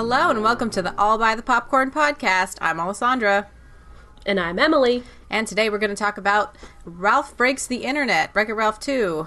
Hello 0.00 0.30
and 0.30 0.42
welcome 0.42 0.70
to 0.70 0.80
the 0.80 0.98
All 0.98 1.18
by 1.18 1.34
the 1.34 1.42
Popcorn 1.42 1.90
podcast. 1.90 2.56
I'm 2.62 2.80
Alessandra. 2.80 3.48
And 4.24 4.40
I'm 4.40 4.58
Emily. 4.58 5.02
And 5.28 5.46
today 5.46 5.68
we're 5.68 5.76
going 5.76 5.90
to 5.90 5.94
talk 5.94 6.16
about 6.16 6.56
Ralph 6.86 7.36
Breaks 7.36 7.66
the 7.66 7.84
Internet, 7.84 8.30
Wreck 8.32 8.48
It 8.48 8.54
Ralph 8.54 8.80
2. 8.80 9.26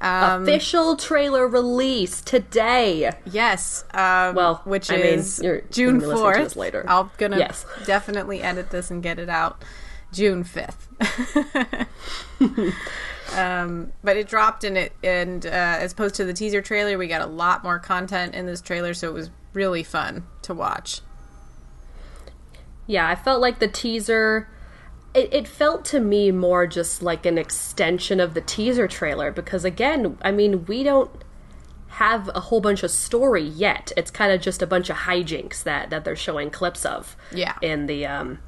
Um, 0.00 0.42
Official 0.42 0.96
trailer 0.96 1.46
release 1.46 2.20
today. 2.22 3.12
Yes. 3.24 3.84
Um, 3.94 4.34
Well, 4.34 4.62
which 4.64 4.90
I 4.90 4.96
is 4.96 5.40
you're 5.40 5.60
June 5.70 6.00
gonna 6.00 6.14
be 6.16 6.20
listening 6.20 6.32
to 6.48 6.50
4th. 6.50 6.56
later. 6.56 6.84
I'm 6.88 7.10
going 7.16 7.30
to 7.30 7.38
Yes. 7.38 7.64
definitely 7.86 8.42
edit 8.42 8.70
this 8.70 8.90
and 8.90 9.00
get 9.00 9.20
it 9.20 9.28
out 9.28 9.62
June 10.12 10.42
5th. 10.42 11.86
um, 13.36 13.92
but 14.02 14.16
it 14.16 14.28
dropped 14.28 14.64
in 14.64 14.76
it, 14.76 14.92
and 15.04 15.44
uh, 15.46 15.48
as 15.50 15.92
opposed 15.92 16.14
to 16.16 16.24
the 16.24 16.32
teaser 16.32 16.62
trailer, 16.62 16.96
we 16.98 17.06
got 17.06 17.22
a 17.22 17.26
lot 17.26 17.62
more 17.62 17.78
content 17.78 18.34
in 18.34 18.46
this 18.46 18.60
trailer, 18.60 18.94
so 18.94 19.08
it 19.08 19.14
was 19.14 19.30
really 19.56 19.82
fun 19.82 20.24
to 20.42 20.54
watch. 20.54 21.00
Yeah, 22.86 23.08
I 23.08 23.16
felt 23.16 23.40
like 23.40 23.58
the 23.58 23.66
teaser. 23.66 24.48
It, 25.14 25.32
it 25.32 25.48
felt 25.48 25.84
to 25.86 25.98
me 25.98 26.30
more 26.30 26.66
just 26.66 27.02
like 27.02 27.26
an 27.26 27.38
extension 27.38 28.20
of 28.20 28.34
the 28.34 28.42
teaser 28.42 28.86
trailer 28.86 29.32
because, 29.32 29.64
again, 29.64 30.18
I 30.22 30.30
mean, 30.30 30.66
we 30.66 30.84
don't 30.84 31.10
have 31.88 32.30
a 32.34 32.40
whole 32.40 32.60
bunch 32.60 32.82
of 32.82 32.90
story 32.90 33.42
yet. 33.42 33.90
It's 33.96 34.10
kind 34.10 34.30
of 34.30 34.40
just 34.42 34.60
a 34.60 34.66
bunch 34.66 34.90
of 34.90 34.96
hijinks 34.98 35.62
that, 35.64 35.88
that 35.88 36.04
they're 36.04 36.14
showing 36.14 36.50
clips 36.50 36.84
of. 36.84 37.16
Yeah. 37.32 37.54
In 37.62 37.86
the 37.86 38.06
um, 38.06 38.38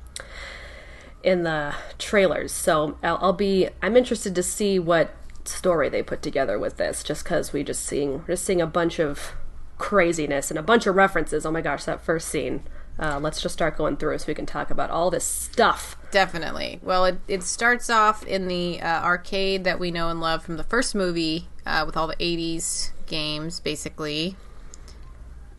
in 1.25 1.43
the 1.43 1.75
trailers. 1.99 2.53
So 2.53 2.99
I'll, 3.03 3.19
I'll 3.21 3.33
be. 3.33 3.69
I'm 3.83 3.97
interested 3.97 4.35
to 4.35 4.43
see 4.43 4.79
what 4.79 5.15
story 5.47 5.89
they 5.89 6.03
put 6.03 6.21
together 6.21 6.59
with 6.59 6.77
this. 6.77 7.03
Just 7.03 7.25
because 7.25 7.53
we 7.55 7.65
just 7.65 7.85
seeing 7.85 8.19
we're 8.19 8.35
just 8.35 8.45
seeing 8.45 8.61
a 8.61 8.67
bunch 8.67 9.01
of 9.01 9.33
craziness 9.79 10.51
and 10.51 10.59
a 10.59 10.63
bunch 10.63 10.87
of 10.87 10.95
references. 10.97 11.47
Oh 11.47 11.51
my 11.51 11.61
gosh, 11.61 11.85
that 11.85 12.01
first 12.03 12.29
scene. 12.29 12.63
Uh, 13.01 13.19
let's 13.21 13.41
just 13.41 13.53
start 13.53 13.77
going 13.77 13.97
through 13.97 14.19
so 14.19 14.25
we 14.27 14.35
can 14.35 14.45
talk 14.47 14.71
about 14.73 14.91
all 14.91 15.09
this 15.11 15.25
stuff. 15.25 15.97
Definitely. 16.11 16.81
Well, 16.83 17.05
it, 17.05 17.21
it 17.29 17.43
starts 17.45 17.89
off 17.89 18.27
in 18.27 18.49
the 18.49 18.81
uh, 18.83 19.03
arcade 19.05 19.63
that 19.65 19.79
we 19.79 19.93
know 19.93 20.09
and 20.09 20.21
love 20.21 20.43
from 20.43 20.57
the 20.57 20.65
first 20.65 20.97
movie 20.97 21.47
uh, 21.65 21.85
with 21.87 21.97
all 21.97 22.09
the 22.09 22.17
80s 22.17 22.91
games, 23.07 23.61
basically. 23.61 24.35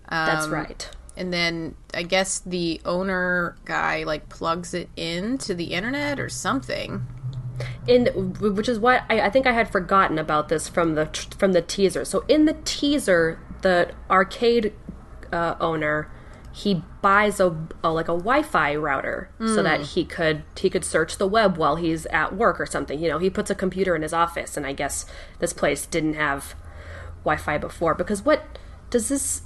That's 0.09 0.45
Um, 0.47 0.53
right. 0.53 0.89
And 1.15 1.31
then 1.33 1.75
I 1.93 2.03
guess 2.03 2.39
the 2.39 2.81
owner 2.85 3.55
guy 3.65 4.03
like 4.03 4.29
plugs 4.29 4.73
it 4.73 4.89
into 4.97 5.53
the 5.53 5.73
internet 5.73 6.19
or 6.19 6.29
something. 6.29 7.05
in 7.87 8.05
which 8.39 8.69
is 8.69 8.79
what 8.79 9.03
I, 9.09 9.21
I 9.21 9.29
think 9.29 9.45
I 9.45 9.51
had 9.51 9.69
forgotten 9.69 10.17
about 10.17 10.47
this 10.49 10.69
from 10.69 10.95
the 10.95 11.05
from 11.37 11.51
the 11.53 11.61
teaser. 11.61 12.05
So 12.05 12.23
in 12.29 12.45
the 12.45 12.55
teaser, 12.63 13.37
the 13.61 13.91
arcade 14.09 14.73
uh, 15.31 15.55
owner 15.59 16.09
he 16.51 16.83
buys 17.01 17.39
a, 17.39 17.55
a 17.83 17.91
like 17.91 18.07
a 18.07 18.17
Wi-Fi 18.17 18.75
router 18.75 19.29
so 19.39 19.63
that 19.63 19.81
he 19.81 20.03
could 20.03 20.43
he 20.57 20.69
could 20.69 20.83
search 20.83 21.17
the 21.17 21.27
web 21.27 21.57
while 21.57 21.75
he's 21.75 22.05
at 22.07 22.35
work 22.35 22.59
or 22.59 22.65
something. 22.65 22.99
You 22.99 23.07
know, 23.07 23.19
he 23.19 23.29
puts 23.29 23.49
a 23.49 23.55
computer 23.55 23.95
in 23.95 24.01
his 24.01 24.13
office, 24.13 24.57
and 24.57 24.65
I 24.65 24.73
guess 24.73 25.05
this 25.39 25.53
place 25.53 25.85
didn't 25.85 26.15
have 26.15 26.55
Wi-Fi 27.23 27.59
before 27.59 27.93
because 27.93 28.23
what 28.25 28.57
does 28.89 29.09
this 29.09 29.43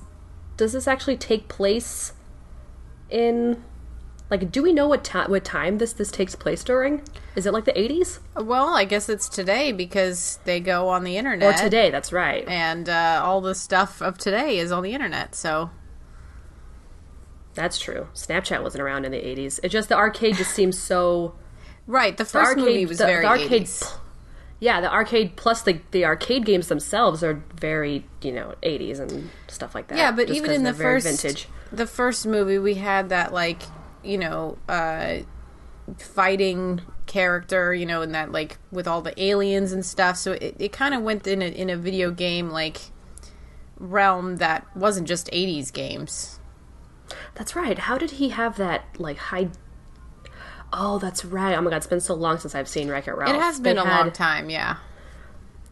does 0.57 0.73
this 0.73 0.87
actually 0.87 1.17
take 1.17 1.47
place 1.47 2.13
in? 3.09 3.63
Like, 4.29 4.51
do 4.51 4.63
we 4.63 4.73
know 4.73 4.87
what 4.87 5.03
time 5.03 5.29
what 5.29 5.43
time 5.43 5.77
this 5.77 5.93
this 5.93 6.09
takes 6.09 6.35
place 6.35 6.63
during? 6.63 7.03
Is 7.35 7.45
it 7.45 7.53
like 7.53 7.65
the 7.65 7.77
eighties? 7.79 8.19
Well, 8.35 8.69
I 8.69 8.85
guess 8.85 9.09
it's 9.09 9.29
today 9.29 9.71
because 9.71 10.39
they 10.45 10.59
go 10.59 10.87
on 10.89 11.03
the 11.03 11.17
internet. 11.17 11.59
Or 11.59 11.63
today, 11.63 11.91
that's 11.91 12.11
right. 12.11 12.47
And 12.47 12.89
uh, 12.89 13.21
all 13.23 13.41
the 13.41 13.53
stuff 13.53 14.01
of 14.01 14.17
today 14.17 14.57
is 14.57 14.71
on 14.71 14.81
the 14.83 14.93
internet, 14.93 15.35
so. 15.35 15.69
That's 17.53 17.77
true. 17.79 18.07
Snapchat 18.15 18.63
wasn't 18.63 18.81
around 18.81 19.05
in 19.05 19.11
the 19.11 19.19
80s. 19.19 19.59
It 19.61 19.69
just 19.69 19.89
the 19.89 19.95
arcade 19.95 20.35
just 20.37 20.51
seems 20.51 20.77
so 20.79 21.35
Right, 21.87 22.15
the 22.15 22.23
the 22.23 22.29
first 22.29 22.49
arcade 22.51 22.65
movie 22.65 22.85
was 22.85 22.97
the, 22.97 23.05
very 23.05 23.21
the 23.23 23.27
arcade 23.29 23.63
80s. 23.63 23.81
pl- 23.81 24.01
Yeah, 24.59 24.81
the 24.81 24.91
arcade 24.91 25.35
plus 25.35 25.61
the 25.61 25.81
the 25.91 26.05
arcade 26.05 26.45
games 26.45 26.67
themselves 26.67 27.23
are 27.23 27.43
very, 27.59 28.07
you 28.21 28.31
know, 28.31 28.55
80s 28.63 28.99
and 28.99 29.29
stuff 29.47 29.75
like 29.75 29.87
that. 29.89 29.97
Yeah, 29.97 30.11
but 30.11 30.29
even 30.29 30.51
in 30.51 30.63
the 30.63 30.73
first 30.73 31.05
vintage. 31.05 31.47
the 31.71 31.85
first 31.85 32.25
movie, 32.25 32.57
we 32.57 32.75
had 32.75 33.09
that 33.09 33.33
like 33.33 33.63
you 34.03 34.17
know 34.17 34.57
uh, 34.69 35.17
fighting 35.97 36.81
character, 37.05 37.73
you 37.73 37.85
know, 37.85 38.01
and 38.01 38.13
that 38.15 38.31
like 38.31 38.57
with 38.71 38.87
all 38.87 39.01
the 39.01 39.19
aliens 39.21 39.71
and 39.71 39.85
stuff. 39.85 40.17
So 40.17 40.33
it, 40.33 40.55
it 40.59 40.71
kind 40.71 40.93
of 40.93 41.01
went 41.01 41.27
in 41.27 41.41
a, 41.41 41.45
in 41.45 41.69
a 41.69 41.77
video 41.77 42.11
game 42.11 42.49
like 42.49 42.77
realm 43.77 44.37
that 44.37 44.65
wasn't 44.75 45.07
just 45.07 45.29
'80s 45.31 45.71
games. 45.73 46.39
That's 47.35 47.55
right. 47.55 47.77
How 47.77 47.97
did 47.97 48.11
he 48.11 48.29
have 48.29 48.57
that 48.57 48.85
like 48.97 49.17
high 49.17 49.49
Oh, 50.75 50.97
that's 50.97 51.23
right. 51.23 51.55
Oh 51.55 51.61
my 51.61 51.69
god, 51.69 51.77
it's 51.77 51.87
been 51.87 51.99
so 51.99 52.15
long 52.15 52.39
since 52.39 52.55
I've 52.55 52.67
seen 52.67 52.89
Wreck-It 52.89 53.13
Ralph. 53.13 53.29
It 53.35 53.39
has 53.39 53.59
They 53.61 53.69
been 53.71 53.77
a 53.77 53.85
had- 53.85 53.99
long 53.99 54.11
time, 54.11 54.49
yeah. 54.49 54.77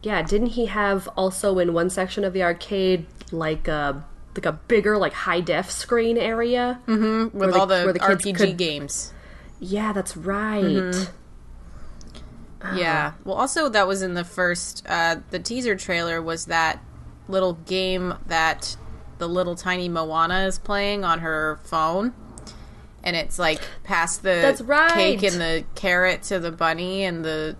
Yeah, 0.00 0.22
didn't 0.22 0.48
he 0.48 0.66
have 0.66 1.08
also 1.16 1.58
in 1.58 1.72
one 1.74 1.90
section 1.90 2.22
of 2.24 2.32
the 2.32 2.42
arcade 2.44 3.06
like 3.32 3.66
a 3.68 4.04
like 4.36 4.46
a 4.46 4.52
bigger 4.52 4.96
like 4.98 5.12
high 5.12 5.40
def 5.40 5.70
screen 5.70 6.16
area? 6.18 6.80
With 6.86 7.32
the- 7.32 7.58
all 7.58 7.66
the, 7.66 7.92
the 7.92 7.98
kids 7.98 8.24
RPG 8.24 8.36
could- 8.36 8.56
games. 8.56 9.12
Yeah, 9.60 9.92
that's 9.92 10.16
right. 10.16 10.64
Mm-hmm. 10.64 12.76
Yeah. 12.76 13.12
Well, 13.24 13.36
also 13.36 13.68
that 13.68 13.86
was 13.88 14.02
in 14.02 14.14
the 14.14 14.24
first. 14.24 14.84
Uh, 14.88 15.16
the 15.30 15.38
teaser 15.38 15.74
trailer 15.76 16.22
was 16.22 16.46
that 16.46 16.80
little 17.28 17.54
game 17.54 18.14
that 18.26 18.76
the 19.18 19.28
little 19.28 19.54
tiny 19.56 19.88
Moana 19.88 20.46
is 20.46 20.58
playing 20.58 21.04
on 21.04 21.20
her 21.20 21.58
phone, 21.64 22.12
and 23.02 23.16
it's 23.16 23.38
like 23.38 23.60
pass 23.84 24.16
the 24.16 24.38
That's 24.42 24.60
right. 24.60 24.92
cake 24.92 25.22
and 25.24 25.40
the 25.40 25.64
carrot 25.74 26.22
to 26.24 26.38
the 26.38 26.52
bunny 26.52 27.04
and 27.04 27.24
the 27.24 27.56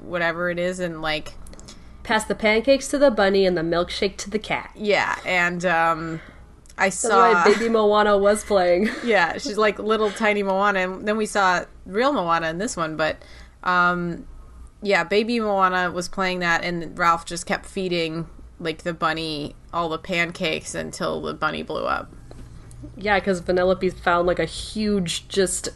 whatever 0.00 0.48
it 0.50 0.58
is, 0.58 0.78
and 0.80 1.02
like 1.02 1.34
Pass 2.06 2.24
the 2.24 2.36
pancakes 2.36 2.86
to 2.88 2.98
the 2.98 3.10
bunny 3.10 3.44
and 3.44 3.56
the 3.58 3.62
milkshake 3.62 4.16
to 4.18 4.30
the 4.30 4.38
cat. 4.38 4.70
yeah, 4.76 5.18
and 5.26 5.64
um, 5.64 6.20
I 6.78 6.86
That's 6.86 6.98
saw 6.98 7.32
why 7.32 7.44
Baby 7.44 7.68
Moana 7.68 8.16
was 8.16 8.44
playing. 8.44 8.88
yeah, 9.04 9.38
she's 9.38 9.58
like 9.58 9.80
little 9.80 10.12
tiny 10.12 10.44
Moana, 10.44 10.80
and 10.80 11.08
then 11.08 11.16
we 11.16 11.26
saw 11.26 11.64
real 11.84 12.12
Moana 12.12 12.48
in 12.48 12.58
this 12.58 12.76
one, 12.76 12.96
but 12.96 13.16
um, 13.64 14.24
yeah, 14.82 15.02
baby 15.02 15.40
Moana 15.40 15.90
was 15.90 16.08
playing 16.08 16.38
that, 16.38 16.62
and 16.62 16.96
Ralph 16.96 17.24
just 17.24 17.44
kept 17.44 17.66
feeding 17.66 18.28
like 18.60 18.84
the 18.84 18.94
bunny 18.94 19.56
all 19.72 19.88
the 19.88 19.98
pancakes 19.98 20.74
until 20.74 21.20
the 21.20 21.34
bunny 21.34 21.62
blew 21.62 21.84
up. 21.84 22.12
Yeah, 22.96 23.18
because 23.18 23.40
Vanellope 23.40 23.92
found 23.94 24.26
like 24.26 24.38
a 24.38 24.44
huge 24.44 25.28
just 25.28 25.70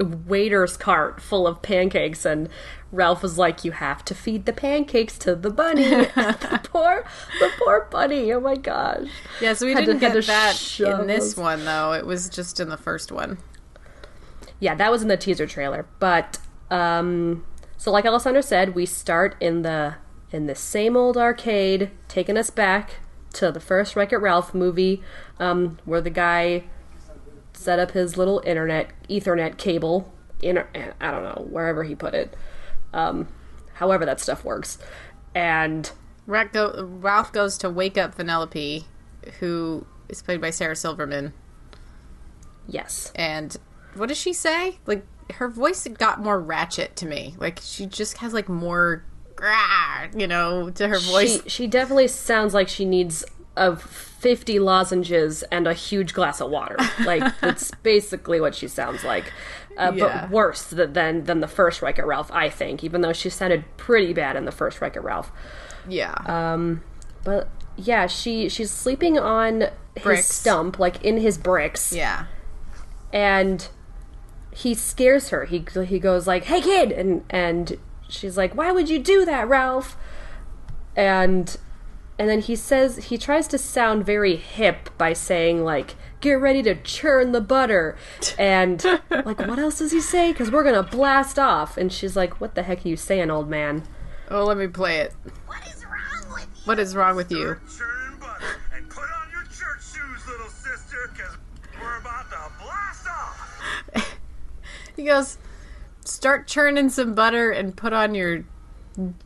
waiter's 0.00 0.76
cart 0.76 1.20
full 1.20 1.46
of 1.46 1.62
pancakes, 1.62 2.24
and 2.24 2.48
Ralph 2.90 3.22
was 3.22 3.38
like, 3.38 3.64
"You 3.64 3.72
have 3.72 4.04
to 4.06 4.14
feed 4.14 4.46
the 4.46 4.52
pancakes 4.52 5.18
to 5.18 5.34
the 5.34 5.50
bunny." 5.50 5.84
the 5.88 6.60
poor, 6.64 7.04
the 7.40 7.50
poor 7.58 7.88
bunny. 7.90 8.32
Oh 8.32 8.40
my 8.40 8.56
gosh. 8.56 9.08
Yeah, 9.40 9.54
so 9.54 9.66
we 9.66 9.72
Had 9.72 9.80
to 9.80 9.86
didn't 9.86 10.00
get 10.00 10.14
get 10.14 10.26
that 10.26 10.56
shove 10.56 11.00
in 11.00 11.06
this 11.06 11.36
one 11.36 11.64
though. 11.64 11.92
It 11.92 12.06
was 12.06 12.28
just 12.28 12.60
in 12.60 12.68
the 12.68 12.76
first 12.76 13.12
one. 13.12 13.38
Yeah, 14.60 14.74
that 14.74 14.90
was 14.90 15.02
in 15.02 15.08
the 15.08 15.16
teaser 15.16 15.46
trailer. 15.46 15.86
But 15.98 16.38
um 16.70 17.44
so 17.76 17.90
like 17.90 18.04
Alessandra 18.04 18.42
said, 18.42 18.74
we 18.74 18.86
start 18.86 19.34
in 19.40 19.62
the 19.62 19.96
in 20.30 20.46
the 20.46 20.54
same 20.54 20.96
old 20.96 21.16
arcade, 21.16 21.90
taking 22.08 22.36
us 22.36 22.48
back 22.48 23.00
to 23.34 23.50
the 23.50 23.60
first 23.60 23.96
Wreck 23.96 24.12
It 24.12 24.18
Ralph 24.18 24.54
movie, 24.54 25.02
um, 25.38 25.78
where 25.84 26.00
the 26.00 26.10
guy 26.10 26.64
set 27.62 27.78
up 27.78 27.92
his 27.92 28.16
little 28.16 28.42
internet 28.44 28.90
Ethernet 29.08 29.56
cable 29.56 30.12
in 30.42 30.58
I 30.58 31.10
don't 31.10 31.22
know 31.22 31.46
wherever 31.50 31.84
he 31.84 31.94
put 31.94 32.14
it, 32.14 32.36
um, 32.92 33.28
however 33.74 34.04
that 34.06 34.20
stuff 34.20 34.44
works, 34.44 34.78
and 35.34 35.90
Ralph, 36.26 36.52
go- 36.52 36.84
Ralph 37.00 37.32
goes 37.32 37.56
to 37.58 37.70
wake 37.70 37.96
up 37.98 38.16
Vanellope, 38.16 38.84
who 39.40 39.86
is 40.08 40.22
played 40.22 40.40
by 40.40 40.50
Sarah 40.50 40.76
Silverman. 40.76 41.32
yes, 42.68 43.12
And 43.14 43.56
what 43.94 44.08
does 44.08 44.18
she 44.18 44.32
say? 44.32 44.78
Like, 44.86 45.04
her 45.34 45.48
voice 45.48 45.86
got 45.88 46.20
more 46.20 46.40
ratchet 46.40 46.96
to 46.96 47.06
me. 47.06 47.34
Like 47.38 47.60
she 47.62 47.86
just 47.86 48.18
has 48.18 48.32
like 48.34 48.48
more, 48.48 49.04
you 50.16 50.26
know, 50.26 50.70
to 50.70 50.88
her 50.88 50.98
voice. 50.98 51.42
She 51.44 51.48
she 51.48 51.66
definitely 51.66 52.08
sounds 52.08 52.52
like 52.54 52.68
she 52.68 52.84
needs 52.84 53.24
of 53.56 53.82
50 53.82 54.58
lozenges 54.58 55.42
and 55.44 55.66
a 55.66 55.74
huge 55.74 56.14
glass 56.14 56.40
of 56.40 56.50
water. 56.50 56.76
Like 57.04 57.22
that's 57.40 57.70
basically 57.82 58.40
what 58.40 58.54
she 58.54 58.68
sounds 58.68 59.04
like. 59.04 59.32
Uh, 59.76 59.92
Yeah. 59.94 60.22
But 60.22 60.30
worse 60.30 60.70
th- 60.70 60.90
than 60.92 61.24
than 61.24 61.40
the 61.40 61.48
first 61.48 61.82
Wreck-It 61.82 62.04
Ralph, 62.06 62.30
I 62.32 62.48
think. 62.48 62.82
Even 62.84 63.00
though 63.02 63.12
she 63.12 63.28
sounded 63.30 63.64
pretty 63.76 64.12
bad 64.12 64.36
in 64.36 64.44
the 64.44 64.52
first 64.52 64.80
Wreck-It 64.80 65.00
Ralph. 65.02 65.30
yeah. 65.88 66.12
uh, 66.26 66.76
But 67.24 67.48
yeah, 67.76 68.06
she 68.06 68.48
she's 68.48 68.70
sleeping 68.70 69.18
on 69.18 69.64
his 69.96 70.26
stump, 70.26 70.78
like 70.78 71.02
in 71.04 71.18
his 71.18 71.36
bricks, 71.38 71.92
yeah. 71.92 72.26
and 73.12 73.68
he 74.54 74.74
scares 74.74 75.28
her. 75.30 75.44
He 75.46 75.64
he 75.86 75.98
goes 75.98 76.26
like, 76.26 76.44
"Hey 76.44 76.60
kid," 76.60 76.92
and 76.92 77.24
and 77.30 77.78
she's 78.08 78.36
like, 78.36 78.54
"Why 78.54 78.72
would 78.72 78.88
you 78.90 78.98
do 78.98 79.24
that, 79.24 79.48
Ralph?" 79.48 79.96
And 80.96 81.56
and 82.18 82.28
then 82.28 82.40
he 82.40 82.54
says 82.56 82.96
he 82.96 83.18
tries 83.18 83.48
to 83.48 83.58
sound 83.58 84.04
very 84.04 84.36
hip 84.36 84.90
by 84.98 85.12
saying 85.12 85.64
like, 85.64 85.94
"Get 86.20 86.34
ready 86.34 86.62
to 86.62 86.74
churn 86.74 87.32
the 87.32 87.40
butter," 87.40 87.96
and 88.38 88.82
like, 89.10 89.38
what 89.40 89.58
else 89.58 89.78
does 89.78 89.92
he 89.92 90.00
say? 90.00 90.32
Because 90.32 90.50
we're 90.50 90.64
gonna 90.64 90.82
blast 90.82 91.38
off. 91.38 91.76
And 91.76 91.92
she's 91.92 92.16
like, 92.16 92.40
"What 92.40 92.54
the 92.54 92.62
heck 92.62 92.84
are 92.84 92.88
you 92.88 92.96
saying, 92.96 93.30
old 93.30 93.48
man?" 93.48 93.84
Oh, 94.30 94.44
let 94.44 94.56
me 94.56 94.66
play 94.66 94.98
it. 94.98 95.14
What 95.46 95.66
is 95.66 95.84
wrong 95.84 96.32
with 96.32 96.42
you? 96.42 96.62
What 96.64 96.78
is 96.78 96.96
wrong 96.96 97.16
with 97.16 97.30
you? 97.30 97.56
Churn 97.76 98.18
butter 98.18 98.60
and 98.74 98.88
put 98.88 99.04
on 99.04 99.30
your 99.30 99.44
church 99.44 99.82
shoes, 99.92 100.26
little 100.26 100.48
sister, 100.48 101.10
because 101.12 101.36
we're 101.80 101.98
about 101.98 102.30
to 102.30 102.52
blast 102.62 103.06
off. 103.08 104.18
He 104.94 105.04
goes, 105.04 105.38
start 106.04 106.46
churning 106.46 106.90
some 106.90 107.14
butter 107.14 107.50
and 107.50 107.74
put 107.76 107.92
on 107.92 108.14
your 108.14 108.44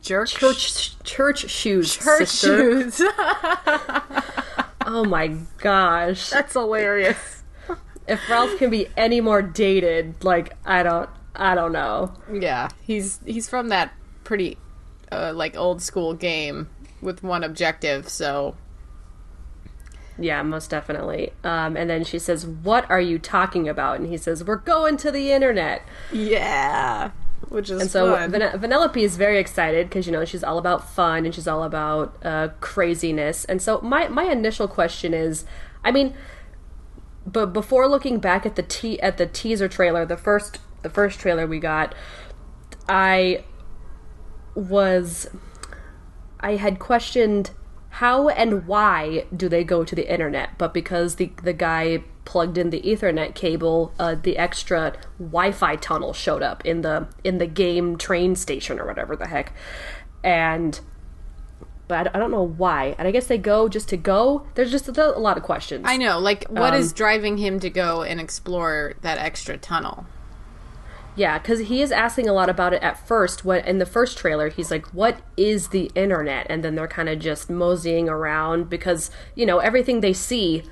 jerk 0.01 0.27
Church 0.29 0.97
church 1.03 1.49
shoes, 1.49 1.95
church 1.95 2.27
sister. 2.29 2.89
shoes. 2.89 3.01
Oh 4.89 5.03
my 5.03 5.27
gosh. 5.57 6.29
That's 6.29 6.53
hilarious. 6.53 7.43
if 8.07 8.29
Ralph 8.29 8.57
can 8.57 8.69
be 8.69 8.87
any 8.95 9.19
more 9.19 9.41
dated, 9.41 10.23
like 10.23 10.53
I 10.65 10.81
don't 10.81 11.09
I 11.35 11.55
don't 11.55 11.73
know. 11.73 12.13
Yeah, 12.31 12.69
he's 12.81 13.19
he's 13.25 13.49
from 13.49 13.67
that 13.67 13.93
pretty 14.23 14.57
uh, 15.11 15.33
like 15.35 15.57
old 15.57 15.81
school 15.81 16.13
game 16.13 16.69
with 17.01 17.21
one 17.21 17.43
objective. 17.43 18.07
So 18.07 18.55
Yeah, 20.17 20.41
most 20.41 20.69
definitely. 20.69 21.33
Um, 21.43 21.75
and 21.75 21.89
then 21.89 22.05
she 22.05 22.17
says, 22.17 22.45
"What 22.45 22.89
are 22.89 23.01
you 23.01 23.19
talking 23.19 23.67
about?" 23.67 23.99
And 23.99 24.07
he 24.07 24.15
says, 24.17 24.41
"We're 24.41 24.55
going 24.55 24.95
to 24.97 25.11
the 25.11 25.33
internet." 25.33 25.81
yeah, 26.13 27.11
which 27.49 27.69
is 27.69 27.81
And 27.81 27.89
so 27.89 28.15
fun. 28.15 28.31
Van- 28.31 28.59
Vanellope 28.59 28.97
is 28.97 29.17
very 29.17 29.39
excited 29.39 29.89
because 29.89 30.05
you 30.05 30.11
know 30.11 30.25
she's 30.25 30.43
all 30.43 30.57
about 30.57 30.89
fun 30.89 31.25
and 31.25 31.33
she's 31.33 31.47
all 31.47 31.63
about 31.63 32.17
uh, 32.23 32.49
craziness. 32.59 33.45
And 33.45 33.61
so 33.61 33.79
my 33.81 34.07
my 34.07 34.23
initial 34.23 34.67
question 34.67 35.13
is, 35.13 35.45
I 35.83 35.91
mean, 35.91 36.13
but 37.25 37.47
before 37.47 37.87
looking 37.87 38.19
back 38.19 38.45
at 38.45 38.55
the 38.55 38.63
te- 38.63 38.99
at 39.01 39.17
the 39.17 39.25
teaser 39.25 39.67
trailer, 39.67 40.05
the 40.05 40.17
first 40.17 40.59
the 40.81 40.89
first 40.89 41.19
trailer 41.19 41.47
we 41.47 41.59
got, 41.59 41.95
I 42.87 43.43
was 44.55 45.29
I 46.39 46.55
had 46.55 46.79
questioned 46.79 47.51
how 47.89 48.29
and 48.29 48.67
why 48.67 49.25
do 49.35 49.49
they 49.49 49.63
go 49.63 49.83
to 49.83 49.95
the 49.95 50.11
internet, 50.11 50.57
but 50.57 50.73
because 50.73 51.15
the 51.15 51.31
the 51.41 51.53
guy 51.53 52.03
plugged 52.27 52.57
in 52.57 52.71
the 52.71 52.81
Ethernet 52.81 53.33
cable, 53.35 53.93
uh, 53.97 54.13
the 54.21 54.37
extra 54.37 54.93
Wi-Fi 55.17 55.77
tunnel 55.77 56.11
showed 56.11 56.43
up 56.43 56.63
in 56.65 56.81
the 56.81 57.07
in 57.23 57.37
the 57.37 57.47
game 57.47 57.97
train 57.97 58.35
station 58.35 58.79
or 58.79 58.85
whatever 58.85 59.15
the 59.15 59.27
heck, 59.27 59.53
and 60.23 60.79
but 61.87 62.13
I, 62.13 62.19
don't 62.19 62.31
know 62.31 62.45
why. 62.45 62.95
And 62.99 63.07
I 63.07 63.11
guess 63.11 63.27
they 63.27 63.37
go 63.37 63.69
just 63.69 63.87
to 63.89 63.97
go. 63.97 64.45
There's 64.55 64.71
just 64.71 64.89
a, 64.89 65.17
a 65.17 65.19
lot 65.19 65.37
of 65.37 65.43
questions. 65.43 65.85
I 65.87 65.95
know, 65.95 66.19
like, 66.19 66.43
what 66.49 66.73
is 66.73 66.91
Um, 66.91 66.95
driving 66.95 67.37
him 67.37 67.61
to 67.61 67.69
go 67.69 68.01
and 68.01 68.19
explore 68.19 68.95
that 69.03 69.17
extra 69.17 69.57
tunnel? 69.57 70.05
Yeah, 71.15 71.39
because 71.39 71.59
he 71.61 71.81
is 71.81 71.93
asking 71.93 72.27
a 72.27 72.33
lot 72.33 72.49
about 72.49 72.73
it 72.73 72.83
at 72.83 73.07
first. 73.07 73.45
What 73.45 73.65
in 73.65 73.77
the 73.77 73.85
first 73.85 74.17
trailer, 74.17 74.49
he's 74.49 74.69
like, 74.69 74.85
"What 74.87 75.21
is 75.37 75.69
the 75.69 75.89
internet?" 75.95 76.45
And 76.49 76.61
then 76.61 76.75
they're 76.75 76.89
kind 76.89 77.07
of 77.07 77.19
just 77.19 77.49
moseying 77.49 78.09
around 78.09 78.69
because 78.69 79.09
you 79.33 79.45
know 79.45 79.59
everything 79.59 80.01
they 80.01 80.13
see 80.13 80.63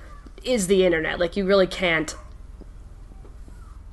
is 0.47 0.67
the 0.67 0.85
internet. 0.85 1.19
Like 1.19 1.35
you 1.35 1.45
really 1.45 1.67
can't, 1.67 2.15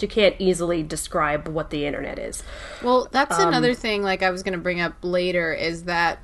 you 0.00 0.08
can't 0.08 0.34
easily 0.38 0.82
describe 0.82 1.49
what 1.49 1.70
the 1.70 1.87
internet 1.87 2.19
is. 2.19 2.43
Well, 2.82 3.08
that's 3.10 3.38
Um, 3.38 3.49
another 3.49 3.75
thing. 3.75 4.02
Like 4.02 4.22
I 4.22 4.31
was 4.31 4.43
going 4.43 4.54
to 4.54 4.58
bring 4.60 4.81
up 4.81 4.94
later 5.02 5.52
is 5.52 5.84
that 5.84 6.19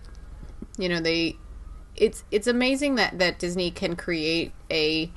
you 0.76 0.88
know 0.88 1.00
they 1.00 1.36
it's 1.96 2.24
it's 2.30 2.46
amazing 2.46 2.94
that 2.96 3.18
that 3.18 3.38
Disney 3.38 3.70
can 3.70 3.96
create 3.96 4.52
a 4.70 5.10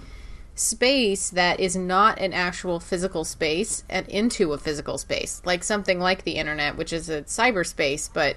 space 0.55 1.29
that 1.29 1.59
is 1.59 1.75
not 1.75 2.19
an 2.19 2.33
actual 2.33 2.79
physical 2.79 3.23
space 3.23 3.83
and 3.89 4.07
into 4.09 4.51
a 4.53 4.57
physical 4.57 4.97
space 4.97 5.41
like 5.45 5.63
something 5.63 5.99
like 5.99 6.23
the 6.23 6.33
internet 6.33 6.75
which 6.75 6.91
is 6.91 7.09
a 7.09 7.21
cyberspace 7.23 8.09
but 8.13 8.35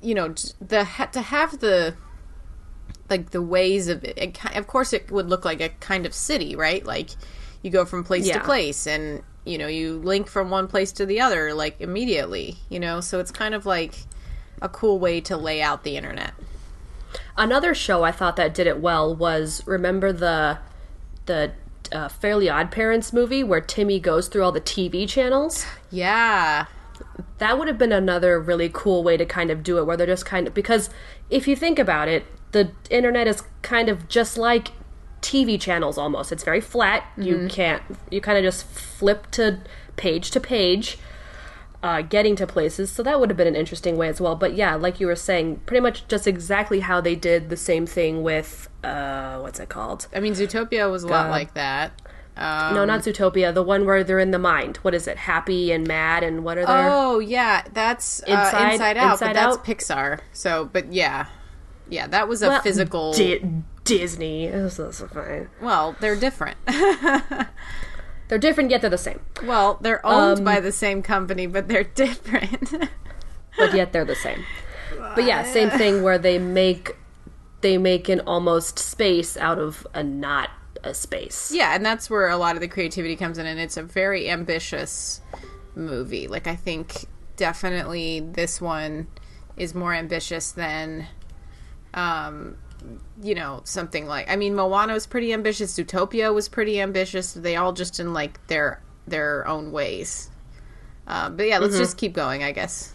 you 0.00 0.14
know 0.14 0.28
the 0.60 0.86
to 1.12 1.20
have 1.22 1.58
the 1.60 1.94
like 3.08 3.30
the 3.30 3.42
ways 3.42 3.88
of 3.88 4.04
it, 4.04 4.18
it 4.18 4.56
of 4.56 4.66
course 4.66 4.92
it 4.92 5.10
would 5.10 5.28
look 5.28 5.44
like 5.44 5.60
a 5.60 5.68
kind 5.80 6.06
of 6.06 6.14
city 6.14 6.56
right? 6.56 6.84
Like 6.84 7.10
you 7.62 7.70
go 7.70 7.84
from 7.84 8.04
place 8.04 8.28
to 8.28 8.40
place 8.40 8.86
and 8.86 9.22
you 9.44 9.58
know 9.58 9.66
you 9.66 9.98
link 9.98 10.28
from 10.28 10.50
one 10.50 10.68
place 10.68 10.92
to 10.92 11.06
the 11.06 11.20
other 11.20 11.54
like 11.54 11.80
immediately 11.80 12.56
you 12.68 12.80
know? 12.80 13.00
So 13.00 13.20
it's 13.20 13.30
kind 13.30 13.54
of 13.54 13.66
like 13.66 13.94
a 14.62 14.68
cool 14.68 14.98
way 14.98 15.20
to 15.22 15.36
lay 15.36 15.60
out 15.62 15.84
the 15.84 15.96
internet. 15.96 16.32
Another 17.36 17.74
show 17.74 18.02
I 18.02 18.12
thought 18.12 18.36
that 18.36 18.54
did 18.54 18.66
it 18.66 18.80
well 18.80 19.14
was 19.14 19.62
remember 19.66 20.12
the 20.12 20.58
the 21.26 21.52
uh, 21.92 22.08
Fairly 22.08 22.48
Odd 22.48 22.70
Parents 22.70 23.12
movie 23.12 23.44
where 23.44 23.60
Timmy 23.60 24.00
goes 24.00 24.28
through 24.28 24.42
all 24.42 24.52
the 24.52 24.60
TV 24.60 25.08
channels. 25.08 25.66
yeah. 25.90 26.66
That 27.38 27.58
would 27.58 27.68
have 27.68 27.76
been 27.76 27.92
another 27.92 28.40
really 28.40 28.70
cool 28.72 29.04
way 29.04 29.18
to 29.18 29.26
kind 29.26 29.50
of 29.50 29.62
do 29.62 29.78
it 29.78 29.84
where 29.84 29.98
they're 29.98 30.06
just 30.06 30.24
kind 30.24 30.46
of 30.46 30.54
because 30.54 30.88
if 31.28 31.46
you 31.46 31.54
think 31.54 31.78
about 31.78 32.08
it 32.08 32.24
the 32.52 32.70
internet 32.90 33.26
is 33.26 33.42
kind 33.62 33.88
of 33.88 34.08
just 34.08 34.38
like 34.38 34.68
tv 35.22 35.60
channels 35.60 35.98
almost. 35.98 36.30
It's 36.32 36.44
very 36.44 36.60
flat. 36.60 37.04
You 37.16 37.48
can't 37.48 37.82
you 38.10 38.20
kind 38.20 38.38
of 38.38 38.44
just 38.44 38.64
flip 38.66 39.30
to 39.32 39.60
page 39.96 40.30
to 40.32 40.40
page 40.40 40.98
uh, 41.82 42.02
getting 42.02 42.34
to 42.36 42.46
places. 42.46 42.90
So 42.90 43.02
that 43.02 43.20
would 43.20 43.30
have 43.30 43.36
been 43.36 43.46
an 43.46 43.54
interesting 43.56 43.96
way 43.96 44.08
as 44.08 44.20
well. 44.20 44.36
But 44.36 44.54
yeah 44.54 44.74
like 44.74 45.00
you 45.00 45.06
were 45.06 45.16
saying 45.16 45.60
pretty 45.66 45.80
much 45.80 46.06
just 46.08 46.26
exactly 46.26 46.80
how 46.80 47.00
they 47.00 47.14
did 47.16 47.48
the 47.48 47.56
same 47.56 47.86
thing 47.86 48.22
with 48.22 48.68
uh, 48.84 49.38
what's 49.40 49.58
it 49.60 49.68
called? 49.68 50.06
I 50.14 50.20
mean 50.20 50.34
zootopia 50.34 50.90
was 50.90 51.02
a 51.02 51.08
lot 51.08 51.30
like 51.30 51.54
that. 51.54 51.92
Um, 52.36 52.74
no 52.74 52.84
not 52.84 53.00
zootopia. 53.00 53.52
The 53.54 53.62
one 53.62 53.86
where 53.86 54.04
they're 54.04 54.18
in 54.18 54.30
the 54.30 54.38
mind. 54.38 54.76
What 54.78 54.94
is 54.94 55.08
it? 55.08 55.16
Happy 55.16 55.72
and 55.72 55.86
mad 55.86 56.22
and 56.22 56.44
what 56.44 56.58
are 56.58 56.66
they 56.66 56.72
Oh 56.72 57.18
yeah, 57.18 57.62
that's 57.72 58.22
uh, 58.22 58.24
Inside- 58.26 58.72
Inside, 58.72 58.96
Out, 58.98 59.12
Inside 59.12 59.26
but 59.26 59.32
that's 59.34 59.56
Pixar. 59.58 60.20
So, 60.32 60.68
but 60.70 60.92
yeah, 60.92 61.26
yeah, 61.88 62.06
that 62.08 62.28
was 62.28 62.42
a 62.42 62.48
Well, 62.48 62.60
physical. 62.62 63.12
Di- 63.12 63.42
Disney. 63.84 64.48
This 64.48 64.78
is 64.78 65.00
fine. 65.12 65.48
well, 65.60 65.94
they're 66.00 66.16
different. 66.16 66.56
They're 68.28 68.38
different, 68.38 68.70
yet 68.72 68.80
they're 68.80 68.90
the 68.90 68.98
same. 68.98 69.20
well, 69.44 69.78
they're 69.80 70.04
owned 70.04 70.38
Um, 70.38 70.44
by 70.44 70.58
the 70.58 70.72
same 70.72 71.00
company, 71.00 71.46
but 71.46 71.68
they're 71.68 71.84
different. 71.94 72.70
But 73.56 73.72
yet 73.72 73.92
they're 73.92 74.04
the 74.04 74.16
same. 74.16 74.44
But 75.14 75.22
yeah, 75.24 75.44
same 75.44 75.70
thing 75.70 76.02
where 76.02 76.18
they 76.18 76.38
make 76.38 76.96
they 77.60 77.78
make 77.78 78.08
an 78.08 78.20
almost 78.20 78.78
space 78.80 79.36
out 79.36 79.58
of 79.60 79.86
a 79.94 80.02
not 80.02 80.50
a 80.82 80.92
space. 80.92 81.52
yeah, 81.54 81.74
and 81.74 81.86
that's 81.86 82.10
where 82.10 82.28
a 82.28 82.36
lot 82.36 82.54
of 82.56 82.60
the 82.60 82.68
creativity 82.68 83.14
comes 83.16 83.38
in, 83.38 83.46
and 83.46 83.58
it's 83.60 83.76
a 83.76 83.82
very 83.84 84.28
ambitious 84.28 85.20
movie. 85.76 86.26
Like 86.26 86.48
I 86.48 86.56
think 86.56 87.06
definitely 87.36 88.20
this 88.20 88.60
one 88.60 89.06
is 89.56 89.72
more 89.74 89.94
ambitious 89.94 90.50
than 90.50 91.06
um 91.96 92.56
you 93.20 93.34
know 93.34 93.60
something 93.64 94.06
like 94.06 94.30
i 94.30 94.36
mean 94.36 94.54
moana 94.54 94.92
was 94.92 95.06
pretty 95.06 95.32
ambitious. 95.32 95.76
Zootopia 95.76 96.32
was 96.32 96.48
pretty 96.48 96.80
ambitious. 96.80 97.32
They 97.32 97.56
all 97.56 97.72
just 97.72 97.98
in 97.98 98.12
like 98.12 98.46
their 98.46 98.80
their 99.08 99.46
own 99.48 99.72
ways. 99.72 100.30
Uh, 101.06 101.30
but 101.30 101.46
yeah 101.48 101.58
let's 101.58 101.76
just 101.78 101.96
keep 101.96 102.12
going 102.12 102.44
i 102.44 102.52
guess. 102.52 102.92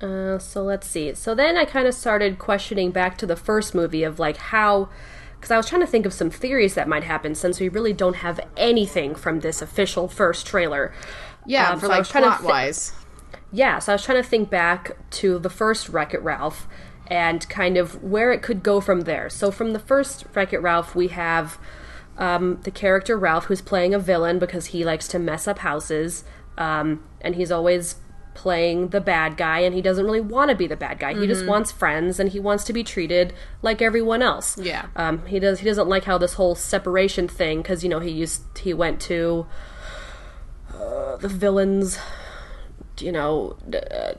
Uh, 0.00 0.38
so 0.38 0.62
let's 0.62 0.86
see. 0.86 1.14
So 1.14 1.34
then 1.34 1.56
I 1.56 1.64
kind 1.64 1.86
of 1.86 1.94
started 1.94 2.38
questioning 2.38 2.90
back 2.90 3.16
to 3.18 3.26
the 3.26 3.36
first 3.36 3.74
movie 3.74 4.02
of 4.02 4.18
like 4.18 4.36
how, 4.36 4.88
because 5.36 5.50
I 5.50 5.56
was 5.56 5.68
trying 5.68 5.80
to 5.80 5.86
think 5.86 6.04
of 6.04 6.12
some 6.12 6.30
theories 6.30 6.74
that 6.74 6.88
might 6.88 7.04
happen 7.04 7.34
since 7.34 7.58
we 7.60 7.68
really 7.68 7.92
don't 7.94 8.16
have 8.16 8.40
anything 8.56 9.14
from 9.14 9.40
this 9.40 9.62
official 9.62 10.08
first 10.08 10.46
trailer. 10.46 10.92
yeah 11.46 11.70
Um, 11.70 11.80
for 11.80 11.86
so 11.86 11.92
like 11.92 12.06
plot 12.06 12.42
wise 12.42 12.92
yeah, 13.54 13.78
so 13.78 13.92
I 13.92 13.94
was 13.94 14.04
trying 14.04 14.20
to 14.20 14.28
think 14.28 14.50
back 14.50 14.96
to 15.12 15.38
the 15.38 15.48
first 15.48 15.88
Wreck 15.88 16.12
It 16.12 16.22
Ralph 16.22 16.66
and 17.06 17.48
kind 17.48 17.76
of 17.76 18.02
where 18.02 18.32
it 18.32 18.42
could 18.42 18.62
go 18.62 18.80
from 18.80 19.02
there. 19.02 19.30
So 19.30 19.50
from 19.50 19.72
the 19.72 19.78
first 19.78 20.24
Wreck 20.34 20.52
It 20.52 20.58
Ralph, 20.58 20.96
we 20.96 21.08
have 21.08 21.58
um, 22.18 22.60
the 22.62 22.72
character 22.72 23.16
Ralph, 23.16 23.44
who's 23.44 23.60
playing 23.60 23.94
a 23.94 23.98
villain 23.98 24.40
because 24.40 24.66
he 24.66 24.84
likes 24.84 25.06
to 25.08 25.20
mess 25.20 25.46
up 25.46 25.60
houses, 25.60 26.24
um, 26.58 27.04
and 27.20 27.36
he's 27.36 27.52
always 27.52 27.96
playing 28.34 28.88
the 28.88 29.00
bad 29.00 29.36
guy, 29.36 29.60
and 29.60 29.72
he 29.72 29.80
doesn't 29.80 30.04
really 30.04 30.20
want 30.20 30.50
to 30.50 30.56
be 30.56 30.66
the 30.66 30.76
bad 30.76 30.98
guy. 30.98 31.14
He 31.14 31.26
just 31.28 31.46
wants 31.46 31.70
friends, 31.70 32.18
and 32.18 32.30
he 32.30 32.40
wants 32.40 32.64
to 32.64 32.72
be 32.72 32.82
treated 32.82 33.32
like 33.62 33.80
everyone 33.80 34.22
else. 34.22 34.58
Yeah. 34.58 34.86
Um, 34.96 35.24
he 35.26 35.38
does. 35.38 35.60
He 35.60 35.66
doesn't 35.66 35.88
like 35.88 36.04
how 36.04 36.18
this 36.18 36.34
whole 36.34 36.56
separation 36.56 37.28
thing 37.28 37.62
because 37.62 37.84
you 37.84 37.88
know 37.88 38.00
he 38.00 38.10
used 38.10 38.58
he 38.58 38.74
went 38.74 39.00
to 39.02 39.46
uh, 40.74 41.16
the 41.18 41.28
villains. 41.28 41.98
You 42.98 43.12
know, 43.12 43.56
uh, 43.72 44.14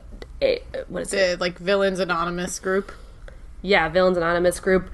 what 0.88 1.02
is 1.02 1.12
it? 1.14 1.40
Like 1.40 1.58
villains 1.58 1.98
anonymous 1.98 2.58
group. 2.58 2.92
yeah, 3.62 3.88
Villains 3.88 4.16
Anonymous 4.16 4.60
group, 4.60 4.90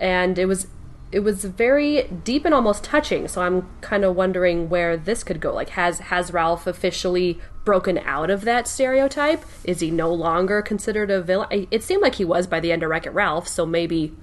and 0.00 0.38
it 0.38 0.46
was 0.46 0.66
it 1.10 1.20
was 1.20 1.44
very 1.44 2.04
deep 2.24 2.44
and 2.46 2.54
almost 2.54 2.82
touching. 2.84 3.28
So 3.28 3.42
I'm 3.42 3.68
kind 3.82 4.04
of 4.04 4.16
wondering 4.16 4.68
where 4.70 4.96
this 4.96 5.22
could 5.22 5.40
go. 5.40 5.52
Like, 5.52 5.70
has 5.70 5.98
has 6.00 6.32
Ralph 6.32 6.66
officially 6.66 7.38
broken 7.64 7.98
out 7.98 8.30
of 8.30 8.42
that 8.42 8.66
stereotype? 8.66 9.44
Is 9.64 9.80
he 9.80 9.90
no 9.90 10.12
longer 10.12 10.62
considered 10.62 11.10
a 11.10 11.20
villain? 11.22 11.68
It 11.70 11.82
seemed 11.84 12.02
like 12.02 12.14
he 12.16 12.24
was 12.24 12.46
by 12.46 12.60
the 12.60 12.72
end 12.72 12.82
of 12.82 12.90
Wreck 12.90 13.06
It 13.06 13.10
Ralph. 13.10 13.46
So 13.46 13.66
maybe, 13.66 14.14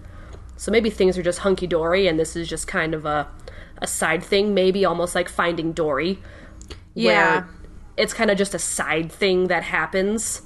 so 0.58 0.72
maybe 0.72 0.90
things 0.90 1.18
are 1.18 1.24
just 1.24 1.40
hunky 1.40 1.68
dory, 1.68 2.08
and 2.08 2.20
this 2.20 2.36
is 2.36 2.50
just 2.50 2.68
kind 2.68 2.94
of 2.96 3.06
a 3.06 3.28
a 3.82 3.88
side 3.88 4.24
thing. 4.24 4.54
Maybe 4.54 4.84
almost 4.86 5.14
like 5.16 5.30
Finding 5.30 5.72
Dory. 5.74 6.20
Yeah. 6.96 7.46
It's 8.00 8.14
kind 8.14 8.32
of 8.32 8.38
just 8.38 8.54
a 8.56 8.60
side 8.60 9.12
thing 9.12 9.48
that 9.48 9.64
happens 9.64 10.42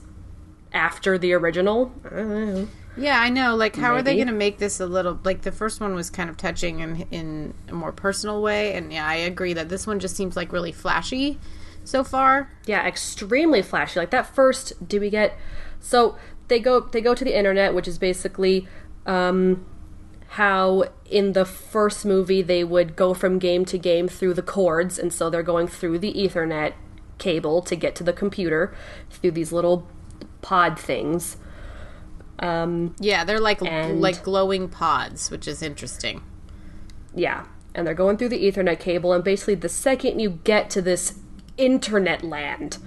after 0.73 1.17
the 1.17 1.33
original. 1.33 1.91
I. 2.03 2.67
Yeah, 2.95 3.19
I 3.19 3.29
know. 3.29 3.55
Like, 3.55 3.75
how 3.75 3.93
are 3.95 4.01
they 4.03 4.15
going 4.15 4.27
to 4.27 4.33
make 4.33 4.59
this 4.59 4.79
a 4.79 4.85
little 4.85 5.19
like 5.23 5.41
the 5.41 5.51
first 5.51 5.81
one 5.81 5.95
was 5.95 6.09
kind 6.09 6.29
of 6.29 6.37
touching 6.37 6.79
in 6.79 7.07
in 7.09 7.53
a 7.69 7.73
more 7.73 7.91
personal 7.91 8.41
way, 8.41 8.73
and 8.73 8.93
yeah, 8.93 9.07
I 9.07 9.15
agree 9.15 9.53
that 9.53 9.69
this 9.69 9.87
one 9.87 9.99
just 9.99 10.15
seems 10.15 10.35
like 10.35 10.51
really 10.51 10.71
flashy 10.71 11.39
so 11.83 12.03
far. 12.03 12.49
yeah 12.65 12.85
extremely 12.87 13.61
flashy 13.61 13.99
like 13.99 14.11
that 14.11 14.33
first 14.33 14.87
do 14.87 14.99
we 14.99 15.09
get 15.09 15.37
so 15.79 16.17
they 16.47 16.59
go 16.59 16.79
they 16.79 17.01
go 17.01 17.13
to 17.13 17.23
the 17.23 17.37
internet 17.37 17.73
which 17.73 17.87
is 17.87 17.97
basically 17.97 18.67
um 19.05 19.65
how 20.29 20.83
in 21.09 21.33
the 21.33 21.45
first 21.45 22.05
movie 22.05 22.41
they 22.41 22.63
would 22.63 22.95
go 22.95 23.13
from 23.13 23.37
game 23.37 23.65
to 23.65 23.77
game 23.77 24.07
through 24.07 24.33
the 24.33 24.41
cords 24.41 24.97
and 24.97 25.13
so 25.13 25.29
they're 25.29 25.43
going 25.43 25.67
through 25.67 25.99
the 25.99 26.13
ethernet 26.13 26.73
cable 27.23 27.61
to 27.61 27.75
get 27.75 27.95
to 27.95 28.03
the 28.03 28.13
computer 28.13 28.61
through 29.09 29.31
these 29.31 29.51
little 29.57 29.87
pod 30.41 30.77
things 30.77 31.37
um, 32.39 32.95
Yeah, 32.99 33.23
they're 33.23 33.39
like 33.39 33.61
And- 33.63 34.01
like 34.01 34.23
glowing 34.23 34.67
pods, 34.67 35.31
which 35.31 35.47
is 35.47 35.61
interesting. 35.61 36.21
Yeah. 37.15 37.45
And 37.75 37.85
they're 37.87 37.93
going 37.93 38.17
through 38.17 38.29
the 38.29 38.43
Ethernet 38.51 38.79
cable, 38.79 39.13
and 39.13 39.23
basically, 39.23 39.55
the 39.55 39.69
second 39.69 40.19
you 40.19 40.39
get 40.43 40.69
to 40.71 40.81
this 40.81 41.13
internet 41.57 42.23
land, 42.23 42.77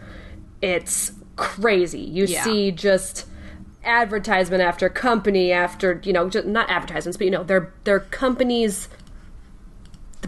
it's 0.61 1.13
crazy. 1.37 2.01
You 2.01 2.25
Yeah. 2.27 2.45
see 2.45 2.71
just 2.73 3.25
advertisement 3.85 4.63
after 4.63 4.89
company 4.89 5.53
after, 5.53 6.01
you 6.05 6.13
know, 6.13 6.29
just 6.29 6.47
not 6.47 6.69
advertisements, 6.69 7.17
but 7.17 7.25
you 7.25 7.31
know, 7.31 7.45
they're 7.45 7.73
they're 7.85 8.01
companies 8.01 8.89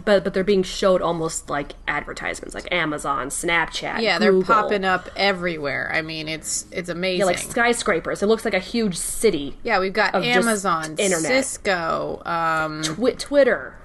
but 0.05 0.23
but 0.23 0.33
they're 0.33 0.43
being 0.43 0.63
showed 0.63 1.01
almost 1.01 1.49
like 1.49 1.73
advertisements, 1.87 2.53
like 2.55 2.71
Amazon, 2.71 3.29
Snapchat. 3.29 4.01
Yeah, 4.01 4.19
they're 4.19 4.41
popping 4.41 4.85
up 4.85 5.09
everywhere. 5.15 5.91
I 5.93 6.01
mean, 6.01 6.27
it's 6.27 6.65
it's 6.71 6.89
amazing. 6.89 7.19
Yeah, 7.19 7.25
like 7.25 7.37
skyscrapers. 7.37 8.21
It 8.23 8.27
looks 8.27 8.45
like 8.45 8.53
a 8.53 8.59
huge 8.59 8.95
city. 8.95 9.57
Yeah, 9.63 9.79
we've 9.79 9.93
got 9.93 10.15
Amazon, 10.15 10.95
internet. 10.97 11.21
Cisco, 11.21 12.21
um, 12.25 12.81
Twi- 12.83 13.13
Twitter, 13.13 13.75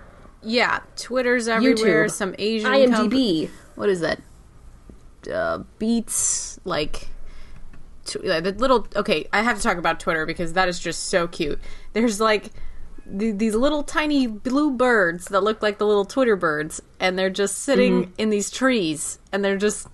yeah, 0.42 0.80
Twitter's 0.96 1.48
everywhere. 1.48 2.06
YouTube, 2.06 2.10
Some 2.10 2.34
Asian 2.38 2.70
IMDb. 2.70 3.50
what 3.74 3.88
is 3.88 4.00
that? 4.00 4.20
Uh, 5.32 5.58
Beats 5.78 6.60
like. 6.64 7.08
tw- 8.04 8.22
like, 8.24 8.44
The 8.44 8.52
little 8.52 8.86
okay, 8.94 9.26
I 9.32 9.42
have 9.42 9.56
to 9.56 9.62
talk 9.62 9.78
about 9.78 9.98
Twitter 10.00 10.26
because 10.26 10.52
that 10.52 10.68
is 10.68 10.78
just 10.78 11.04
so 11.04 11.26
cute. 11.26 11.58
There's 11.94 12.20
like 12.20 12.50
th- 13.18 13.36
these 13.36 13.54
little 13.54 13.82
tiny 13.82 14.26
blue 14.26 14.70
birds 14.70 15.26
that 15.26 15.42
look 15.42 15.62
like 15.62 15.78
the 15.78 15.86
little 15.86 16.04
Twitter 16.04 16.36
birds, 16.36 16.80
and 17.00 17.18
they're 17.18 17.30
just 17.30 17.58
sitting 17.58 18.04
mm-hmm. 18.04 18.12
in 18.18 18.30
these 18.30 18.50
trees, 18.50 19.18
and 19.32 19.44
they're 19.44 19.56
just 19.56 19.88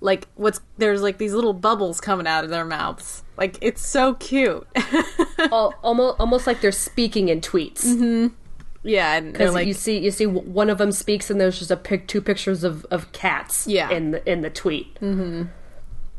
like 0.00 0.28
what's 0.34 0.60
there's 0.76 1.02
like 1.02 1.18
these 1.18 1.32
little 1.32 1.54
bubbles 1.54 2.00
coming 2.00 2.26
out 2.26 2.44
of 2.44 2.50
their 2.50 2.64
mouths. 2.64 3.22
Like 3.36 3.58
it's 3.60 3.86
so 3.86 4.14
cute. 4.14 4.66
Al- 5.38 5.74
almost 5.82 6.20
almost 6.20 6.46
like 6.46 6.60
they're 6.60 6.72
speaking 6.72 7.28
in 7.28 7.40
tweets. 7.40 7.84
Mm-hmm. 7.84 8.34
yeah, 8.82 9.14
and 9.14 9.38
like 9.52 9.66
you 9.66 9.72
see, 9.72 9.98
you 9.98 10.10
see, 10.10 10.26
one 10.26 10.70
of 10.70 10.78
them 10.78 10.92
speaks, 10.92 11.30
and 11.30 11.40
there's 11.40 11.58
just 11.58 11.70
a 11.70 11.76
pic, 11.76 12.06
two 12.06 12.20
pictures 12.20 12.64
of, 12.64 12.84
of 12.90 13.10
cats. 13.12 13.66
Yeah. 13.66 13.90
in 13.90 14.12
the 14.12 14.30
in 14.30 14.42
the 14.42 14.50
tweet. 14.50 14.94
Mm-hmm. 15.00 15.44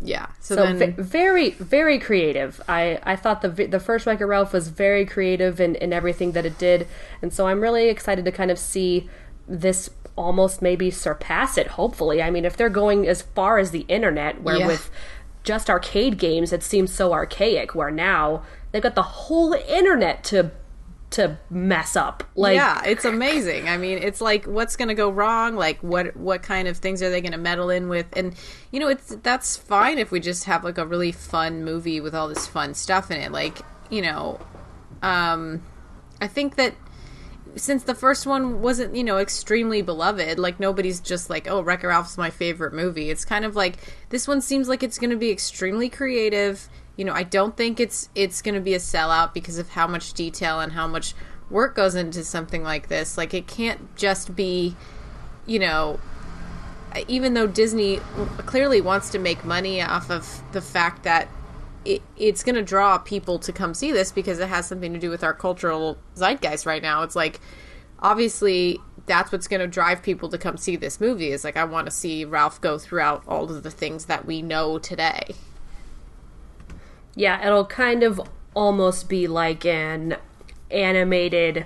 Yeah. 0.02 0.28
So, 0.40 0.56
So 0.56 0.64
then 0.74 0.78
ve- 0.96 1.02
very, 1.02 1.50
very 1.52 2.00
creative. 2.00 2.62
I 2.68 3.00
I 3.04 3.16
thought 3.16 3.42
the 3.42 3.50
the 3.50 3.80
first 3.80 4.06
Wreck-It 4.06 4.26
Ralph 4.26 4.54
was 4.54 4.68
very 4.68 5.06
creative 5.06 5.60
in 5.60 5.76
in 5.76 5.94
everything 5.94 6.34
that 6.34 6.46
it 6.46 6.58
did, 6.58 6.88
and 7.22 7.34
so 7.34 7.48
I'm 7.48 7.62
really 7.62 7.90
excited 7.90 8.26
to 8.26 8.32
kind 8.32 8.52
of 8.52 8.60
see 8.60 9.10
this 9.48 9.90
almost 10.18 10.62
maybe 10.62 10.90
surpass 10.92 11.58
it. 11.58 11.68
Hopefully, 11.68 12.22
I 12.22 12.30
mean, 12.30 12.46
if 12.46 12.56
they're 12.58 12.70
going 12.70 13.08
as 13.08 13.22
far 13.22 13.58
as 13.58 13.72
the 13.72 13.86
internet, 13.88 14.42
where 14.42 14.58
Yeah. 14.58 14.68
with 14.68 14.90
just 15.44 15.70
arcade 15.70 16.18
games 16.18 16.52
it 16.54 16.64
seems 16.64 16.92
so 16.94 17.14
archaic, 17.14 17.76
where 17.76 17.92
now 17.92 18.44
they've 18.72 18.82
got 18.84 18.96
the 18.96 19.02
whole 19.04 19.54
internet 19.54 20.24
to 20.26 20.52
to 21.16 21.38
mess 21.50 21.96
up. 21.96 22.24
Like 22.36 22.56
yeah, 22.56 22.84
it's 22.86 23.06
amazing. 23.06 23.70
I 23.70 23.78
mean, 23.78 23.98
it's 23.98 24.22
like 24.22 24.46
what's 24.46 24.76
going 24.76 24.90
to 24.90 24.94
go 24.94 25.10
wrong? 25.10 25.56
Like 25.56 25.80
what 25.82 26.16
what 26.16 26.44
kind 26.44 26.68
of 26.68 26.78
things 26.78 27.02
are 27.02 27.10
they 27.10 27.22
going 27.22 27.32
to 27.32 27.38
meddle 27.38 27.70
in 27.70 27.90
with? 27.90 28.08
And 28.14 28.36
you 28.72 28.80
know, 28.80 28.88
it's 28.88 29.16
that's 29.24 29.56
fine 29.56 29.98
if 29.98 30.12
we 30.12 30.20
just 30.20 30.44
have 30.46 30.64
like 30.64 30.78
a 30.78 30.86
really 30.86 31.12
fun 31.12 31.64
movie 31.64 32.00
with 32.02 32.14
all 32.14 32.28
this 32.28 32.48
fun 32.48 32.74
stuff 32.74 33.12
in 33.12 33.20
it. 33.20 33.32
Like, 33.32 33.60
you 33.90 34.02
know, 34.02 34.40
um 35.02 35.64
I 36.22 36.28
think 36.28 36.56
that 36.56 36.76
since 37.56 37.84
the 37.84 37.96
first 37.96 38.26
one 38.26 38.62
wasn't, 38.62 38.96
you 38.96 39.04
know, 39.04 39.18
extremely 39.18 39.82
beloved, 39.82 40.38
like 40.38 40.60
nobody's 40.60 41.00
just 41.00 41.30
like, 41.30 41.48
"Oh, 41.50 41.62
Wreck-It 41.62 41.88
Ralph's 41.88 42.18
my 42.18 42.30
favorite 42.30 42.74
movie." 42.74 43.10
It's 43.10 43.24
kind 43.24 43.46
of 43.46 43.56
like 43.56 43.78
this 44.10 44.28
one 44.28 44.42
seems 44.42 44.68
like 44.68 44.84
it's 44.84 45.00
going 45.00 45.12
to 45.12 45.16
be 45.16 45.32
extremely 45.32 45.90
creative. 45.90 46.68
You 46.98 47.06
know, 47.06 47.14
I 47.14 47.24
don't 47.24 47.58
think 47.58 47.80
it's 47.80 48.10
it's 48.16 48.42
going 48.42 48.56
to 48.56 48.62
be 48.62 48.74
a 48.74 48.80
sellout 48.80 49.34
because 49.34 49.58
of 49.58 49.70
how 49.70 49.88
much 49.88 50.14
detail 50.14 50.60
and 50.60 50.72
how 50.72 50.88
much 50.88 51.14
work 51.50 51.76
goes 51.76 51.96
into 51.96 52.24
something 52.24 52.64
like 52.64 52.88
this. 52.88 53.18
Like 53.18 53.34
it 53.34 53.48
can't 53.48 53.96
just 53.96 54.36
be, 54.36 54.76
you 55.46 55.60
know, 55.60 56.00
even 57.08 57.34
though 57.34 57.48
Disney 57.48 57.98
clearly 58.46 58.82
wants 58.82 59.10
to 59.12 59.20
make 59.20 59.44
money 59.44 59.82
off 59.82 60.10
of 60.10 60.42
the 60.54 60.62
fact 60.62 61.04
that 61.04 61.28
it, 61.84 62.02
it's 62.18 62.44
going 62.44 62.56
to 62.56 62.64
draw 62.64 62.98
people 62.98 63.38
to 63.40 63.52
come 63.52 63.74
see 63.74 63.92
this 63.92 64.12
because 64.12 64.40
it 64.40 64.48
has 64.48 64.68
something 64.68 64.94
to 64.94 65.00
do 65.00 65.10
with 65.10 65.24
our 65.24 65.34
cultural 65.34 65.98
zeitgeist 66.16 66.66
right 66.66 66.82
now. 66.82 67.04
It's 67.04 67.16
like, 67.16 67.40
obviously, 68.00 68.80
that's 69.06 69.32
what's 69.32 69.48
going 69.48 69.60
to 69.60 69.68
drive 69.68 70.02
people 70.02 70.30
to 70.30 70.38
come 70.38 70.58
see 70.58 70.76
this 70.76 71.00
movie. 71.00 71.32
Is 71.32 71.44
like, 71.44 71.58
I 71.58 71.66
want 71.66 71.86
to 71.86 71.92
see 71.92 72.26
Ralph 72.26 72.60
go 72.62 72.78
throughout 72.78 73.24
all 73.28 73.44
of 73.44 73.62
the 73.62 73.72
things 73.72 74.06
that 74.06 74.26
we 74.26 74.42
know 74.42 74.80
today. 74.80 75.36
Yeah, 77.16 77.46
it'll 77.46 77.66
kind 77.66 78.04
of 78.04 78.20
almost 78.54 79.08
be 79.10 79.28
like 79.28 79.66
an 79.66 80.18
animated 80.70 81.66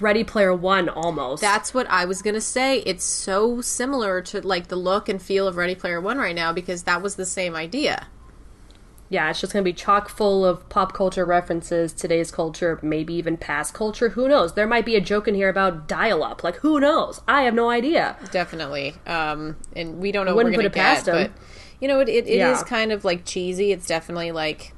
Ready 0.00 0.24
Player 0.24 0.54
One 0.54 0.88
almost. 0.88 1.40
That's 1.42 1.72
what 1.74 1.86
I 1.88 2.04
was 2.06 2.22
going 2.22 2.34
to 2.34 2.40
say. 2.40 2.78
It's 2.80 3.04
so 3.04 3.60
similar 3.60 4.20
to 4.22 4.40
like 4.40 4.68
the 4.68 4.76
look 4.76 5.08
and 5.08 5.20
feel 5.22 5.46
of 5.46 5.56
Ready 5.56 5.74
Player 5.74 6.00
One 6.00 6.18
right 6.18 6.34
now 6.34 6.52
because 6.52 6.84
that 6.84 7.02
was 7.02 7.14
the 7.16 7.26
same 7.26 7.54
idea. 7.54 8.08
yeah, 9.10 9.28
it's 9.30 9.40
just 9.40 9.52
going 9.52 9.62
to 9.62 9.68
be 9.68 9.74
chock 9.74 10.08
full 10.08 10.44
of 10.44 10.66
pop 10.70 10.94
culture 10.94 11.24
references, 11.26 11.92
today's 11.92 12.30
culture, 12.32 12.80
maybe 12.82 13.12
even 13.14 13.36
past 13.36 13.74
culture. 13.74 14.08
Who 14.10 14.26
knows? 14.26 14.54
There 14.54 14.66
might 14.66 14.86
be 14.86 14.96
a 14.96 15.00
joke 15.02 15.28
in 15.28 15.34
here 15.34 15.50
about 15.50 15.86
dial 15.86 16.24
up. 16.24 16.42
Like, 16.42 16.56
who 16.56 16.80
knows? 16.80 17.20
I 17.28 17.42
have 17.42 17.54
no 17.54 17.68
idea. 17.70 18.16
definitely. 18.32 18.94
Um, 19.06 19.56
and 19.76 19.98
we 19.98 20.10
don't 20.10 20.24
know 20.26 20.34
Wouldn't 20.34 20.56
what 20.56 20.64
we're 20.64 20.68
gonna 20.68 20.68
it 20.68 20.74
get, 20.74 21.04
past 21.04 21.08
'em. 21.08 21.30
but 21.30 21.30
you 21.82 21.88
know, 21.88 21.98
it, 22.00 22.08
it, 22.08 22.26
it 22.28 22.30
is 22.30 22.38
Yeah. 22.38 22.62
kind 22.62 22.92
of 22.92 23.04
like 23.04 23.24
cheesy. 23.26 23.72
It's 23.72 23.86
definitely 23.86 24.30
like 24.32 24.72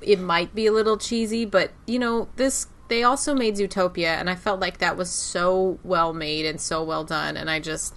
it 0.00 0.18
might 0.18 0.52
be 0.54 0.66
a 0.66 0.72
little 0.72 0.98
cheesy, 0.98 1.44
but 1.46 1.70
you 1.86 1.98
know, 1.98 2.28
this 2.36 2.66
they 2.88 3.04
also 3.04 3.34
made 3.34 3.54
Zootopia, 3.54 4.08
and 4.18 4.28
I 4.28 4.34
felt 4.34 4.60
like 4.60 4.78
that 4.78 4.96
was 4.96 5.08
so 5.08 5.78
well 5.84 6.12
made 6.12 6.44
and 6.44 6.60
so 6.60 6.82
well 6.84 7.04
done, 7.04 7.36
and 7.38 7.48
I 7.48 7.60
just, 7.60 7.94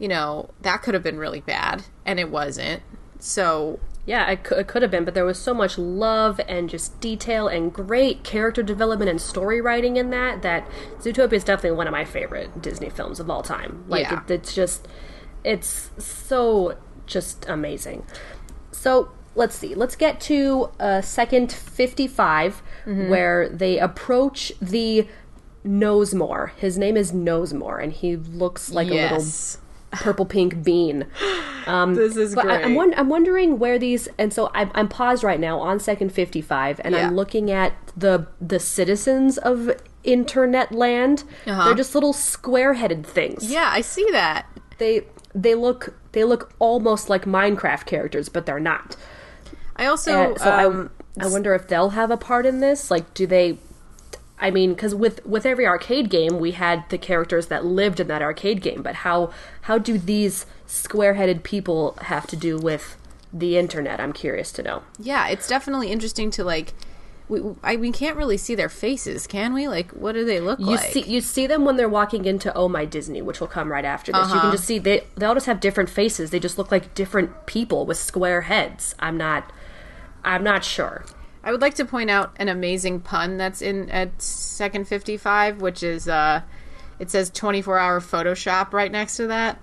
you 0.00 0.08
know, 0.08 0.50
that 0.62 0.82
could 0.82 0.94
have 0.94 1.02
been 1.02 1.18
really 1.18 1.40
bad, 1.42 1.84
and 2.06 2.18
it 2.18 2.30
wasn't. 2.30 2.82
So 3.20 3.78
Yeah, 4.04 4.28
it, 4.32 4.42
cou- 4.42 4.56
it 4.56 4.66
could 4.66 4.82
have 4.82 4.90
been, 4.90 5.04
but 5.04 5.14
there 5.14 5.24
was 5.24 5.38
so 5.38 5.54
much 5.54 5.78
love 5.78 6.40
and 6.48 6.68
just 6.68 6.98
detail 7.00 7.46
and 7.46 7.72
great 7.72 8.24
character 8.24 8.60
development 8.64 9.08
and 9.10 9.20
story 9.20 9.60
writing 9.60 9.96
in 9.96 10.10
that 10.10 10.42
that 10.42 10.66
Zootopia 10.98 11.34
is 11.34 11.44
definitely 11.44 11.76
one 11.76 11.86
of 11.86 11.92
my 11.92 12.04
favorite 12.04 12.60
Disney 12.60 12.90
films 12.90 13.20
of 13.20 13.30
all 13.30 13.42
time. 13.42 13.84
Like, 13.86 14.02
Yeah. 14.10 14.22
it, 14.24 14.30
it's 14.32 14.54
just, 14.56 14.88
it's 15.44 15.90
so 15.98 16.76
just 17.06 17.44
amazing. 17.48 18.06
So 18.70 19.10
let's 19.34 19.54
see. 19.54 19.74
Let's 19.74 19.96
get 19.96 20.20
to 20.22 20.70
uh, 20.80 21.00
second 21.00 21.52
55, 21.52 22.62
where 22.84 23.48
they 23.48 23.78
approach 23.78 24.52
the 24.60 25.06
Knowsmore. 25.64 26.50
His 26.56 26.76
name 26.78 26.96
is 26.96 27.12
Knowsmore, 27.12 27.78
and 27.82 27.92
he 27.92 28.16
looks 28.16 28.70
like 28.72 28.88
a 28.88 28.94
little 28.94 29.24
purple 29.92 30.26
pink 30.26 30.62
bean. 30.64 31.06
this 31.66 32.16
is 32.16 32.34
But 32.34 32.44
great. 32.46 32.60
I, 32.60 32.62
I'm, 32.64 32.74
won- 32.74 32.94
I'm 32.96 33.08
wondering 33.08 33.58
where 33.58 33.78
these, 33.78 34.08
and 34.18 34.32
so 34.32 34.50
I'm, 34.54 34.70
I'm 34.74 34.88
paused 34.88 35.22
right 35.22 35.38
now 35.38 35.60
on 35.60 35.78
second 35.78 36.10
55, 36.12 36.80
and 36.84 36.94
Yeah. 36.94 37.06
I'm 37.06 37.14
looking 37.14 37.50
at 37.50 37.72
the 37.96 38.26
the 38.40 38.58
citizens 38.58 39.38
of 39.38 39.70
internet 40.02 40.72
land. 40.72 41.22
Uh-huh. 41.46 41.66
They're 41.66 41.74
just 41.74 41.94
little 41.94 42.12
square-headed 42.12 43.06
things. 43.06 43.50
yeah, 43.50 43.68
I 43.72 43.82
see 43.82 44.06
that. 44.10 44.46
They 44.78 45.06
they 45.34 45.54
look 45.54 45.94
they 46.12 46.24
look 46.24 46.52
almost 46.58 47.08
like 47.08 47.24
Minecraft 47.24 47.86
characters, 47.86 48.28
but 48.28 48.46
they're 48.46 48.60
not. 48.60 48.96
I 49.76 49.86
also 49.86 50.30
And 50.30 50.38
so 50.38 50.70
um, 50.70 50.90
I 51.18 51.24
I 51.24 51.26
wonder 51.28 51.54
if 51.54 51.68
they'll 51.68 51.90
have 51.90 52.10
a 52.10 52.16
part 52.16 52.46
in 52.46 52.60
this. 52.60 52.90
Like, 52.90 53.12
do 53.14 53.26
they? 53.26 53.58
I 54.38 54.50
mean, 54.50 54.74
because 54.74 54.94
with 54.94 55.24
with 55.26 55.46
every 55.46 55.66
arcade 55.66 56.10
game, 56.10 56.38
we 56.40 56.52
had 56.52 56.88
the 56.90 56.98
characters 56.98 57.46
that 57.46 57.64
lived 57.64 58.00
in 58.00 58.08
that 58.08 58.22
arcade 58.22 58.60
game. 58.60 58.82
But 58.82 58.96
how 58.96 59.32
how 59.62 59.78
do 59.78 59.98
these 59.98 60.46
square-headed 60.66 61.44
people 61.44 61.96
have 62.02 62.26
to 62.28 62.36
do 62.36 62.58
with 62.58 62.96
the 63.32 63.56
internet? 63.56 64.00
I'm 64.00 64.12
curious 64.12 64.52
to 64.52 64.62
know. 64.62 64.82
yeah, 64.98 65.28
it's 65.28 65.48
definitely 65.48 65.90
interesting 65.90 66.30
to 66.32 66.44
like. 66.44 66.74
We, 67.32 67.40
I 67.62 67.76
we 67.76 67.90
can't 67.92 68.16
really 68.18 68.36
see 68.36 68.54
their 68.54 68.68
faces, 68.68 69.26
can 69.26 69.54
we? 69.54 69.66
Like, 69.66 69.90
what 69.92 70.12
do 70.12 70.24
they 70.24 70.38
look 70.38 70.58
You 70.60 70.66
like? 70.66 70.92
see 70.92 71.00
you 71.02 71.20
see 71.22 71.46
them 71.46 71.64
when 71.64 71.76
they're 71.76 71.88
walking 71.88 72.26
into 72.26 72.52
Oh 72.54 72.68
My 72.68 72.84
Disney, 72.84 73.22
which 73.22 73.40
will 73.40 73.46
come 73.46 73.72
right 73.72 73.84
after 73.86 74.12
this. 74.12 74.18
You 74.28 74.34
Uh-huh. 74.34 74.40
can 74.42 74.50
just 74.52 74.64
see 74.64 74.78
they 74.78 75.04
they 75.16 75.24
all 75.24 75.34
just 75.34 75.46
have 75.46 75.58
different 75.60 75.88
faces. 75.88 76.30
They 76.30 76.38
just 76.40 76.58
look 76.58 76.70
like 76.70 76.94
different 76.94 77.46
people 77.46 77.86
with 77.86 77.96
square 77.96 78.42
heads. 78.42 78.94
I'm 78.98 79.16
not 79.16 79.50
I'm 80.24 80.44
not 80.44 80.62
sure. 80.62 81.04
I 81.42 81.50
would 81.52 81.60
like 81.62 81.74
to 81.76 81.84
point 81.86 82.10
out 82.10 82.36
an 82.36 82.48
amazing 82.48 83.00
pun 83.00 83.36
that's 83.38 83.62
in 83.62 83.88
at 83.90 84.20
second 84.20 84.86
55, 84.86 85.62
which 85.62 85.82
is 85.82 86.08
uh 86.08 86.42
it 86.98 87.10
says 87.10 87.30
24 87.30 87.78
hour 87.78 87.98
Photoshop 88.00 88.72
right 88.74 88.92
next 88.92 89.16
to 89.16 89.26
that. 89.28 89.58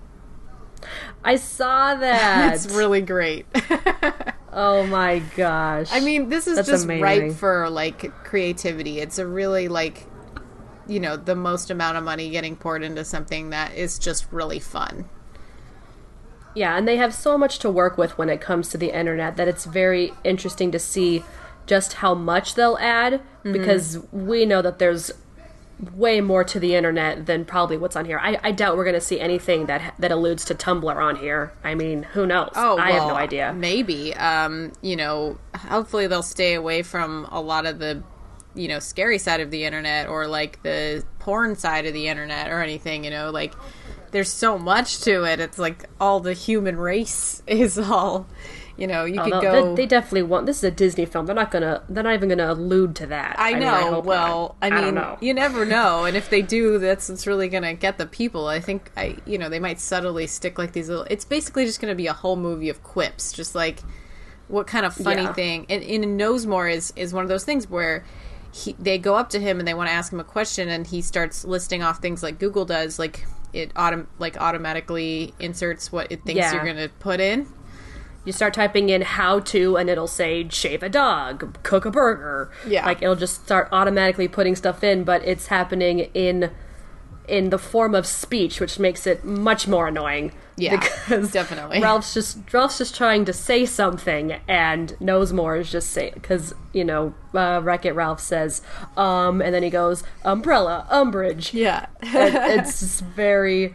I 1.23 1.35
saw 1.35 1.95
that. 1.95 2.53
It's 2.53 2.67
really 2.67 3.01
great. 3.01 3.45
oh 4.53 4.85
my 4.87 5.19
gosh. 5.35 5.89
I 5.91 5.99
mean, 5.99 6.29
this 6.29 6.47
is 6.47 6.55
That's 6.55 6.67
just 6.67 6.85
amazing. 6.85 7.01
ripe 7.29 7.33
for 7.33 7.69
like 7.69 8.11
creativity. 8.23 8.99
It's 8.99 9.19
a 9.19 9.27
really 9.27 9.67
like 9.67 10.07
you 10.89 10.99
know, 10.99 11.15
the 11.15 11.35
most 11.35 11.69
amount 11.69 11.97
of 11.97 12.03
money 12.03 12.29
getting 12.31 12.55
poured 12.55 12.83
into 12.83 13.05
something 13.05 13.51
that 13.51 13.75
is 13.75 13.99
just 13.99 14.29
really 14.31 14.59
fun. 14.59 15.07
Yeah, 16.55 16.75
and 16.75 16.87
they 16.87 16.97
have 16.97 17.13
so 17.13 17.37
much 17.37 17.59
to 17.59 17.69
work 17.69 17.97
with 17.97 18.17
when 18.17 18.27
it 18.27 18.41
comes 18.41 18.69
to 18.69 18.77
the 18.77 18.97
internet 18.97 19.37
that 19.37 19.47
it's 19.47 19.65
very 19.65 20.11
interesting 20.23 20.71
to 20.71 20.79
see 20.79 21.23
just 21.67 21.93
how 21.93 22.15
much 22.15 22.55
they'll 22.55 22.77
add 22.81 23.13
mm-hmm. 23.13 23.53
because 23.53 23.99
we 24.11 24.45
know 24.45 24.61
that 24.61 24.79
there's 24.79 25.11
way 25.93 26.19
more 26.19 26.43
to 26.43 26.59
the 26.59 26.75
internet 26.75 27.25
than 27.25 27.45
probably 27.45 27.77
what's 27.77 27.95
on 27.95 28.05
here. 28.05 28.19
I, 28.21 28.37
I 28.43 28.51
doubt 28.51 28.75
we're 28.75 28.83
going 28.83 28.95
to 28.95 29.01
see 29.01 29.19
anything 29.19 29.67
that 29.67 29.95
that 29.99 30.11
alludes 30.11 30.45
to 30.45 30.55
Tumblr 30.55 30.95
on 30.95 31.15
here. 31.15 31.53
I 31.63 31.75
mean, 31.75 32.03
who 32.03 32.25
knows? 32.25 32.51
Oh, 32.55 32.77
I 32.77 32.91
have 32.91 33.07
no 33.07 33.15
idea. 33.15 33.53
Maybe. 33.53 34.13
Um, 34.15 34.73
you 34.81 34.95
know, 34.95 35.37
hopefully 35.55 36.07
they'll 36.07 36.21
stay 36.21 36.53
away 36.53 36.81
from 36.81 37.27
a 37.31 37.39
lot 37.39 37.65
of 37.65 37.79
the, 37.79 38.03
you 38.55 38.67
know, 38.67 38.79
scary 38.79 39.17
side 39.17 39.39
of 39.39 39.51
the 39.51 39.63
internet 39.63 40.07
or 40.07 40.27
like 40.27 40.61
the 40.63 41.03
porn 41.19 41.55
side 41.55 41.85
of 41.85 41.93
the 41.93 42.07
internet 42.07 42.51
or 42.51 42.61
anything. 42.61 43.05
You 43.05 43.11
know, 43.11 43.31
like 43.31 43.53
there's 44.11 44.31
so 44.31 44.57
much 44.57 45.01
to 45.01 45.23
it. 45.23 45.39
It's 45.39 45.59
like 45.59 45.85
all 45.99 46.19
the 46.19 46.33
human 46.33 46.77
race 46.77 47.41
is 47.47 47.77
all. 47.77 48.27
You 48.79 48.87
know, 48.87 49.03
you 49.03 49.19
oh, 49.19 49.23
could 49.25 49.41
go. 49.41 49.75
they, 49.75 49.81
they 49.81 49.85
definitely 49.85 50.23
want. 50.23 50.45
This 50.45 50.59
is 50.59 50.63
a 50.63 50.71
Disney 50.71 51.03
film. 51.03 51.25
They're 51.25 51.35
not 51.35 51.51
gonna. 51.51 51.83
They're 51.89 52.03
not 52.03 52.13
even 52.13 52.29
gonna 52.29 52.53
allude 52.53 52.95
to 52.95 53.07
that. 53.07 53.35
I 53.37 53.51
mean, 53.51 53.63
know. 53.63 53.95
hope 53.95 54.05
well, 54.05 54.55
not. 54.61 54.71
I 54.73 54.81
mean, 54.81 54.95
know. 54.95 55.17
you 55.19 55.33
never 55.33 55.65
know, 55.65 56.05
and 56.05 56.15
if 56.15 56.29
they 56.29 56.41
do, 56.41 56.79
that's 56.79 57.09
what's 57.09 57.27
really 57.27 57.49
gonna 57.49 57.73
get 57.73 57.97
the 57.97 58.05
people. 58.05 58.47
I 58.47 58.61
think 58.61 58.89
I, 58.95 59.17
you 59.25 59.37
know, 59.37 59.49
they 59.49 59.59
might 59.59 59.81
subtly 59.81 60.27
stick 60.27 60.57
like 60.57 60.71
these 60.71 60.87
little. 60.87 61.03
It's 61.09 61.25
basically 61.25 61.65
just 61.65 61.81
gonna 61.81 61.93
be 61.93 62.07
a 62.07 62.13
whole 62.13 62.37
movie 62.37 62.69
of 62.69 62.81
quips, 62.81 63.33
just 63.33 63.53
like 63.53 63.79
what 64.47 64.65
kind 64.65 64.85
of 64.85 64.93
funny 64.95 65.23
Yeah. 65.23 65.33
thing. 65.33 65.65
And, 65.67 65.83
and 65.83 66.17
Knowsmore 66.17 66.73
is 66.73 66.93
is 66.95 67.13
one 67.13 67.23
of 67.23 67.29
those 67.29 67.43
things 67.43 67.69
where. 67.69 68.05
He, 68.51 68.75
they 68.79 68.97
go 68.97 69.13
up 69.13 69.29
to 69.29 69.39
him 69.39 69.59
and 69.59 69.67
they 69.67 69.75
want 69.75 69.89
to 69.89 69.93
ask 69.93 70.11
him 70.11 70.19
a 70.19 70.23
question, 70.23 70.69
and 70.69 70.87
he 70.87 71.03
starts 71.03 71.45
listing 71.45 71.83
off 71.83 71.99
things 71.99 72.23
like 72.23 72.39
Google 72.39 72.65
does, 72.65 72.97
like 72.97 73.27
it 73.53 73.71
autom- 73.75 74.07
like 74.17 74.41
automatically 74.41 75.35
inserts 75.39 75.91
what 75.91 76.11
it 76.11 76.23
thinks 76.23 76.37
Yeah. 76.39 76.53
you're 76.53 76.63
going 76.63 76.77
to 76.77 76.89
put 76.89 77.19
in. 77.19 77.45
You 78.29 78.33
start 78.33 78.53
typing 78.53 78.89
in 78.89 79.01
how 79.01 79.39
to 79.39 79.75
and 79.75 79.89
it'll 79.89 80.05
say 80.05 80.47
shave 80.49 80.83
a 80.83 80.89
dog 80.89 81.57
cook 81.63 81.85
a 81.85 81.89
burger 81.89 82.51
Yeah. 82.67 82.85
like 82.85 83.01
it'll 83.01 83.15
just 83.15 83.43
start 83.43 83.69
automatically 83.71 84.27
putting 84.27 84.55
stuff 84.55 84.83
in 84.83 85.03
but 85.03 85.23
it's 85.25 85.47
happening 85.47 85.99
in 86.13 86.51
in 87.27 87.49
the 87.49 87.57
form 87.57 87.95
of 87.95 88.05
speech 88.05 88.59
which 88.59 88.77
makes 88.77 89.07
it 89.07 89.23
much 89.25 89.67
more 89.67 89.87
annoying 89.87 90.31
Yeah, 90.57 90.79
because 90.79 91.31
definitely. 91.31 91.81
ralph's 91.87 92.13
just 92.13 92.37
ralph's 92.53 92.77
just 92.77 92.95
trying 92.95 93.25
to 93.25 93.33
say 93.33 93.65
something 93.65 94.39
and 94.47 94.95
Knowsmore 94.99 95.59
is 95.59 95.71
just 95.71 95.89
say 95.89 96.11
because 96.13 96.53
you 96.71 96.83
know 96.85 97.15
uh, 97.33 97.61
wreck 97.63 97.83
it 97.83 97.93
ralph 97.93 98.19
says 98.19 98.61
um 98.95 99.41
and 99.41 99.55
then 99.55 99.63
he 99.63 99.71
goes 99.71 100.03
umbrella 100.23 100.85
umbrage 100.91 101.51
Yeah, 101.51 101.87
and 102.01 102.35
it's 102.59 102.79
just 102.79 103.01
very 103.01 103.73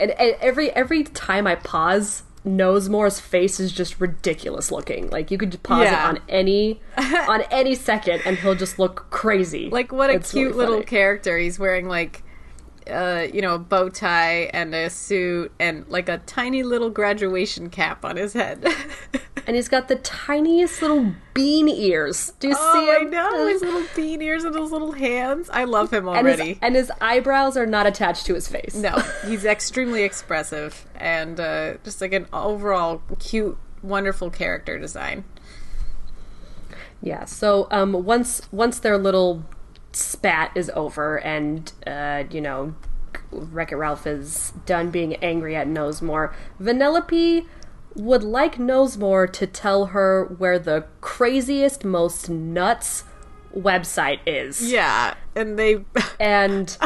and, 0.00 0.10
and 0.10 0.34
every 0.40 0.70
every 0.70 1.04
time 1.04 1.46
I 1.46 1.54
pause, 1.54 2.24
Knowsmore's 2.44 3.20
face 3.20 3.58
is 3.58 3.72
just 3.72 4.00
ridiculous 4.00 4.70
looking. 4.70 5.08
Like 5.10 5.30
you 5.30 5.38
could 5.38 5.60
pause 5.62 5.84
Yeah. 5.84 6.04
it 6.04 6.08
on 6.08 6.20
any 6.28 6.80
on 7.28 7.42
any 7.50 7.74
second, 7.74 8.22
and 8.26 8.36
he'll 8.38 8.54
just 8.54 8.78
look 8.78 9.06
crazy. 9.10 9.70
Like 9.70 9.92
what 9.92 10.10
a 10.10 10.14
It's 10.14 10.32
cute 10.32 10.54
really 10.54 10.58
little 10.66 10.82
character. 10.82 11.38
He's 11.38 11.58
wearing 11.58 11.88
like 11.88 12.22
uh, 12.90 13.26
you 13.32 13.40
know, 13.40 13.54
a 13.54 13.58
bow 13.58 13.88
tie 13.88 14.50
and 14.52 14.74
a 14.74 14.90
suit 14.90 15.52
and 15.58 15.86
like 15.88 16.08
a 16.08 16.18
tiny 16.18 16.62
little 16.62 16.90
graduation 16.90 17.70
cap 17.70 18.04
on 18.04 18.16
his 18.16 18.32
head. 18.32 18.64
and 19.46 19.56
he's 19.56 19.68
got 19.68 19.88
the 19.88 19.96
tiniest 19.96 20.82
little 20.82 21.14
bean 21.32 21.68
ears. 21.68 22.32
Do 22.40 22.48
you 22.48 22.54
oh, 22.56 22.72
see 22.72 22.90
I 22.90 23.00
him? 23.00 23.10
know 23.10 23.46
his 23.46 23.62
little 23.62 23.84
bean 23.94 24.20
ears 24.22 24.44
and 24.44 24.54
his 24.54 24.70
little 24.70 24.92
hands. 24.92 25.48
I 25.50 25.64
love 25.64 25.92
him 25.92 26.08
and 26.08 26.26
his, 26.26 26.38
already. 26.38 26.58
and 26.60 26.74
his 26.74 26.90
eyebrows 27.00 27.56
are 27.56 27.66
not 27.66 27.86
attached 27.86 28.26
to 28.26 28.34
his 28.34 28.48
face. 28.48 28.74
no, 28.74 28.98
he's 29.26 29.44
extremely 29.44 30.02
expressive 30.02 30.86
and 30.94 31.40
uh, 31.40 31.74
just 31.84 32.00
like 32.00 32.12
an 32.12 32.26
overall 32.32 33.02
cute, 33.18 33.58
wonderful 33.82 34.30
character 34.30 34.78
design. 34.78 35.24
Yeah. 37.00 37.26
So 37.26 37.68
um, 37.70 37.92
once 38.04 38.42
once 38.50 38.78
their 38.78 38.96
little 38.96 39.44
spat 39.96 40.52
is 40.54 40.70
over, 40.74 41.18
and 41.18 41.72
uh, 41.86 42.24
you 42.30 42.40
know, 42.40 42.74
Wreck 43.30 43.72
It 43.72 43.76
Ralph 43.76 44.06
is 44.06 44.52
done 44.66 44.90
being 44.90 45.16
angry 45.16 45.56
at 45.56 45.66
Knowsmore, 45.66 46.32
Vanellope 46.60 47.46
would 47.94 48.22
like 48.22 48.56
Knowsmore 48.58 49.30
to 49.32 49.46
tell 49.46 49.86
her 49.86 50.24
where 50.24 50.58
the 50.58 50.86
craziest, 51.00 51.84
most 51.84 52.28
nuts 52.28 53.04
website 53.56 54.20
is. 54.26 54.70
Yeah, 54.70 55.14
and 55.34 55.58
they 55.58 55.84
And 56.20 56.76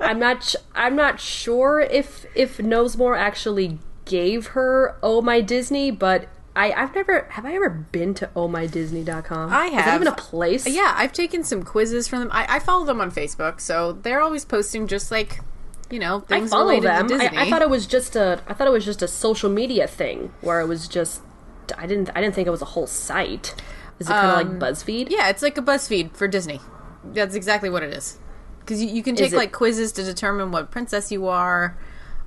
I'm 0.00 0.18
not 0.18 0.42
sh- 0.42 0.56
I'm 0.74 0.96
not 0.96 1.20
sure 1.20 1.80
if 1.80 2.26
if 2.34 2.58
Knowsmore 2.58 3.16
actually 3.16 3.78
gave 4.04 4.48
her 4.48 4.96
Oh 5.02 5.22
My 5.22 5.40
Disney, 5.40 5.90
but 5.90 6.28
I, 6.56 6.72
I've 6.72 6.94
never 6.94 7.26
have 7.30 7.44
I 7.44 7.54
ever 7.54 7.68
been 7.68 8.14
to 8.14 8.30
ohmydisney.com? 8.36 9.52
I 9.52 9.66
have. 9.66 9.78
Is 9.80 9.84
that 9.86 9.94
even 9.96 10.08
a 10.08 10.12
place? 10.14 10.66
Yeah, 10.68 10.94
I've 10.96 11.12
taken 11.12 11.42
some 11.44 11.62
quizzes 11.62 12.06
from 12.08 12.20
them. 12.20 12.28
I, 12.32 12.56
I 12.56 12.58
follow 12.60 12.84
them 12.84 13.00
on 13.00 13.10
Facebook, 13.10 13.60
so 13.60 13.92
they're 13.92 14.20
always 14.20 14.44
posting 14.44 14.86
just 14.86 15.10
like, 15.10 15.40
you 15.90 15.98
know, 15.98 16.18
I 16.30 16.38
things 16.38 16.50
follow 16.50 16.66
related 16.66 16.88
them. 16.88 17.08
to 17.08 17.14
I, 17.14 17.18
Disney. 17.18 17.38
I 17.38 17.50
thought 17.50 17.62
it 17.62 17.70
was 17.70 17.86
just 17.86 18.14
a 18.16 18.40
I 18.46 18.54
thought 18.54 18.68
it 18.68 18.72
was 18.72 18.84
just 18.84 19.02
a 19.02 19.08
social 19.08 19.50
media 19.50 19.86
thing 19.86 20.32
where 20.40 20.60
it 20.60 20.66
was 20.66 20.86
just 20.88 21.22
I 21.76 21.86
didn't 21.86 22.10
I 22.14 22.20
didn't 22.20 22.34
think 22.34 22.46
it 22.46 22.50
was 22.52 22.62
a 22.62 22.66
whole 22.66 22.86
site. 22.86 23.54
Is 23.98 24.08
it 24.08 24.12
kind 24.12 24.48
of 24.48 24.60
like 24.60 24.72
BuzzFeed? 24.72 25.06
Um, 25.06 25.12
yeah, 25.12 25.28
it's 25.30 25.42
like 25.42 25.56
a 25.56 25.62
BuzzFeed 25.62 26.16
for 26.16 26.26
Disney. 26.28 26.60
That's 27.04 27.34
exactly 27.34 27.70
what 27.70 27.82
it 27.82 27.92
is. 27.94 28.18
Because 28.60 28.82
you, 28.82 28.88
you 28.88 29.02
can 29.02 29.14
take 29.14 29.32
it- 29.32 29.36
like 29.36 29.52
quizzes 29.52 29.92
to 29.92 30.02
determine 30.04 30.50
what 30.50 30.70
princess 30.70 31.12
you 31.12 31.26
are, 31.28 31.76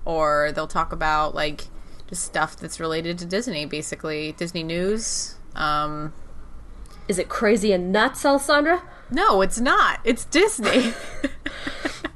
or 0.05 0.51
they'll 0.53 0.67
talk 0.67 0.91
about 0.93 1.33
like 1.35 1.65
just 2.07 2.23
stuff 2.23 2.55
that's 2.57 2.79
related 2.79 3.17
to 3.19 3.25
Disney, 3.25 3.65
basically 3.65 4.31
Disney 4.33 4.63
news. 4.63 5.35
Um, 5.55 6.13
Is 7.07 7.19
it 7.19 7.29
crazy 7.29 7.71
and 7.71 7.91
nuts, 7.91 8.25
Alessandra? 8.25 8.81
no, 9.09 9.41
it's 9.41 9.59
not. 9.59 9.99
It's 10.03 10.25
Disney. 10.25 10.93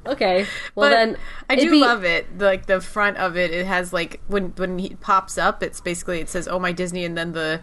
Okay. 0.06 0.48
Well 0.74 0.90
but 0.90 0.96
then 0.96 1.18
I 1.50 1.56
do 1.56 1.70
be- 1.70 1.80
love 1.80 2.04
it. 2.04 2.40
Like 2.40 2.66
the 2.66 2.82
front 2.82 3.18
of 3.18 3.38
it, 3.38 3.52
it 3.52 3.68
has 3.68 3.94
like 3.94 4.20
when 4.28 4.46
when 4.58 4.80
he 4.80 4.96
pops 4.96 5.38
up, 5.38 5.62
it's 5.62 5.80
basically 5.80 6.20
it 6.20 6.28
says 6.28 6.48
"Oh 6.48 6.58
my 6.60 6.72
Disney," 6.72 7.06
and 7.06 7.16
then 7.16 7.34
the 7.34 7.62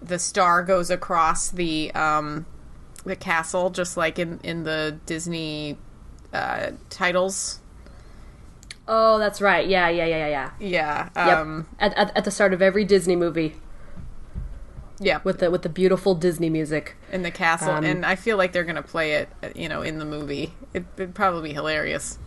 the 0.00 0.18
star 0.18 0.62
goes 0.62 0.90
across 0.90 1.50
the 1.50 1.92
um 1.92 2.46
the 3.04 3.16
castle, 3.16 3.70
just 3.70 3.96
like 3.96 4.18
in 4.20 4.38
in 4.44 4.62
the 4.62 4.98
Disney 5.06 5.76
uh 6.32 6.70
titles. 6.88 7.58
Oh, 8.88 9.18
that's 9.18 9.40
right. 9.40 9.66
Yeah, 9.66 9.88
yeah, 9.88 10.04
yeah, 10.06 10.26
yeah, 10.26 10.50
yeah. 10.60 11.08
Yeah. 11.14 11.26
Yep. 11.28 11.38
Um 11.38 11.66
At, 11.78 11.94
at, 11.96 12.16
at 12.16 12.24
the 12.24 12.30
start 12.30 12.52
of 12.52 12.60
every 12.62 12.84
Disney 12.84 13.16
movie. 13.16 13.56
Yeah. 15.00 15.20
with 15.24 15.38
the 15.40 15.50
with 15.50 15.62
the 15.62 15.68
beautiful 15.68 16.14
Disney 16.14 16.50
music. 16.50 16.96
in 17.10 17.22
the 17.22 17.30
castle, 17.30 17.72
Um, 17.72 17.84
and 17.84 18.06
I 18.06 18.14
feel 18.16 18.36
like 18.36 18.52
they're 18.52 18.64
gonna 18.64 18.82
play 18.82 19.12
it, 19.14 19.28
uh, 19.42 19.48
you 19.54 19.68
know, 19.68 19.82
in 19.82 19.98
the 19.98 20.04
movie. 20.04 20.54
It, 20.74 20.84
it'd 20.96 21.14
probably 21.14 21.48
be 21.50 21.54
hilarious. 21.54 22.18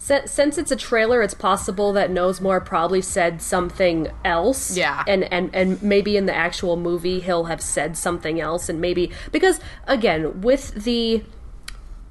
Since, 0.00 0.30
since 0.30 0.58
it's 0.58 0.70
a 0.70 0.76
trailer, 0.76 1.22
it's 1.22 1.34
possible 1.34 1.92
that 1.94 2.08
Knowsmore 2.10 2.60
probably 2.64 3.00
said 3.02 3.42
something 3.42 4.08
else. 4.24 4.76
Yeah. 4.76 5.02
And, 5.08 5.24
and 5.32 5.50
and 5.54 5.82
maybe 5.82 6.16
in 6.16 6.26
the 6.26 6.34
actual 6.34 6.76
movie 6.76 7.20
he'll 7.20 7.44
have 7.44 7.60
said 7.60 7.96
something 7.96 8.40
else 8.40 8.68
and 8.68 8.80
maybe 8.80 9.10
because 9.32 9.58
again, 9.86 10.40
with 10.40 10.84
the 10.84 11.24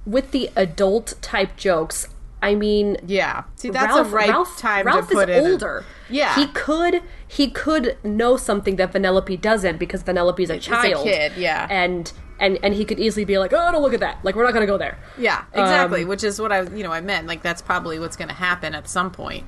with 0.05 0.31
the 0.31 0.49
adult 0.55 1.13
type 1.21 1.55
jokes, 1.55 2.07
I 2.41 2.54
mean 2.56 2.97
Yeah, 3.06 3.43
see, 3.56 3.69
that's 3.69 3.93
Ralph, 3.95 4.08
a 4.08 4.15
right 4.15 4.30
Ralph, 4.30 4.58
time 4.58 4.86
Ralph 4.86 5.08
to 5.10 5.15
put 5.15 5.30
is 5.30 5.38
in. 5.38 5.45
a- 5.45 5.50
older. 5.52 5.86
Yeah. 6.10 6.36
He 6.36 6.47
could 6.47 7.02
he 7.28 7.50
could 7.50 7.97
know 8.04 8.38
something 8.38 8.76
that 8.78 8.93
Vanellope 8.93 9.41
doesn't 9.41 9.78
because 9.78 10.04
Vanellope's 10.04 10.50
a 10.50 10.56
a 10.56 10.60
child. 10.60 11.04
kid, 11.04 11.34
yeah. 11.38 11.67
And 11.69 12.12
and 12.39 12.60
and 12.63 12.73
he 12.76 12.86
could 12.86 13.00
easily 13.00 13.26
be 13.26 13.38
like, 13.39 13.52
"Oh, 13.54 13.71
don't 13.71 13.82
look 13.82 13.93
at 13.95 14.00
that. 14.02 14.19
Like 14.23 14.36
we're 14.36 14.43
not 14.43 14.54
going 14.54 14.62
to 14.65 14.71
go 14.71 14.78
there." 14.78 15.00
yeah, 15.17 15.45
exactly. 15.54 16.04
Um, 16.04 16.08
which 16.10 16.23
is 16.23 16.39
what 16.39 16.52
I, 16.52 16.62
you 16.62 16.84
know, 16.84 16.91
I 16.91 17.02
meant. 17.02 17.26
Like 17.28 17.41
that's 17.41 17.62
probably 17.63 17.97
what's 18.00 18.15
gonna 18.15 18.34
happen 18.34 18.76
at 18.76 18.88
some 18.88 19.10
point. 19.12 19.43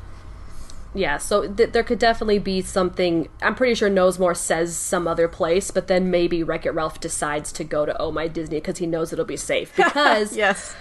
Yeah, 0.96 1.18
so 1.20 1.48
th- 1.48 1.72
there 1.72 1.84
could 1.84 2.00
definitely 2.00 2.40
be 2.40 2.64
something. 2.64 3.30
I'm 3.44 3.54
pretty 3.54 3.76
sure 3.76 3.92
Knowsmore 3.92 4.36
says 4.36 4.76
some 4.76 5.08
other 5.08 5.28
place, 5.28 5.70
but 5.70 5.86
then 5.88 6.10
maybe 6.10 6.42
Wreck 6.42 6.66
It 6.66 6.72
Ralph 6.72 7.00
decides 7.00 7.52
to 7.54 7.64
go 7.64 7.86
to 7.86 7.96
Oh 8.02 8.12
My 8.12 8.28
Disney 8.28 8.58
because 8.58 8.80
he 8.80 8.88
knows 8.88 9.14
it'll 9.14 9.24
be 9.24 9.38
safe. 9.38 9.72
Because 9.78 10.36
Yes. 10.36 10.76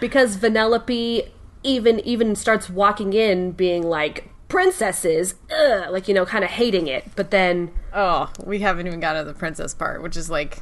because 0.00 0.36
Vanellope 0.36 1.30
even 1.62 2.00
even 2.00 2.34
starts 2.36 2.68
walking 2.70 3.12
in 3.12 3.52
being 3.52 3.82
like 3.82 4.28
princesses, 4.48 5.34
ugh, 5.50 5.90
like 5.90 6.08
you 6.08 6.14
know, 6.14 6.26
kind 6.26 6.44
of 6.44 6.50
hating 6.50 6.86
it. 6.86 7.04
But 7.16 7.30
then 7.30 7.70
Oh, 7.94 8.30
we 8.44 8.60
haven't 8.60 8.86
even 8.86 9.00
got 9.00 9.14
to 9.14 9.24
the 9.24 9.34
princess 9.34 9.74
part, 9.74 10.02
which 10.02 10.16
is 10.16 10.30
like 10.30 10.58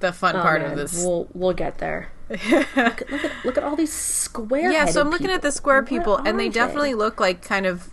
the 0.00 0.12
fun 0.12 0.36
oh, 0.36 0.42
part 0.42 0.62
man, 0.62 0.72
of 0.72 0.76
this. 0.78 1.02
we'll 1.04 1.28
we'll 1.34 1.52
get 1.54 1.78
there. 1.78 2.10
look, 2.30 2.42
at, 2.76 3.10
look 3.10 3.24
at 3.24 3.32
look 3.44 3.56
at 3.58 3.64
all 3.64 3.74
these 3.76 3.92
square. 3.92 4.70
yeah, 4.70 4.86
so 4.86 5.00
I'm 5.00 5.10
looking 5.10 5.30
at 5.30 5.42
the 5.42 5.52
square 5.52 5.82
people, 5.82 6.14
What 6.14 6.28
and 6.28 6.38
they 6.38 6.48
are 6.48 6.52
definitely 6.52 6.94
look 6.94 7.20
like 7.20 7.42
kind 7.42 7.66
of. 7.66 7.90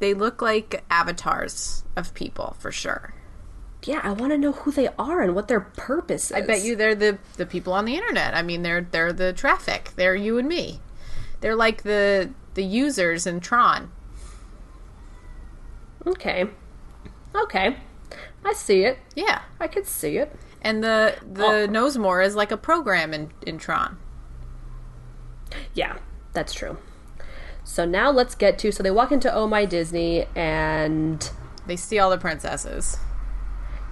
They 0.00 0.14
look 0.14 0.40
like 0.40 0.82
avatars 0.90 1.84
of 1.94 2.14
people 2.14 2.56
for 2.58 2.72
sure. 2.72 3.12
Yeah, 3.84 4.00
I 4.02 4.12
want 4.12 4.32
to 4.32 4.38
know 4.38 4.52
who 4.52 4.70
they 4.70 4.88
are 4.98 5.22
and 5.22 5.34
what 5.34 5.48
their 5.48 5.60
purpose 5.60 6.30
is. 6.30 6.36
I 6.36 6.40
bet 6.42 6.62
you 6.62 6.76
they're 6.76 6.94
the 6.94 7.18
the 7.36 7.46
people 7.46 7.72
on 7.72 7.84
the 7.86 7.96
internet. 7.96 8.34
I 8.34 8.42
mean, 8.42 8.62
they're 8.62 8.82
they're 8.82 9.12
the 9.12 9.32
traffic. 9.32 9.92
They're 9.96 10.14
you 10.14 10.36
and 10.38 10.48
me. 10.48 10.80
They're 11.40 11.56
like 11.56 11.82
the 11.82 12.30
the 12.54 12.64
users 12.64 13.26
in 13.26 13.40
Tron. 13.40 13.90
Okay. 16.06 16.46
Okay. 17.34 17.76
I 18.44 18.52
see 18.54 18.84
it. 18.84 18.98
Yeah, 19.14 19.42
I 19.60 19.68
could 19.68 19.86
see 19.86 20.16
it. 20.18 20.34
and 20.62 20.82
the 20.84 21.14
the 21.32 21.44
Oh. 21.46 21.66
Knowsmore 21.66 22.22
is 22.24 22.34
like 22.36 22.50
a 22.52 22.56
program 22.56 23.14
in 23.14 23.30
in 23.46 23.58
Tron. 23.58 23.96
Yeah, 25.74 25.96
that's 26.32 26.52
true. 26.52 26.76
So 27.64 27.84
now 27.84 28.10
let's 28.10 28.34
get 28.34 28.58
to 28.60 28.72
so 28.72 28.82
they 28.82 28.90
walk 28.90 29.12
into 29.12 29.32
Oh 29.32 29.46
My 29.46 29.64
Disney 29.64 30.26
and 30.34 31.30
They 31.66 31.76
see 31.76 31.98
all 31.98 32.10
the 32.10 32.18
princesses. 32.18 32.98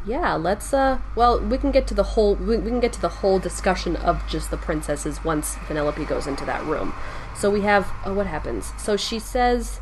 yeah, 0.07 0.35
let's 0.35 0.73
uh 0.75 0.99
well, 1.15 1.41
we 1.41 1.59
can 1.59 1.71
get 1.71 1.87
to 1.89 1.95
the 1.95 2.03
whole 2.15 2.35
we, 2.35 2.57
we 2.57 2.71
can 2.71 2.81
get 2.81 2.93
to 2.95 3.01
the 3.01 3.09
whole 3.21 3.39
discussion 3.39 3.97
of 3.97 4.27
just 4.29 4.51
the 4.51 4.57
princesses 4.57 5.23
once 5.25 5.55
Vanellope 5.69 6.07
goes 6.09 6.27
into 6.27 6.45
that 6.47 6.65
room. 6.65 6.93
So 7.39 7.51
we 7.51 7.61
have 7.61 7.89
oh 8.05 8.15
what 8.15 8.27
happens? 8.27 8.73
So 8.79 8.97
she 8.97 9.21
says 9.21 9.81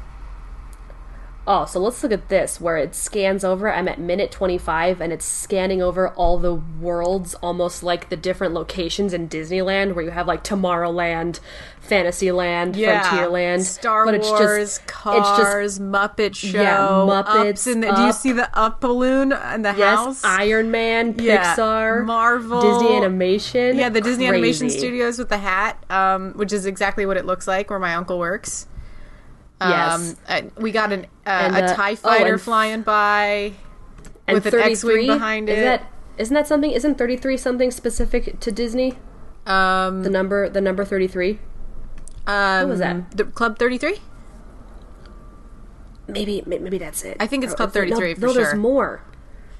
Oh, 1.48 1.64
so 1.64 1.78
let's 1.78 2.02
look 2.02 2.10
at 2.10 2.28
this 2.28 2.60
where 2.60 2.76
it 2.76 2.94
scans 2.94 3.44
over. 3.44 3.72
I'm 3.72 3.86
at 3.86 4.00
minute 4.00 4.32
25 4.32 5.00
and 5.00 5.12
it's 5.12 5.24
scanning 5.24 5.80
over 5.80 6.08
all 6.10 6.38
the 6.38 6.54
worlds 6.54 7.34
almost 7.36 7.84
like 7.84 8.08
the 8.08 8.16
different 8.16 8.52
locations 8.52 9.12
in 9.12 9.28
Disneyland 9.28 9.94
where 9.94 10.04
you 10.04 10.10
have 10.10 10.26
like 10.26 10.42
Tomorrowland, 10.42 11.38
Fantasyland, 11.80 12.74
Frontierland, 12.74 13.62
Star 13.62 14.04
but 14.04 14.14
it's 14.14 14.28
Wars, 14.28 14.40
just 14.78 14.86
Cars, 14.88 15.78
Muppet 15.78 16.34
Show, 16.34 16.60
Yeah, 16.60 16.78
Muppets, 16.78 17.70
in 17.70 17.80
the, 17.80 17.92
do 17.92 18.02
you 18.02 18.12
see 18.12 18.32
the 18.32 18.50
up 18.58 18.80
balloon 18.80 19.30
in 19.32 19.62
the 19.62 19.72
Yes, 19.76 19.96
house? 19.98 20.24
Iron 20.24 20.72
Man, 20.72 21.14
Yeah, 21.16 21.54
Pixar, 21.54 22.04
Marvel, 22.04 22.60
Disney 22.60 22.96
Animation. 22.96 23.76
Yeah, 23.78 23.88
the 23.88 24.00
Disney 24.00 24.26
Animation 24.26 24.68
Studios 24.68 25.16
with 25.16 25.28
the 25.28 25.38
hat, 25.38 25.80
um, 25.90 26.32
which 26.32 26.52
is 26.52 26.66
exactly 26.66 27.06
what 27.06 27.16
it 27.16 27.24
looks 27.24 27.46
like 27.46 27.70
where 27.70 27.78
my 27.78 27.94
uncle 27.94 28.18
works. 28.18 28.66
Yes. 29.60 30.10
Um, 30.10 30.16
uh, 30.28 30.42
we 30.60 30.70
got 30.72 30.92
an, 30.92 31.06
uh, 31.26 31.30
And, 31.30 31.56
a 31.56 31.64
uh, 31.64 31.74
TIE 31.74 31.92
oh, 31.92 31.96
fighter 31.96 32.32
and- 32.34 32.40
flying 32.42 32.82
by 32.82 33.52
and 34.26 34.34
with 34.34 34.46
an 34.52 34.60
X-wing 34.60 35.06
behind 35.06 35.48
is 35.48 35.58
it. 35.58 35.64
That, 35.64 35.92
isn't 36.18 36.34
that 36.34 36.46
something? 36.46 36.70
Isn't 36.70 36.96
33 36.98 37.36
something 37.36 37.70
specific 37.70 38.38
to 38.40 38.52
Disney? 38.52 38.98
um, 39.46 40.02
The 40.02 40.10
number, 40.10 40.48
the 40.48 40.60
number 40.60 40.84
33. 40.84 41.38
um, 42.26 42.68
was 42.68 42.80
that? 42.80 43.16
The 43.16 43.24
Club 43.24 43.58
33? 43.58 43.98
Maybe, 46.08 46.42
maybe 46.46 46.78
that's 46.78 47.04
it. 47.04 47.16
I 47.18 47.26
think 47.26 47.42
it's 47.44 47.52
Or- 47.52 47.56
Club 47.56 47.72
33 47.72 48.10
no, 48.10 48.14
for 48.14 48.26
no, 48.26 48.32
there's 48.32 48.54
more. 48.54 49.02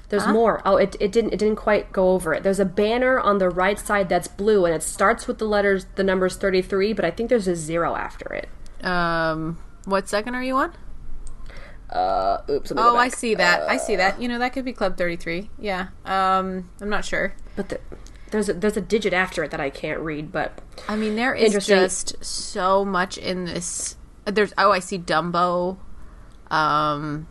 There's 0.09 0.27
more. 0.27 0.61
Oh, 0.65 0.77
it, 0.77 0.95
it 1.01 1.11
didn't 1.11 1.33
it 1.33 1.37
didn't 1.39 1.57
quite 1.57 1.91
go 1.91 2.11
over 2.11 2.33
it. 2.33 2.41
There's 2.41 2.61
a 2.61 2.65
banner 2.65 3.19
on 3.19 3.39
the 3.39 3.49
right 3.49 3.77
side 3.77 4.07
that's 4.07 4.29
blue, 4.29 4.63
and 4.65 4.73
it 4.73 4.81
starts 4.81 5.27
with 5.27 5.37
the 5.37 5.45
letters, 5.45 5.85
the 5.95 6.03
numbers 6.03 6.37
33, 6.37 6.93
but 6.93 7.03
I 7.03 7.11
think 7.11 7.29
there's 7.29 7.47
a 7.47 7.57
zero 7.57 7.93
after 7.93 8.33
it. 8.33 8.47
Um, 8.85 9.57
what 9.87 10.09
second 10.09 10.35
are 10.35 10.43
you 10.43 10.57
on? 10.57 10.73
Uh, 11.89 12.39
oops. 12.49 12.69
let 12.71 12.77
me 12.77 12.83
go 12.83 12.95
Oh, 12.95 12.97
I 12.97 13.07
see 13.07 13.35
that. 13.35 13.61
I 13.69 13.77
see 13.77 13.95
that. 13.95 14.21
You 14.21 14.27
know, 14.27 14.39
that 14.39 14.51
could 14.51 14.65
be 14.65 14.73
Club 14.73 14.97
33. 14.97 15.49
Yeah. 15.57 15.87
Um, 16.05 16.69
I'm 16.81 16.89
not 16.89 17.05
sure. 17.05 17.33
But 17.55 17.69
the, 17.69 17.79
there's 18.31 18.49
a, 18.49 18.53
there's 18.53 18.75
a 18.75 18.81
digit 18.81 19.13
after 19.13 19.43
it 19.45 19.51
that 19.51 19.61
I 19.61 19.69
can't 19.69 20.01
read. 20.01 20.31
But 20.31 20.59
I 20.89 20.97
mean, 20.97 21.15
there 21.15 21.33
is 21.33 21.65
just 21.65 22.23
so 22.23 22.83
much 22.83 23.17
in 23.17 23.45
this. 23.45 23.95
There's 24.25 24.53
oh, 24.57 24.71
I 24.71 24.79
see 24.79 24.99
Dumbo. 24.99 25.77
Um, 26.51 27.27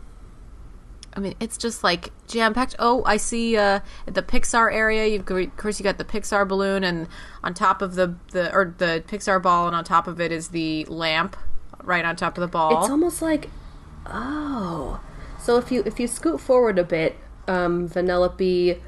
I 1.13 1.19
mean, 1.19 1.35
it's 1.39 1.57
just 1.57 1.83
like 1.83 2.11
jam 2.27 2.55
packed. 2.55 2.75
Oh, 2.79 3.03
I 3.05 3.17
see 3.17 3.57
uh, 3.57 3.81
the 4.07 4.23
Pixar 4.23 4.73
area. 4.73 5.05
You've 5.05 5.29
of 5.29 5.57
course 5.57 5.79
you 5.79 5.83
got 5.83 5.99
the 5.99 6.05
Pixar 6.05 6.47
balloon, 6.47 6.83
and 6.83 7.07
on 7.43 7.53
top 7.53 7.83
of 7.83 7.93
the 7.93 8.15
the 8.31 8.51
or 8.51 8.73
the 8.79 9.03
Pixar 9.07 9.41
ball, 9.41 9.67
and 9.67 9.75
on 9.75 9.83
top 9.83 10.07
of 10.07 10.19
it 10.19 10.31
is 10.31 10.47
the 10.47 10.85
lamp 10.85 11.37
right 11.87 12.05
on 12.05 12.15
top 12.15 12.37
of 12.37 12.41
the 12.41 12.47
ball. 12.47 12.81
It's 12.81 12.89
almost 12.91 13.21
like 13.21 13.49
oh. 14.05 14.99
So 15.39 15.57
if 15.57 15.71
you 15.71 15.83
if 15.85 15.99
you 15.99 16.07
scoot 16.07 16.39
forward 16.41 16.77
a 16.77 16.83
bit, 16.83 17.15
um, 17.47 17.87
Vanellope 17.89 18.79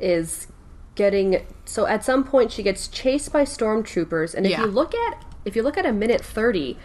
is 0.00 0.48
getting 0.94 1.46
so 1.64 1.86
at 1.86 2.04
some 2.04 2.24
point 2.24 2.52
she 2.52 2.62
gets 2.62 2.88
chased 2.88 3.32
by 3.32 3.44
stormtroopers, 3.44 4.34
and 4.34 4.44
if 4.46 4.52
Yeah. 4.52 4.60
you 4.62 4.66
look 4.66 4.94
at 4.94 5.24
if 5.44 5.56
you 5.56 5.62
look 5.62 5.76
at 5.78 5.86
a 5.86 5.92
minute 5.92 6.20
thirty, 6.24 6.76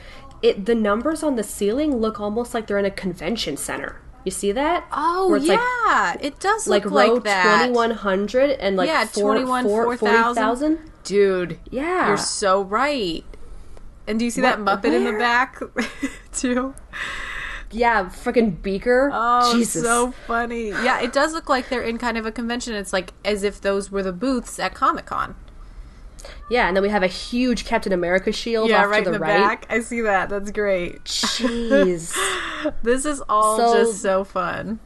it 0.41 0.65
the 0.65 0.75
numbers 0.75 1.23
on 1.23 1.35
the 1.35 1.43
ceiling 1.43 1.97
look 1.97 2.19
almost 2.19 2.53
like 2.53 2.67
they're 2.67 2.77
in 2.77 2.85
a 2.85 2.91
convention 2.91 3.57
center. 3.57 4.01
You 4.23 4.31
see 4.31 4.51
that? 4.51 4.85
oh 4.91 5.35
yeah, 5.35 6.17
it 6.19 6.39
does 6.39 6.67
look 6.67 6.83
like 6.85 7.07
row 7.07 7.13
like 7.15 7.23
that. 7.23 7.57
twenty 7.59 7.73
one 7.73 7.91
hundred 7.91 8.51
and 8.51 8.75
like 8.75 8.87
Yeah, 8.87 9.05
four, 9.05 9.33
21, 9.33 9.63
four- 9.63 9.83
4,000. 9.97 10.33
40,000? 10.35 10.91
Dude, 11.03 11.59
Yeah. 11.71 12.09
you're 12.09 12.17
so 12.17 12.61
right. 12.63 13.23
And 14.07 14.17
do 14.19 14.25
you 14.25 14.31
see 14.31 14.41
that 14.41 14.59
What- 14.59 14.81
Muppet 14.83 14.93
in 14.93 15.03
the 15.03 15.13
back 15.13 15.59
too? 16.33 16.73
Yeah, 17.71 18.05
freaking 18.05 18.61
beaker. 18.61 19.09
Oh, 19.13 19.53
Jesus. 19.53 19.83
so 19.83 20.11
funny. 20.25 20.69
Yeah, 20.69 21.01
it 21.01 21.11
does 21.11 21.33
look 21.33 21.49
like 21.49 21.67
they're 21.67 21.81
in 21.81 21.97
kind 21.97 22.17
of 22.17 22.25
a 22.25 22.31
convention. 22.31 22.73
It's 22.75 22.93
like 22.93 23.13
as 23.25 23.43
if 23.43 23.59
those 23.59 23.91
were 23.91 24.01
the 24.03 24.13
booths 24.13 24.57
at 24.59 24.73
Comic 24.73 25.05
Con. 25.07 25.35
Yeah, 26.49 26.67
and 26.67 26.75
then 26.75 26.81
we 26.81 26.89
have 26.89 27.03
a 27.03 27.07
huge 27.07 27.65
Captain 27.65 27.91
America 27.91 28.31
shield 28.31 28.69
Yeah, 28.69 28.83
off 28.85 28.89
right 28.89 29.03
to 29.03 29.07
in 29.09 29.13
the, 29.13 29.19
the 29.19 29.23
right. 29.25 29.37
back. 29.37 29.65
I 29.69 29.81
see 29.81 29.99
that. 30.01 30.29
That's 30.29 30.51
great. 30.51 31.03
Jeez. 31.03 32.15
This 32.83 33.05
is 33.05 33.21
all 33.29 33.57
So- 33.57 33.73
just 33.83 34.01
so 34.01 34.23
fun. 34.23 34.79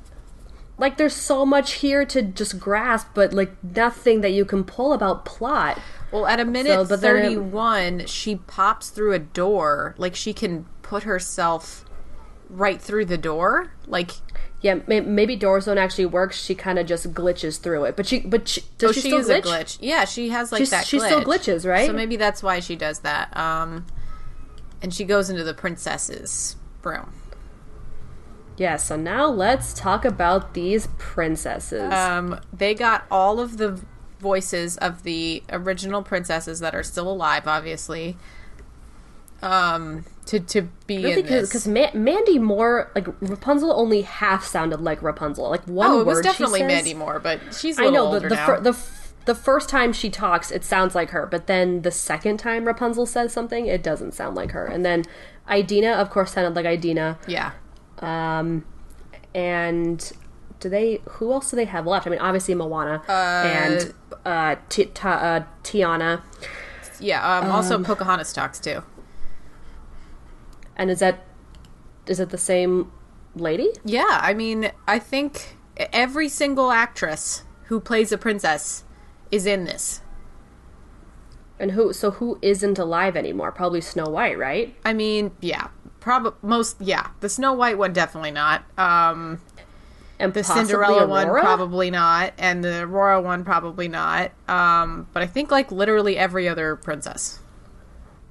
like 0.78 0.98
there's 0.98 1.16
so 1.16 1.46
much 1.46 1.74
here 1.74 2.04
to 2.06 2.22
just 2.24 2.60
grasp, 2.60 3.08
but 3.14 3.32
like 3.32 3.52
nothing 3.64 4.22
that 4.22 4.32
you 4.32 4.44
can 4.44 4.64
pull 4.64 4.92
about 4.94 5.24
plot. 5.24 5.80
Well, 6.12 6.26
at 6.28 6.40
a 6.40 6.46
minute 6.46 6.88
but 6.90 7.02
then 7.02 7.16
it- 7.18 7.22
31, 7.24 8.06
she 8.08 8.36
pops 8.36 8.90
through 8.90 9.14
a 9.14 9.20
door. 9.20 9.96
Like 9.98 10.16
she 10.16 10.34
can 10.34 10.66
put 10.82 11.04
herself 11.04 11.86
right 12.50 12.82
through 12.82 13.06
the 13.06 13.18
door. 13.18 13.72
Like 13.88 14.12
Yeah, 14.62 14.80
may- 14.88 15.00
maybe 15.00 15.36
doors 15.36 15.66
don't 15.66 15.78
actually 15.78 16.06
work. 16.08 16.34
She 16.34 16.54
kind 16.54 16.78
of 16.78 16.86
just 16.86 17.14
glitches 17.14 17.60
through 17.60 17.86
it. 17.86 17.96
But 17.96 18.06
she, 18.08 18.20
but 18.20 18.48
she, 18.48 18.62
does 18.78 18.90
oh, 18.90 18.94
she, 18.94 19.02
she 19.02 19.08
still 19.10 19.20
is 19.20 19.28
glitch? 19.30 19.40
a 19.40 19.42
glitch. 19.42 19.78
Yeah, 19.82 20.06
she 20.06 20.30
has 20.30 20.52
like 20.52 20.60
She's- 20.60 20.70
that. 20.72 20.86
she 20.86 21.00
still 21.00 21.22
glitch. 21.22 21.46
glitches, 21.48 21.68
right? 21.70 21.88
So 21.88 21.94
maybe 21.94 22.18
that's 22.18 22.44
why 22.44 22.60
she 22.60 22.76
does 22.76 23.00
that. 23.00 23.36
Um, 23.38 23.86
and 24.82 24.94
she 24.94 25.04
goes 25.06 25.30
into 25.30 25.44
the 25.44 25.54
princess's 25.54 26.58
room. 26.84 27.14
Yeah. 28.58 28.76
So 28.76 28.96
now 28.96 29.28
let's 29.28 29.74
talk 29.74 30.06
about 30.06 30.54
these 30.54 30.88
princesses. 30.98 31.92
Um, 31.92 32.40
they 32.52 32.74
got 32.76 33.06
all 33.10 33.40
of 33.40 33.58
the 33.58 33.80
voices 34.22 34.78
of 34.78 35.04
the 35.04 35.44
original 35.50 36.02
princesses 36.04 36.60
that 36.62 36.74
are 36.74 36.84
still 36.84 37.12
alive, 37.12 37.48
obviously. 37.48 38.16
um, 39.42 40.06
to 40.28 40.40
to 40.40 40.62
be 40.86 41.04
Really, 41.04 41.22
this. 41.24 41.50
because 41.50 41.68
Ma- 41.68 41.90
Mandy 41.96 42.38
Moore, 42.38 42.92
like 42.96 43.08
Rapunzel, 43.22 43.72
only 43.74 44.04
half 44.04 44.46
sounded 44.46 44.80
like 44.82 45.02
Rapunzel. 45.02 45.50
Like 45.50 45.64
one 45.66 45.90
oh, 45.90 46.00
it 46.02 46.06
word 46.06 46.18
was 46.18 46.22
definitely 46.22 46.60
says, 46.60 46.68
Mandy 46.68 46.94
Moore, 46.94 47.20
but 47.20 47.40
she's 47.54 47.80
a 47.80 47.84
I 47.86 47.90
know 47.90 48.18
the 48.20 48.30
the, 48.30 48.38
fir- 48.38 48.60
the 48.60 48.70
f- 48.70 49.14
the 49.26 49.36
first 49.36 49.68
time 49.68 49.94
she 49.94 50.10
talks, 50.12 50.52
it 50.52 50.64
sounds 50.64 50.94
like 50.96 51.10
her, 51.10 51.26
but 51.26 51.48
then 51.48 51.82
the 51.82 51.92
second 51.92 52.38
time 52.38 52.66
Rapunzel 52.66 53.06
says 53.08 53.34
something, 53.34 53.66
it 53.66 53.82
doesn't 53.84 54.14
sound 54.14 54.36
like 54.36 54.52
her. 54.52 54.66
And 54.68 54.86
then 54.86 55.04
Idina, 55.52 55.92
of 55.94 56.10
course, 56.12 56.34
sounded 56.34 56.56
like 56.56 56.66
Idina. 56.66 57.18
yeah, 57.28 57.52
Um, 58.00 58.64
and 59.34 60.12
do 60.60 60.70
they? 60.70 61.02
Who 61.14 61.32
else 61.34 61.50
do 61.50 61.56
they 61.56 61.66
have 61.66 61.88
left? 61.88 62.06
I 62.06 62.12
mean, 62.12 62.20
obviously 62.20 62.54
Moana 62.54 63.02
and 63.10 63.92
uh, 64.26 64.56
Ta- 64.70 65.10
uh, 65.10 65.44
Tiana. 65.64 66.22
yeah. 67.00 67.40
Um, 67.40 67.52
also, 67.52 67.82
Pocahontas 67.84 68.34
talks 68.34 68.60
too. 68.60 68.84
And 70.76 70.90
is 70.90 71.00
that 71.00 71.24
is 72.08 72.20
it 72.20 72.30
the 72.30 72.38
same 72.38 72.92
lady? 73.36 73.70
Yeah, 73.86 74.20
I 74.22 74.34
mean, 74.34 74.72
I 74.88 75.00
think 75.00 75.58
every 75.78 76.28
single 76.28 76.72
actress 76.72 77.44
who 77.66 77.80
plays 77.80 78.12
a 78.12 78.18
princess 78.18 78.84
is 79.32 79.46
in 79.46 79.66
this. 79.66 80.02
And 81.60 81.72
who? 81.72 81.94
So 81.94 82.12
who 82.12 82.40
isn't 82.42 82.80
alive 82.80 83.16
anymore? 83.16 83.52
Probably 83.52 83.82
Snow 83.82 84.06
White, 84.06 84.38
right? 84.38 84.76
I 84.84 84.94
mean, 84.94 85.32
yeah, 85.42 85.68
probably 86.00 86.34
most. 86.42 86.78
Yeah, 86.82 87.10
the 87.20 87.30
Snow 87.30 87.54
White 87.54 87.78
one 87.78 87.94
definitely 87.94 88.32
not. 88.32 88.64
Um, 88.80 89.40
And 90.22 90.34
the 90.34 90.44
Cinderella 90.44 91.08
one 91.08 91.28
probably 91.28 91.90
not, 91.92 92.34
and 92.38 92.64
the 92.64 92.84
Aurora 92.84 93.20
one 93.22 93.44
probably 93.44 93.88
not. 93.88 94.32
Um, 94.48 95.08
but 95.14 95.24
I 95.24 95.28
think 95.28 95.52
like 95.52 95.72
literally 95.72 96.18
every 96.18 96.48
other 96.48 96.76
princess. 96.76 97.40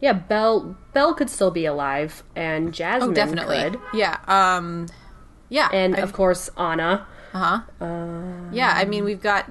Yeah, 0.00 0.14
Belle. 0.14 0.76
Belle 0.94 1.12
could 1.14 1.28
still 1.28 1.50
be 1.50 1.66
alive, 1.66 2.22
and 2.34 2.72
Jasmine 2.72 3.10
Oh, 3.10 3.12
definitely. 3.14 3.58
could, 3.62 3.80
Yeah. 3.92 4.18
Um, 4.26 4.86
yeah. 5.48 5.68
and 5.72 5.96
I- 5.96 6.00
of 6.00 6.12
course 6.12 6.48
Anna. 6.56 7.06
Uh 7.34 7.38
huh. 7.38 7.84
Um, 7.84 8.50
yeah, 8.52 8.72
I 8.76 8.84
mean 8.86 9.04
we've 9.04 9.20
got 9.22 9.50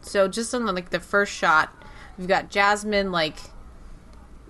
so 0.00 0.26
just 0.28 0.54
on 0.54 0.64
the, 0.64 0.72
like 0.72 0.90
the 0.90 1.00
first 1.00 1.32
shot, 1.32 1.70
we've 2.18 2.26
got 2.28 2.50
Jasmine 2.50 3.12
like 3.12 3.36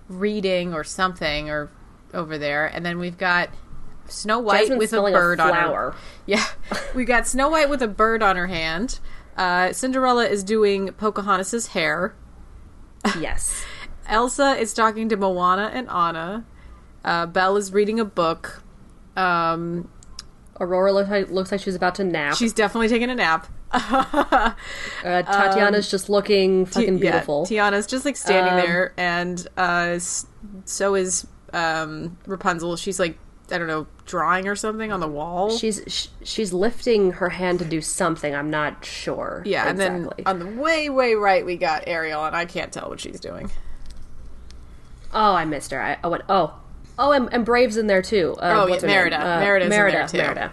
reading 0.09 0.73
or 0.75 0.85
something 0.85 1.51
or 1.51 1.71
over 2.15 2.39
there, 2.39 2.67
and 2.67 2.85
then 2.85 2.99
we've 2.99 3.19
got 3.19 3.51
Snow 4.11 4.39
White 4.41 4.61
Jasmine 4.69 4.79
with 4.79 4.93
a 4.93 5.01
bird 5.01 5.41
on 5.41 5.49
her. 5.49 5.55
flower. 5.55 5.95
Yeah, 6.27 6.45
we 6.95 7.05
got 7.05 7.27
Snow 7.27 7.49
White 7.49 7.69
with 7.69 7.83
a 7.83 7.89
bird 7.89 8.23
on 8.23 8.37
her 8.37 8.47
hand. 8.47 9.01
Uh, 9.37 9.73
Cinderella 9.73 10.27
is 10.27 10.45
doing 10.45 10.89
Pocahontas's 10.93 11.69
hair. 11.69 12.15
Yes. 13.19 13.65
Elsa 14.07 14.57
is 14.57 14.75
talking 14.75 15.09
to 15.09 15.17
Moana 15.17 15.71
and 15.73 15.89
Anna. 15.89 16.45
Uh, 17.05 17.27
Belle 17.27 17.57
is 17.57 17.73
reading 17.73 17.99
a 17.99 18.05
book. 18.05 18.63
Um, 19.17 19.89
Aurora 20.61 20.93
looks 20.93 21.09
like, 21.11 21.31
looks 21.31 21.51
like 21.53 21.61
she's 21.63 21.75
about 21.77 21.95
to 21.95 22.05
nap. 22.05 22.37
she's 22.37 22.53
definitely 22.53 22.89
taking 22.89 23.09
a 23.09 23.15
nap. 23.15 23.47
uh, 23.73 24.53
Tatiana's 25.03 25.91
just 25.91 26.09
looking 26.09 26.67
fucking 26.67 26.95
Yeah, 26.99 27.01
beautiful. 27.13 27.47
Tiana's 27.47 27.87
just 27.87 28.05
like 28.05 28.17
standing 28.17 28.55
Um, 28.55 28.61
there, 28.61 28.93
and 28.97 29.47
uh, 29.57 29.99
so 30.65 30.95
is 30.95 31.27
um, 31.53 32.19
Rapunzel. 32.27 32.77
She's 32.77 32.99
like 32.99 33.17
I 33.53 33.59
don't 33.59 33.67
know, 33.67 33.87
drawing 34.07 34.47
or 34.49 34.55
something 34.57 34.91
on 34.93 35.01
the 35.01 35.09
wall. 35.09 35.57
she's 35.57 35.83
sh- 35.87 36.09
she's 36.23 36.53
lifting 36.53 37.13
her 37.13 37.29
hand 37.31 37.59
to 37.61 37.65
do 37.65 37.81
something. 37.81 38.35
I'm 38.35 38.51
not 38.51 38.85
sure. 38.85 39.43
yeah, 39.47 39.69
and 39.69 39.79
then 39.79 40.09
on 40.27 40.39
the 40.39 40.47
way 40.47 40.89
way 40.91 41.15
right 41.15 41.45
we 41.45 41.57
got 41.57 41.85
Ariel, 41.87 42.25
and 42.25 42.35
I 42.37 42.45
can't 42.45 42.73
tell 42.73 42.89
what 42.89 43.01
she's 43.01 43.21
doing. 43.21 43.51
oh, 45.13 45.35
I 45.35 45.45
missed 45.45 45.71
her. 45.73 45.81
I, 45.81 45.99
I 46.03 46.07
went. 46.09 46.25
Oh, 46.29 46.55
oh, 46.99 47.13
and, 47.13 47.29
and 47.33 47.45
Brave's 47.45 47.77
in 47.77 47.87
there 47.87 48.03
too. 48.03 48.37
Uh, 48.39 48.65
Oh, 48.65 48.67
yeah. 48.67 48.81
Merida. 48.87 49.17
Uh, 49.21 49.41
Merida's 49.41 49.67
in 49.67 49.71
Merida. 49.79 49.97
there, 49.99 50.07
too. 50.09 50.19
Merida. 50.19 50.53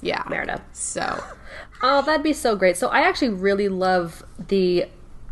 Yeah, 0.00 0.22
Merida. 0.28 0.62
So 0.72 1.22
Oh, 1.82 2.02
that'd 2.02 2.22
be 2.24 2.32
so 2.32 2.56
great. 2.56 2.76
So 2.76 2.88
I 2.88 3.00
actually 3.00 3.30
really 3.30 3.68
love 3.68 4.24
the 4.48 4.86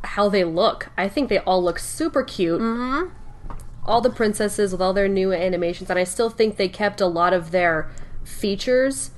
how 0.04 0.28
they 0.28 0.44
look. 0.44 0.88
I 0.96 1.08
think 1.08 1.28
they 1.28 1.38
all 1.40 1.62
look 1.62 1.78
super 1.78 2.22
cute. 2.22 2.60
Mm-hmm. 2.60 3.12
All 3.86 4.00
the 4.00 4.10
princesses 4.10 4.72
with 4.72 4.82
all 4.82 4.92
their 4.92 5.08
new 5.08 5.32
animations, 5.32 5.88
and 5.88 5.98
I 5.98 6.04
still 6.04 6.30
think 6.30 6.56
they 6.56 6.68
kept 6.68 7.00
a 7.00 7.06
lot 7.06 7.32
of 7.32 7.50
their 7.50 7.90
features 8.24 9.12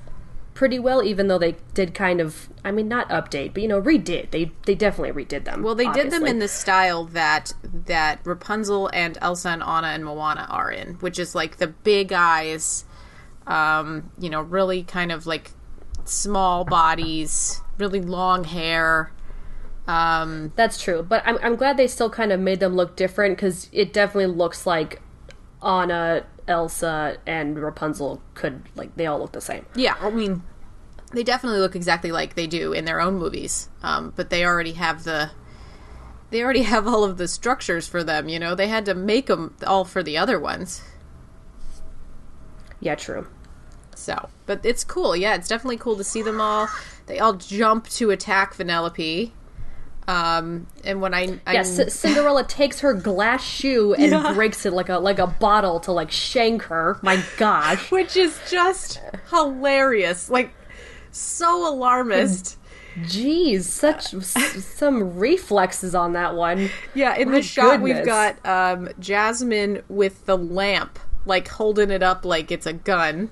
pretty 0.59 0.79
well, 0.81 1.05
even 1.05 1.29
though 1.29 1.39
they 1.39 1.55
did 1.73 1.95
kind 1.95 2.21
of, 2.21 2.49
I 2.65 2.73
mean, 2.73 2.89
not 2.89 3.09
update, 3.11 3.55
but 3.55 3.63
you 3.63 3.69
know, 3.69 3.81
redid. 3.81 4.33
They 4.33 4.51
they 4.67 4.75
definitely 4.75 5.25
redid 5.25 5.45
them. 5.45 5.63
well, 5.63 5.77
they 5.77 5.89
did 5.93 6.11
them 6.11 6.27
in 6.27 6.41
the 6.41 6.49
style 6.49 7.05
that 7.05 7.55
that 7.63 8.21
Rapunzel 8.25 8.89
and 8.93 9.17
Elsa 9.23 9.51
and 9.51 9.63
Anna 9.63 9.87
and 9.87 10.05
Moana 10.05 10.49
are 10.51 10.73
in, 10.73 10.95
which 10.95 11.19
is 11.21 11.33
like 11.33 11.59
the 11.59 11.69
big 11.69 12.13
eyes, 12.13 12.85
um, 13.47 14.11
you 14.19 14.29
know, 14.29 14.41
really 14.43 14.83
kind 14.83 15.13
of 15.13 15.29
like 15.29 15.53
small 16.05 16.65
bodies, 16.65 17.63
really 17.79 18.01
long 18.01 18.43
hair. 18.43 19.13
Um, 19.89 20.53
That's 20.55 20.81
true, 20.81 21.03
but 21.03 21.23
I'm 21.27 21.39
I'm 21.43 21.57
glad 21.57 21.79
they 21.79 21.89
still 21.89 22.11
kind 22.11 22.31
of 22.31 22.39
made 22.39 22.61
them 22.61 22.77
look 22.77 22.95
different 22.95 23.37
because 23.37 23.71
it 23.73 23.93
definitely 23.93 24.27
looks 24.27 24.67
like 24.67 25.01
Anna, 25.65 26.27
Elsa, 26.47 27.17
and 27.27 27.59
Rapunzel 27.59 28.23
could 28.35 28.63
like 28.77 28.95
they 28.97 29.07
all 29.07 29.19
look 29.19 29.33
the 29.33 29.41
same. 29.41 29.65
Yeah, 29.75 29.97
I 30.01 30.11
mean, 30.11 30.43
they 31.13 31.23
definitely 31.23 31.61
look 31.61 31.75
exactly 31.75 32.13
like 32.13 32.35
they 32.35 32.47
do 32.47 32.73
in 32.73 32.85
their 32.85 33.01
own 33.01 33.15
movies. 33.15 33.69
Um, 33.83 34.13
but 34.15 34.31
they 34.31 34.45
already 34.45 34.73
have 34.73 35.05
the, 35.05 35.31
they 36.31 36.43
already 36.43 36.63
have 36.75 36.87
all 36.87 37.05
of 37.05 37.17
the 37.17 37.29
structures 37.29 37.89
for 37.89 38.05
them. 38.05 38.29
You 38.29 38.39
know, 38.39 38.55
they 38.55 38.69
had 38.69 38.85
to 38.87 38.95
make 38.95 39.27
them 39.27 39.57
all 39.67 39.85
for 39.85 40.03
the 40.03 40.19
other 40.19 40.39
ones. 40.39 40.83
Yeah, 42.81 42.95
true. 42.95 43.27
So, 43.95 44.29
but 44.47 44.65
it's 44.65 44.85
cool. 44.85 45.17
Yeah, 45.17 45.35
it's 45.35 45.49
definitely 45.49 45.79
cool 45.79 45.97
to 45.97 46.05
see 46.05 46.23
them 46.23 46.41
all. 46.41 46.69
They 47.07 47.19
all 47.19 47.33
jump 47.33 47.89
to 47.91 48.11
attack 48.11 48.55
Vanellope. 48.55 49.33
Um, 50.09 50.67
and 50.85 51.03
when 51.03 51.13
I, 51.13 51.39
I 51.47 51.53
Yeah, 51.53 51.63
C- 51.65 51.91
Cinderella 51.91 52.43
takes 52.43 52.81
her 52.81 52.95
glass 52.95 53.45
shoe 53.45 53.93
and 53.93 54.35
breaks 54.35 54.65
it 54.65 54.73
like 54.73 54.89
a 54.89 54.99
like 54.99 55.19
a 55.19 55.27
bottle 55.27 55.81
to 55.81 55.93
like 55.93 56.11
shank 56.11 56.63
her. 56.63 56.99
My 57.03 57.23
gosh. 57.37 57.91
which 57.93 58.17
is 58.17 58.41
just 58.51 59.01
hilarious, 59.31 60.31
like 60.31 60.51
so 61.11 61.71
alarmist. 61.73 62.57
Jeez, 63.01 63.65
such 63.65 64.15
s- 64.15 64.65
some 64.65 65.19
reflexes 65.19 65.95
on 65.95 66.15
that 66.15 66.35
one. 66.35 66.71
Yeah, 66.95 67.15
in 67.15 67.29
My 67.31 67.37
the 67.37 67.43
shot 67.43 67.81
we've 67.81 68.05
got 68.05 68.45
um, 68.47 68.89
Jasmine 68.99 69.83
with 69.89 70.25
the 70.25 70.39
lamp, 70.39 70.99
like 71.27 71.47
holding 71.49 71.91
it 71.91 72.03
up 72.03 72.25
like 72.25 72.51
it's 72.51 72.67
a 72.67 72.73
gun. 72.73 73.31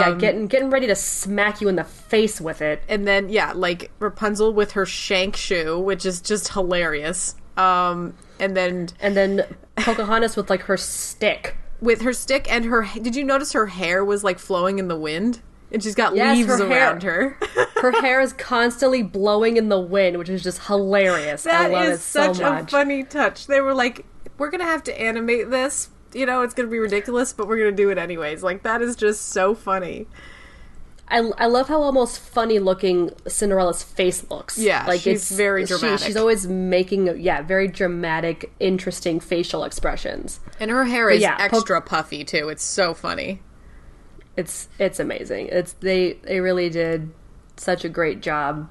Yeah, 0.00 0.14
getting 0.18 0.46
getting 0.46 0.70
ready 0.70 0.86
to 0.86 0.94
smack 0.94 1.60
you 1.60 1.68
in 1.68 1.76
the 1.76 1.84
face 1.84 2.40
with 2.40 2.60
it. 2.62 2.82
And 2.88 3.06
then 3.06 3.28
yeah, 3.28 3.52
like 3.54 3.90
Rapunzel 3.98 4.52
with 4.52 4.72
her 4.72 4.86
shank 4.86 5.36
shoe, 5.36 5.78
which 5.78 6.04
is 6.06 6.20
just 6.20 6.48
hilarious. 6.52 7.34
Um, 7.56 8.14
and 8.40 8.56
then 8.56 8.88
And 9.00 9.16
then 9.16 9.44
Pocahontas 9.76 10.36
with 10.36 10.48
like 10.50 10.62
her 10.62 10.76
stick. 10.76 11.56
with 11.80 12.02
her 12.02 12.12
stick 12.12 12.50
and 12.52 12.64
her 12.66 12.88
did 13.00 13.16
you 13.16 13.24
notice 13.24 13.52
her 13.52 13.66
hair 13.66 14.04
was 14.04 14.22
like 14.24 14.38
flowing 14.38 14.78
in 14.78 14.88
the 14.88 14.96
wind? 14.96 15.40
And 15.72 15.82
she's 15.82 15.94
got 15.94 16.14
Yes, 16.14 16.36
leaves 16.36 16.48
her 16.48 16.56
hair- 16.68 16.88
around 16.90 17.02
her. 17.02 17.38
Her 17.82 17.90
hair 18.00 18.20
is 18.20 18.32
constantly 18.34 19.02
blowing 19.02 19.56
in 19.56 19.68
the 19.68 19.80
wind, 19.80 20.16
which 20.16 20.28
is 20.28 20.44
just 20.44 20.66
hilarious. 20.66 21.44
I 21.46 21.50
That 21.50 21.70
love 21.72 21.84
is 21.86 21.98
it 21.98 22.02
so 22.02 22.32
such 22.32 22.40
much. 22.40 22.62
a 22.64 22.66
funny 22.70 23.02
touch. 23.02 23.48
They 23.48 23.60
were 23.60 23.74
like, 23.74 24.04
"We're 24.38 24.50
gonna 24.50 24.62
have 24.66 24.84
to 24.84 25.00
animate 25.00 25.50
this. 25.50 25.88
You 26.14 26.26
know, 26.26 26.42
it's 26.42 26.54
gonna 26.54 26.68
be 26.68 26.78
ridiculous, 26.78 27.32
but 27.32 27.48
we're 27.48 27.58
gonna 27.58 27.72
do 27.72 27.90
it 27.90 27.98
anyways." 27.98 28.42
Like 28.42 28.62
that 28.62 28.82
is 28.82 28.96
just 28.96 29.28
so 29.28 29.54
funny. 29.54 30.06
I, 31.08 31.18
I 31.36 31.46
love 31.46 31.68
how 31.68 31.82
almost 31.82 32.20
funny 32.20 32.58
looking 32.58 33.10
Cinderella's 33.28 33.82
face 33.82 34.24
looks. 34.30 34.56
Yeah, 34.56 34.86
like 34.86 35.02
she's 35.02 35.22
it's 35.22 35.30
very 35.30 35.66
she- 35.66 35.74
dramatic. 35.74 36.06
she's 36.06 36.16
always 36.16 36.46
making 36.46 37.20
yeah 37.20 37.42
very 37.42 37.68
dramatic, 37.68 38.50
interesting 38.60 39.20
facial 39.20 39.64
expressions. 39.64 40.40
And 40.58 40.70
her 40.70 40.84
hair 40.84 41.10
is 41.10 41.20
yeah, 41.20 41.36
extra 41.38 41.82
puffy 41.82 42.24
too. 42.24 42.48
It's 42.48 42.62
so 42.64 42.94
funny. 42.94 43.42
It's 44.36 44.68
it's 44.78 44.98
amazing. 44.98 45.48
It's 45.48 45.74
they 45.74 46.14
they 46.22 46.40
really 46.40 46.70
did 46.70 47.10
such 47.56 47.84
a 47.84 47.88
great 47.90 48.22
job 48.22 48.70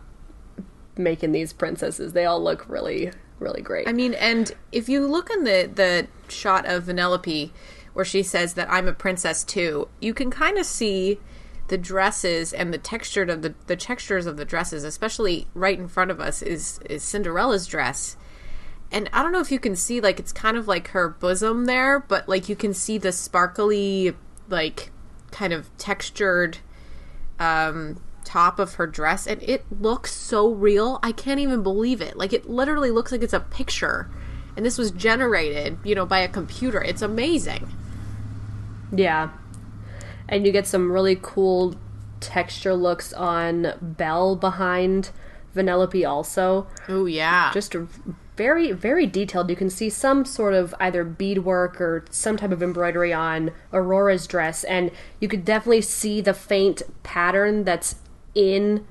making 0.98 1.32
these 1.34 1.54
princesses. 1.54 2.14
They 2.14 2.26
all 2.26 2.44
look 2.44 2.68
really 2.68 3.12
really 3.42 3.62
great. 3.62 3.88
I 3.88 3.94
mean, 3.94 4.14
and 4.14 4.52
if 4.72 4.88
you 4.88 5.06
look 5.06 5.30
in 5.30 5.44
the 5.44 5.70
the 5.74 6.08
shot 6.32 6.66
of 6.66 6.86
Vanellope 6.86 7.52
where 7.94 8.06
she 8.06 8.24
says 8.24 8.54
that 8.54 8.72
I'm 8.72 8.88
a 8.88 8.94
princess 8.94 9.44
too, 9.44 9.90
you 10.00 10.14
can 10.14 10.32
kind 10.32 10.58
of 10.58 10.66
see 10.66 11.20
the 11.68 11.78
dresses 11.78 12.54
and 12.54 12.74
the 12.74 12.78
textured 12.78 13.30
of 13.30 13.42
the 13.42 13.54
the 13.68 13.76
textures 13.76 14.26
of 14.26 14.38
the 14.38 14.46
dresses, 14.46 14.84
especially 14.84 15.48
right 15.54 15.78
in 15.78 15.88
front 15.88 16.12
of 16.12 16.20
us 16.20 16.42
is 16.42 16.80
is 16.90 17.04
Cinderella's 17.04 17.68
dress. 17.68 18.18
And 18.94 19.10
I 19.14 19.24
don't 19.24 19.32
know 19.32 19.40
if 19.40 19.52
you 19.52 19.60
can 19.60 19.76
see 19.76 20.02
like 20.02 20.20
it's 20.20 20.34
kind 20.34 20.58
of 20.58 20.68
like 20.68 20.90
her 20.90 21.10
bosom 21.10 21.66
there, 21.66 22.00
but 22.00 22.28
like 22.28 22.50
you 22.50 22.56
can 22.56 22.74
see 22.74 22.98
the 22.98 23.12
sparkly 23.12 24.16
like 24.50 24.92
kind 25.32 25.54
of 25.54 25.76
textured 25.78 26.58
um 27.40 28.02
top 28.24 28.60
of 28.60 28.76
her 28.76 28.88
dress 28.88 29.28
and 29.28 29.42
it 29.44 29.66
looks 29.82 30.14
so 30.14 30.50
real. 30.50 31.00
I 31.04 31.12
can't 31.12 31.40
even 31.40 31.64
believe 31.64 32.02
it. 32.02 32.18
Like 32.18 32.34
it 32.34 32.50
literally 32.50 32.92
looks 32.92 33.12
like 33.12 33.22
it's 33.22 33.34
a 33.34 33.40
picture. 33.40 34.10
And 34.56 34.66
this 34.66 34.78
was 34.78 34.92
generated, 34.92 35.78
you 35.84 35.96
know, 35.96 36.06
by 36.06 36.20
a 36.20 36.28
computer. 36.28 36.82
It's 36.82 37.02
amazing. 37.02 37.72
Yeah. 38.92 39.30
And 40.28 40.46
you 40.46 40.52
get 40.52 40.68
some 40.68 40.92
really 40.92 41.18
cool 41.22 41.76
texture 42.20 42.74
looks 42.74 43.14
on 43.14 43.74
Belle 43.82 44.36
behind 44.36 45.12
Vanellope 45.56 46.08
also. 46.08 46.68
Oh 46.88 47.06
yeah. 47.06 47.52
Just 47.54 47.76
very, 48.38 48.72
very 48.72 49.06
detailed. 49.06 49.50
You 49.50 49.56
can 49.56 49.70
see 49.70 49.90
some 49.90 50.26
sort 50.26 50.54
of 50.54 50.74
either 50.80 51.04
beadwork 51.04 51.80
or 51.82 52.06
some 52.10 52.38
type 52.38 52.52
of 52.52 52.64
embroidery 52.64 53.14
on 53.14 53.52
Aurora's 53.74 54.26
dress, 54.26 54.64
and 54.64 54.90
you 55.20 55.28
could 55.28 55.46
definitely 55.46 55.82
see 55.82 56.22
the 56.22 56.34
faint 56.34 56.82
pattern 57.04 57.66
that's 57.66 57.96
in 58.36 58.86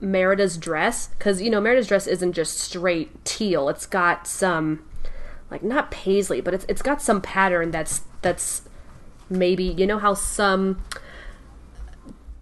Merida's 0.00 0.56
dress. 0.56 1.08
Because, 1.08 1.40
you 1.42 1.50
know, 1.50 1.60
Merida's 1.60 1.86
dress 1.86 2.06
isn't 2.06 2.32
just 2.32 2.58
straight 2.58 3.24
teal, 3.24 3.68
it's 3.68 3.86
got 3.86 4.26
some 4.26 4.84
like 5.50 5.62
not 5.62 5.90
paisley, 5.90 6.40
but 6.40 6.54
it's 6.54 6.64
it's 6.68 6.82
got 6.82 7.02
some 7.02 7.20
pattern 7.20 7.70
that's 7.72 8.02
that's 8.22 8.62
maybe 9.28 9.64
you 9.64 9.86
know 9.86 9.98
how 9.98 10.14
some 10.14 10.80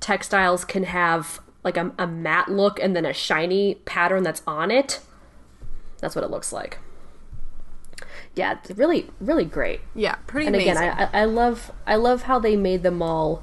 textiles 0.01 0.65
can 0.65 0.85
have 0.85 1.41
like 1.65 1.77
a, 1.77 1.93
a 1.99 2.07
matte 2.07 2.49
look 2.51 2.79
and 2.81 2.95
then 2.95 3.05
a 3.05 3.13
shiny 3.13 3.77
pattern 3.85 4.23
that's 4.23 4.43
on 4.47 4.71
it. 4.71 5.01
That's 6.01 6.15
what 6.15 6.25
it 6.25 6.31
looks 6.31 6.53
like. 6.53 6.79
Yeah, 8.35 8.59
it's 8.63 8.79
really 8.79 9.09
really 9.21 9.45
great. 9.45 9.81
yeah, 9.95 10.17
pretty 10.27 10.47
And 10.47 10.55
amazing. 10.57 10.77
again, 10.77 11.09
I, 11.13 11.19
I 11.19 11.23
I 11.23 11.25
love 11.25 11.73
I 11.87 11.97
love 11.97 12.23
how 12.23 12.39
they 12.39 12.57
made 12.57 12.83
them 12.83 13.03
all 13.03 13.43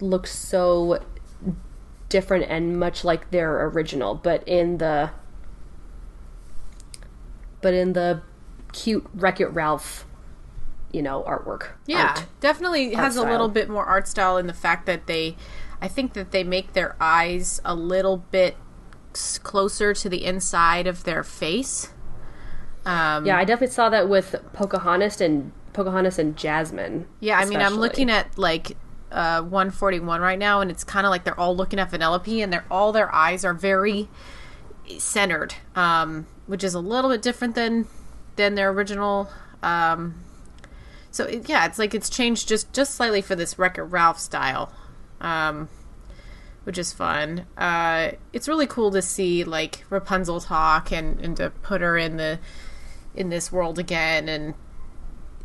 look 0.00 0.26
so 0.26 1.02
different 2.16 2.46
and 2.48 2.80
much 2.80 3.04
like 3.04 3.30
their 3.30 3.66
original, 3.66 4.14
but 4.14 4.42
in 4.48 4.78
the 4.78 5.10
but 7.60 7.74
in 7.74 7.92
the 7.92 8.22
cute 8.72 9.06
Wreck 9.12 9.38
It 9.38 9.48
Ralph, 9.48 10.06
you 10.92 11.02
know, 11.02 11.22
artwork. 11.28 11.72
Yeah, 11.86 12.14
art. 12.16 12.24
definitely 12.40 12.94
art 12.94 13.04
has 13.04 13.16
a 13.16 13.22
little 13.22 13.50
bit 13.50 13.68
more 13.68 13.84
art 13.84 14.08
style 14.08 14.38
in 14.38 14.46
the 14.46 14.54
fact 14.54 14.86
that 14.86 15.06
they, 15.06 15.36
I 15.82 15.88
think 15.88 16.14
that 16.14 16.30
they 16.30 16.42
make 16.42 16.72
their 16.72 16.96
eyes 16.98 17.60
a 17.66 17.74
little 17.74 18.16
bit 18.30 18.56
closer 19.42 19.92
to 19.92 20.08
the 20.08 20.24
inside 20.24 20.86
of 20.86 21.04
their 21.04 21.22
face. 21.22 21.92
Um, 22.86 23.26
Yeah, 23.26 23.36
I 23.36 23.44
definitely 23.44 23.74
saw 23.74 23.90
that 23.90 24.08
with 24.08 24.36
Pocahontas 24.54 25.20
and 25.20 25.52
Pocahontas 25.74 26.18
and 26.18 26.34
Jasmine. 26.34 27.06
yeah. 27.20 27.38
I 27.38 27.44
mean, 27.44 27.60
I'm 27.60 27.74
looking 27.74 28.08
at 28.08 28.38
like 28.38 28.76
uh, 29.16 29.40
141 29.40 30.20
right 30.20 30.38
now, 30.38 30.60
and 30.60 30.70
it's 30.70 30.84
kind 30.84 31.06
of 31.06 31.10
like 31.10 31.24
they're 31.24 31.40
all 31.40 31.56
looking 31.56 31.78
at 31.78 31.90
Vanellope, 31.90 32.42
and 32.42 32.52
they're 32.52 32.66
all 32.70 32.92
their 32.92 33.12
eyes 33.14 33.46
are 33.46 33.54
very 33.54 34.08
centered, 34.98 35.54
um, 35.74 36.26
which 36.46 36.62
is 36.62 36.74
a 36.74 36.80
little 36.80 37.10
bit 37.10 37.22
different 37.22 37.54
than 37.54 37.88
than 38.36 38.54
their 38.54 38.70
original. 38.70 39.30
Um, 39.62 40.22
so 41.10 41.24
it, 41.24 41.48
yeah, 41.48 41.64
it's 41.64 41.78
like 41.78 41.94
it's 41.94 42.10
changed 42.10 42.46
just 42.46 42.72
just 42.74 42.94
slightly 42.94 43.22
for 43.22 43.34
this 43.34 43.58
Wreck-It 43.58 43.84
Ralph 43.84 44.18
style, 44.18 44.70
um, 45.22 45.70
which 46.64 46.76
is 46.76 46.92
fun. 46.92 47.46
Uh, 47.56 48.10
it's 48.34 48.46
really 48.46 48.66
cool 48.66 48.90
to 48.90 49.00
see 49.00 49.44
like 49.44 49.86
Rapunzel 49.88 50.40
talk 50.40 50.92
and 50.92 51.18
and 51.20 51.38
to 51.38 51.48
put 51.62 51.80
her 51.80 51.96
in 51.96 52.18
the 52.18 52.38
in 53.14 53.30
this 53.30 53.50
world 53.50 53.78
again 53.78 54.28
and. 54.28 54.54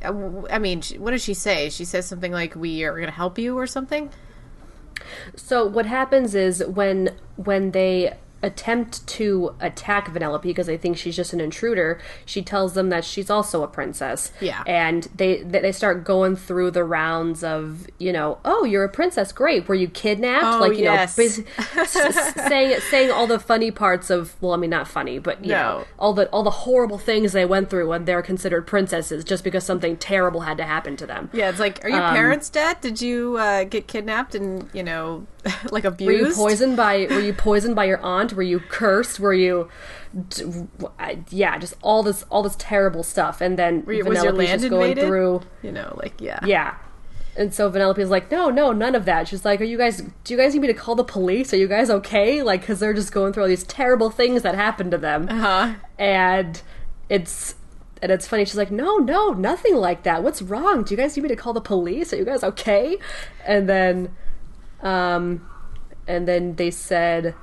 I 0.04 0.60
mean, 0.60 0.82
what 0.98 1.12
does 1.12 1.24
she 1.24 1.34
say? 1.34 1.70
She 1.70 1.86
says 1.86 2.06
something 2.08 2.32
like, 2.32 2.56
"We 2.56 2.84
are 2.84 2.94
going 2.94 3.06
to 3.06 3.12
help 3.12 3.38
you" 3.38 3.58
or 3.58 3.68
something. 3.68 4.10
So 5.36 5.66
what 5.66 5.86
happens 5.86 6.36
is 6.36 6.64
when 6.66 7.16
when 7.36 7.72
they 7.72 8.18
attempt 8.44 9.06
to 9.08 9.54
attack 9.60 10.08
Vanellope 10.10 10.42
because 10.42 10.68
they 10.68 10.78
think 10.78 10.98
she's 10.98 11.16
just 11.16 11.34
an 11.34 11.40
intruder, 11.42 12.00
she 12.26 12.42
tells 12.42 12.74
them 12.74 12.90
that 12.90 13.04
she's 13.06 13.30
also 13.30 13.64
a 13.64 13.68
princess. 13.68 14.32
Yeah. 14.40 14.64
And 14.66 15.04
they 15.16 15.42
they 15.44 15.72
start 15.72 16.04
going 16.04 16.36
through 16.36 16.72
the 16.72 16.84
rounds 16.84 17.44
of, 17.44 17.88
you 18.00 18.12
know, 18.12 18.40
oh, 18.46 18.64
you're 18.64 18.84
a 18.84 18.90
princess, 18.90 19.32
great. 19.32 19.68
Were 19.68 19.76
you 19.76 19.88
kidnapped? 19.88 20.44
Oh, 20.46 20.60
like, 20.60 20.78
you 20.78 20.84
yes. 20.84 21.18
know, 21.18 21.24
basi- 21.24 21.46
s- 21.78 21.96
s- 21.96 22.34
saying 22.48 22.80
saying 22.90 23.12
all 23.12 23.28
the 23.28 23.40
funny 23.40 23.72
parts 23.72 24.10
of 24.10 24.36
well, 24.42 24.54
I 24.54 24.58
mean 24.58 24.70
not 24.70 24.88
funny, 24.88 25.20
but 25.20 25.44
you 25.44 25.52
No. 25.52 25.62
know, 25.80 25.86
all 26.00 26.14
the 26.14 26.28
all 26.30 26.44
the 26.44 26.50
horrible 26.52 26.98
things 26.98 27.34
they 27.34 27.46
went 27.46 27.70
through 27.70 27.88
when 27.90 28.06
they're 28.06 28.22
considered 28.22 28.66
princesses 28.68 29.24
just 29.24 29.44
because 29.44 29.64
something 29.64 29.98
terrible 29.98 30.42
had 30.42 30.58
to 30.58 30.64
happen 30.64 30.98
to 30.98 31.06
them. 31.06 31.30
Yeah, 31.34 31.50
it's 31.50 31.60
like, 31.60 31.84
are 31.86 31.90
your 31.90 32.00
parents 32.02 32.50
dead? 32.50 32.82
Did 32.82 33.02
you 33.02 33.38
uh, 33.38 33.64
get 33.66 33.88
kidnapped 33.88 34.36
and 34.36 34.70
you 34.74 34.84
know, 34.84 35.26
like 35.72 35.84
abused? 35.86 36.08
Were 36.08 36.28
you 36.30 36.34
poisoned 36.36 36.78
by? 36.78 37.08
Were 37.10 37.20
you 37.20 37.34
poisoned 37.34 37.76
by 37.76 37.86
your 37.86 38.00
aunt? 38.02 38.34
Were 38.34 38.44
you 38.44 38.60
cursed? 38.60 39.20
Were 39.20 39.34
you? 39.34 39.70
Yeah, 41.30 41.58
just 41.58 41.76
all 41.82 42.04
this, 42.04 42.24
all 42.30 42.44
this 42.44 42.56
terrible 42.58 43.04
stuff, 43.04 43.42
and 43.42 43.58
then 43.58 43.84
Were 43.86 43.94
you- 43.94 44.06
was 44.06 44.22
your 44.24 44.34
Vanellope's 44.34 44.38
land 44.48 44.62
just 44.62 44.70
going 44.70 44.90
invaded? 44.92 45.08
through. 45.08 45.42
You 45.64 45.72
know, 45.72 45.94
like 46.02 46.20
yeah, 46.20 46.40
Yeah, 46.46 46.76
and 47.38 47.54
so 47.54 47.72
Vanellope's 47.72 48.10
like, 48.10 48.30
no, 48.32 48.50
no, 48.50 48.72
none 48.74 48.94
of 48.96 49.06
that. 49.06 49.28
She's 49.28 49.46
like, 49.46 49.62
are 49.62 49.66
you 49.66 49.78
guys? 49.78 50.02
Do 50.24 50.34
you 50.34 50.38
guys 50.38 50.54
need 50.54 50.62
me 50.62 50.68
to 50.68 50.74
call 50.74 50.96
the 50.96 51.04
police? 51.04 51.54
Are 51.54 51.58
you 51.58 51.68
guys 51.68 51.90
okay? 51.90 52.44
Like, 52.44 52.62
because 52.62 52.80
they're 52.80 52.94
just 52.94 53.12
going 53.12 53.34
through 53.34 53.44
all 53.44 53.50
these 53.50 53.64
terrible 53.64 54.10
things 54.10 54.42
that 54.44 54.56
happened 54.56 54.92
to 54.92 54.98
them, 54.98 55.28
Uh-huh. 55.30 55.74
and 55.98 56.62
it's. 57.10 57.56
And 58.04 58.12
it's 58.12 58.28
funny. 58.28 58.46
She's 58.46 58.58
like, 58.58 58.72
"No, 58.72 58.98
no, 58.98 59.30
nothing 59.32 59.76
like 59.76 60.02
that. 60.04 60.24
What's 60.24 60.42
wrong? 60.42 60.82
Do 60.82 60.92
you 60.92 60.98
guys 60.98 61.16
need 61.16 61.22
me 61.22 61.30
to 61.30 61.36
call 61.36 61.54
the 61.54 61.62
police? 61.62 62.12
Are 62.12 62.16
you 62.16 62.26
guys 62.26 62.44
okay?" 62.44 62.98
And 63.46 63.70
then, 63.70 64.16
um, 64.82 65.48
and 66.08 66.28
then 66.28 66.56
they 66.56 66.72
said, 66.72 67.36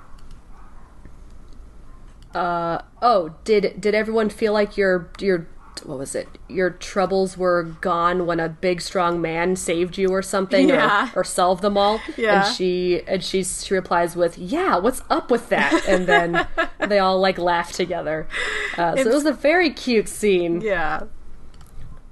uh, 2.34 2.82
"Oh, 3.02 3.34
did 3.44 3.80
did 3.80 3.94
everyone 3.94 4.28
feel 4.30 4.52
like 4.52 4.76
your 4.76 5.10
your 5.20 5.46
what 5.84 5.98
was 5.98 6.14
it? 6.14 6.28
Your 6.48 6.70
troubles 6.70 7.38
were 7.38 7.62
gone 7.62 8.26
when 8.26 8.40
a 8.40 8.48
big 8.48 8.80
strong 8.80 9.20
man 9.20 9.54
saved 9.54 9.96
you 9.96 10.08
or 10.08 10.22
something, 10.22 10.68
Yeah. 10.68 11.10
or, 11.14 11.20
or 11.20 11.24
solved 11.24 11.62
them 11.62 11.76
all?" 11.78 12.00
Yeah. 12.16 12.44
And 12.46 12.54
she 12.54 13.02
and 13.06 13.22
she 13.22 13.44
she 13.44 13.72
replies 13.74 14.16
with, 14.16 14.36
"Yeah, 14.38 14.76
what's 14.78 15.02
up 15.08 15.30
with 15.30 15.48
that?" 15.50 15.86
And 15.88 16.06
then 16.06 16.46
they 16.88 16.98
all 16.98 17.18
like 17.20 17.38
laugh 17.38 17.72
together. 17.72 18.28
Uh, 18.76 18.96
so 18.96 19.02
it 19.02 19.14
was 19.14 19.24
a 19.24 19.32
very 19.32 19.70
cute 19.70 20.08
scene 20.08 20.60
yeah, 20.60 21.02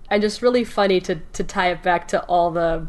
and 0.09 0.23
just 0.23 0.41
really 0.43 0.65
funny 0.65 1.01
to 1.01 1.17
to 1.33 1.45
tie 1.45 1.71
it 1.73 1.83
back 1.83 2.09
to 2.09 2.23
all 2.25 2.51
the 2.51 2.87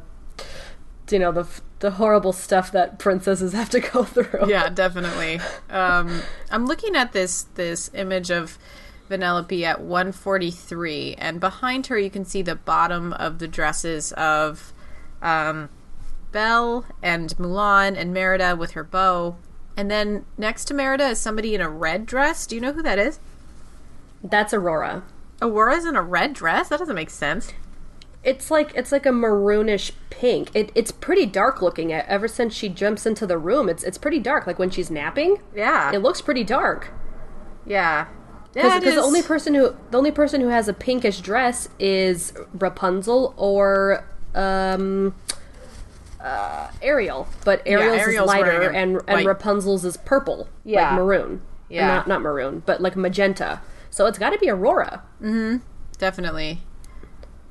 you 1.11 1.19
know 1.19 1.31
the 1.31 1.47
the 1.79 1.91
horrible 1.91 2.33
stuff 2.33 2.71
that 2.71 2.97
princesses 2.99 3.53
have 3.53 3.69
to 3.69 3.79
go 3.79 4.03
through. 4.05 4.49
yeah, 4.49 4.69
definitely. 4.69 5.39
Um, 5.69 6.21
I'm 6.51 6.65
looking 6.65 6.95
at 6.95 7.11
this 7.13 7.43
this 7.55 7.91
image 7.93 8.31
of 8.31 8.57
Vanellope 9.09 9.63
at 9.63 9.81
143, 9.81 11.15
and 11.17 11.39
behind 11.39 11.87
her 11.87 11.97
you 11.97 12.09
can 12.09 12.25
see 12.25 12.41
the 12.41 12.55
bottom 12.55 13.13
of 13.13 13.39
the 13.39 13.47
dresses 13.47 14.11
of 14.13 14.73
um, 15.21 15.69
Belle 16.31 16.85
and 17.01 17.29
Mulan 17.37 17.97
and 17.97 18.13
Merida 18.13 18.55
with 18.55 18.71
her 18.71 18.83
bow. 18.83 19.37
And 19.77 19.91
then 19.91 20.25
next 20.37 20.65
to 20.65 20.73
Merida 20.73 21.09
is 21.09 21.19
somebody 21.19 21.53
in 21.53 21.61
a 21.61 21.69
red 21.69 22.05
dress. 22.05 22.47
Do 22.47 22.55
you 22.55 22.61
know 22.61 22.73
who 22.73 22.81
that 22.81 22.97
is? 22.99 23.19
That's 24.23 24.53
Aurora. 24.53 25.03
Aurora's 25.41 25.85
in 25.85 25.95
a 25.95 26.01
red 26.01 26.33
dress? 26.33 26.69
That 26.69 26.79
doesn't 26.79 26.95
make 26.95 27.11
sense. 27.11 27.53
It's 28.27 28.51
like 28.51 28.75
it's 28.75 28.91
like 28.91 29.05
a 29.05 29.09
maroonish 29.11 29.91
pink. 30.09 30.49
It, 30.53 30.71
it's 30.75 30.91
pretty 30.91 31.25
dark 31.25 31.61
looking. 31.61 31.93
Ever 31.93 32.27
since 32.27 32.53
she 32.53 32.67
jumps 32.69 33.05
into 33.05 33.25
the 33.25 33.37
room, 33.37 33.69
it's 33.69 33.83
it's 33.83 33.97
pretty 33.97 34.19
dark. 34.19 34.45
Like 34.45 34.59
when 34.59 34.69
she's 34.69 34.91
napping, 34.91 35.37
Yeah. 35.55 35.91
it 35.93 35.99
looks 35.99 36.21
pretty 36.21 36.43
dark. 36.43 36.91
yeah. 37.65 38.07
Yeah, 38.55 38.79
Because 38.79 38.93
it 38.93 38.95
the 38.95 39.01
only 39.03 39.21
person 39.21 39.53
who 39.53 39.75
the 39.91 39.97
only 39.97 40.09
person 40.11 40.41
who 40.41 40.47
has 40.47 40.67
a 40.67 40.73
pinkish 40.73 41.21
dress 41.21 41.69
is 41.79 42.33
Rapunzel 42.53 43.33
or 43.37 44.03
um 44.35 45.13
uh, 46.19 46.69
Ariel. 46.81 47.27
But 47.45 47.61
Ariel's, 47.65 48.01
Ariel's 48.01 48.29
is 48.29 48.35
lighter 48.35 48.59
wearing 48.59 48.75
a 48.75 48.79
and 48.79 48.93
white- 48.95 49.03
and 49.19 49.25
Rapunzel's 49.27 49.85
is 49.85 49.97
purple, 49.97 50.49
Yeah. 50.63 50.89
like 50.89 50.93
maroon. 50.99 51.41
Yeah. 51.69 51.87
not 51.87 52.07
not 52.07 52.21
maroon, 52.21 52.63
but 52.65 52.81
like 52.81 52.95
magenta. 52.95 53.61
So 53.89 54.05
it's 54.07 54.17
got 54.17 54.31
to 54.31 54.39
be 54.39 54.49
Aurora. 54.49 55.03
Mm-hmm. 55.21 55.57
Definitely. 55.97 56.61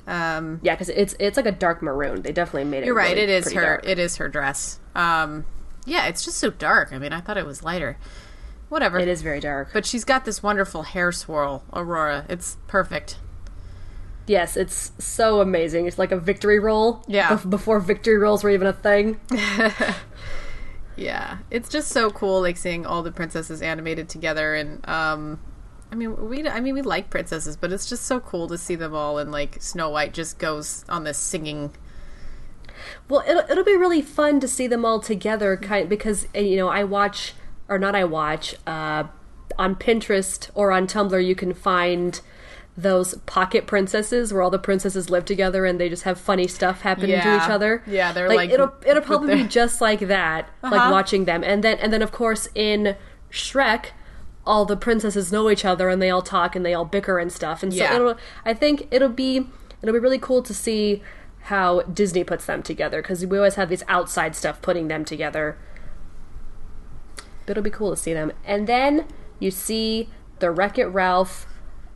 Um, 0.06 0.60
Yeah, 0.62 0.74
because 0.74 0.88
it's 0.88 1.14
it's 1.18 1.36
like 1.36 1.46
a 1.46 1.52
dark 1.52 1.82
maroon. 1.82 2.22
They 2.22 2.32
definitely 2.32 2.64
made 2.70 2.82
it. 2.82 2.86
You're 2.86 2.94
right. 2.94 3.10
really 3.16 3.22
It 3.22 3.28
is 3.30 3.52
her. 3.52 3.60
dark. 3.60 3.86
It 3.86 3.98
is 3.98 4.16
her 4.16 4.28
dress. 4.28 4.78
Um, 4.94 5.44
yeah, 5.84 6.06
it's 6.06 6.24
just 6.24 6.38
so 6.38 6.50
dark. 6.50 6.92
I 6.92 6.98
mean, 6.98 7.12
I 7.12 7.20
thought 7.20 7.36
it 7.36 7.46
was 7.46 7.62
lighter. 7.62 7.98
Whatever. 8.68 8.98
It 8.98 9.08
is 9.08 9.22
very 9.22 9.40
dark. 9.40 9.70
But 9.72 9.86
she's 9.86 10.04
got 10.04 10.24
this 10.24 10.42
wonderful 10.42 10.82
hair 10.82 11.12
swirl, 11.12 11.64
Aurora. 11.72 12.26
It's 12.28 12.56
perfect. 12.66 13.18
yes, 14.26 14.56
it's 14.56 14.90
so 14.98 15.40
amazing. 15.40 15.86
It's 15.86 15.98
like 15.98 16.10
a 16.10 16.18
victory 16.18 16.58
roll. 16.58 17.04
Yeah. 17.06 17.28
bef- 17.28 17.48
before 17.48 17.78
victory 17.78 18.18
rolls 18.18 18.42
were 18.42 18.50
even 18.50 18.66
a 18.66 18.72
thing. 18.72 19.20
Yeah, 20.98 21.38
it's 21.50 21.68
just 21.68 21.88
so 21.88 22.08
cool, 22.10 22.40
like 22.40 22.56
seeing 22.56 22.86
all 22.86 23.02
the 23.02 23.12
princesses 23.12 23.60
animated 23.60 24.08
together, 24.08 24.54
and 24.54 24.86
um, 24.88 25.38
I 25.90 25.94
mean, 25.94 26.28
we, 26.28 26.46
I 26.48 26.60
mean, 26.60 26.74
we 26.74 26.82
like 26.82 27.10
princesses, 27.10 27.56
but 27.56 27.72
it's 27.72 27.88
just 27.88 28.04
so 28.04 28.20
cool 28.20 28.48
to 28.48 28.58
see 28.58 28.74
them 28.74 28.94
all, 28.94 29.18
and 29.18 29.30
like 29.30 29.62
Snow 29.62 29.88
White 29.90 30.12
just 30.12 30.38
goes 30.38 30.84
on 30.88 31.04
this 31.04 31.18
singing. 31.18 31.72
Well, 33.08 33.22
it'll, 33.26 33.44
it'll 33.50 33.64
be 33.64 33.76
really 33.76 34.02
fun 34.02 34.40
to 34.40 34.48
see 34.48 34.66
them 34.66 34.84
all 34.84 35.00
together, 35.00 35.56
kind 35.56 35.88
because 35.88 36.26
uh, 36.34 36.40
you 36.40 36.56
know 36.56 36.68
I 36.68 36.84
watch 36.84 37.34
or 37.68 37.78
not 37.78 37.94
I 37.94 38.04
watch 38.04 38.54
uh, 38.66 39.04
on 39.58 39.76
Pinterest 39.76 40.50
or 40.54 40.72
on 40.72 40.86
Tumblr. 40.86 41.24
You 41.24 41.34
can 41.34 41.54
find 41.54 42.20
those 42.76 43.14
pocket 43.24 43.66
princesses 43.66 44.32
where 44.34 44.42
all 44.42 44.50
the 44.50 44.58
princesses 44.58 45.08
live 45.08 45.24
together 45.24 45.64
and 45.64 45.80
they 45.80 45.88
just 45.88 46.02
have 46.02 46.20
funny 46.20 46.46
stuff 46.46 46.82
happen 46.82 47.08
to 47.08 47.16
each 47.16 47.48
other. 47.48 47.82
Yeah, 47.86 48.12
they're, 48.12 48.28
like, 48.28 48.50
it'll 48.50 48.74
it'll 48.84 49.02
probably 49.02 49.28
their- 49.28 49.44
be 49.44 49.48
just 49.48 49.80
like 49.80 50.00
that, 50.00 50.50
Uh-huh. 50.62 50.74
like 50.76 50.90
watching 50.92 51.24
them. 51.24 51.42
And 51.42 51.62
then 51.64 51.78
and 51.78 51.92
then 51.92 52.02
of 52.02 52.12
course 52.12 52.48
in 52.54 52.96
Shrek, 53.30 53.86
all 54.46 54.64
the 54.64 54.76
princesses 54.76 55.32
know 55.32 55.50
each 55.50 55.64
other 55.64 55.88
and 55.88 56.00
they 56.00 56.10
all 56.10 56.22
talk 56.22 56.54
and 56.54 56.64
they 56.64 56.72
all 56.74 56.84
bicker 56.84 57.18
and 57.18 57.32
stuff. 57.32 57.62
And 57.62 57.72
so 57.72 57.78
Yeah. 57.82 57.94
it'll 57.96 58.16
I 58.44 58.54
think 58.54 58.86
it'll 58.90 59.08
be 59.08 59.46
it'll 59.82 59.92
be 59.92 59.98
really 59.98 60.18
cool 60.18 60.42
to 60.42 60.54
see 60.54 61.02
how 61.42 61.82
Disney 61.82 62.24
puts 62.24 62.46
them 62.46 62.62
together 62.62 63.02
because 63.02 63.24
we 63.26 63.36
always 63.38 63.54
have 63.56 63.68
this 63.68 63.82
outside 63.88 64.34
stuff 64.34 64.60
putting 64.62 64.88
them 64.88 65.04
together. 65.04 65.56
But 67.44 67.52
it'll 67.52 67.62
be 67.62 67.70
cool 67.70 67.90
to 67.90 67.96
see 67.96 68.12
them. 68.12 68.32
And 68.44 68.66
then 68.66 69.06
you 69.38 69.50
see 69.50 70.08
the 70.40 70.50
Wreck 70.50 70.78
It 70.78 70.86
Ralph 70.86 71.46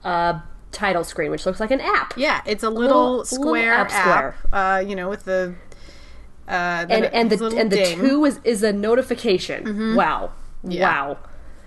uh, 0.04 0.40
title 0.70 1.02
screen, 1.04 1.30
which 1.32 1.46
looks 1.46 1.58
like 1.58 1.70
an 1.72 1.80
app. 1.80 2.14
Yeah, 2.16 2.42
it's 2.46 2.62
a 2.62 2.70
little, 2.70 3.18
little 3.18 3.24
square 3.24 3.72
app 3.74 3.90
app, 3.90 3.90
square. 3.90 4.36
Uh, 4.52 4.78
you 4.78 4.94
know, 4.94 5.08
with 5.08 5.24
the 5.24 5.54
uh, 6.48 6.86
And 6.88 7.04
and 7.06 7.30
the 7.30 7.36
little 7.36 7.58
and 7.58 7.70
the 7.70 7.84
two 7.86 8.24
is 8.24 8.38
is 8.44 8.62
a 8.62 8.72
notification. 8.72 9.96
Wow. 9.96 10.30
Yeah. 10.62 10.82
Wow. 11.08 11.18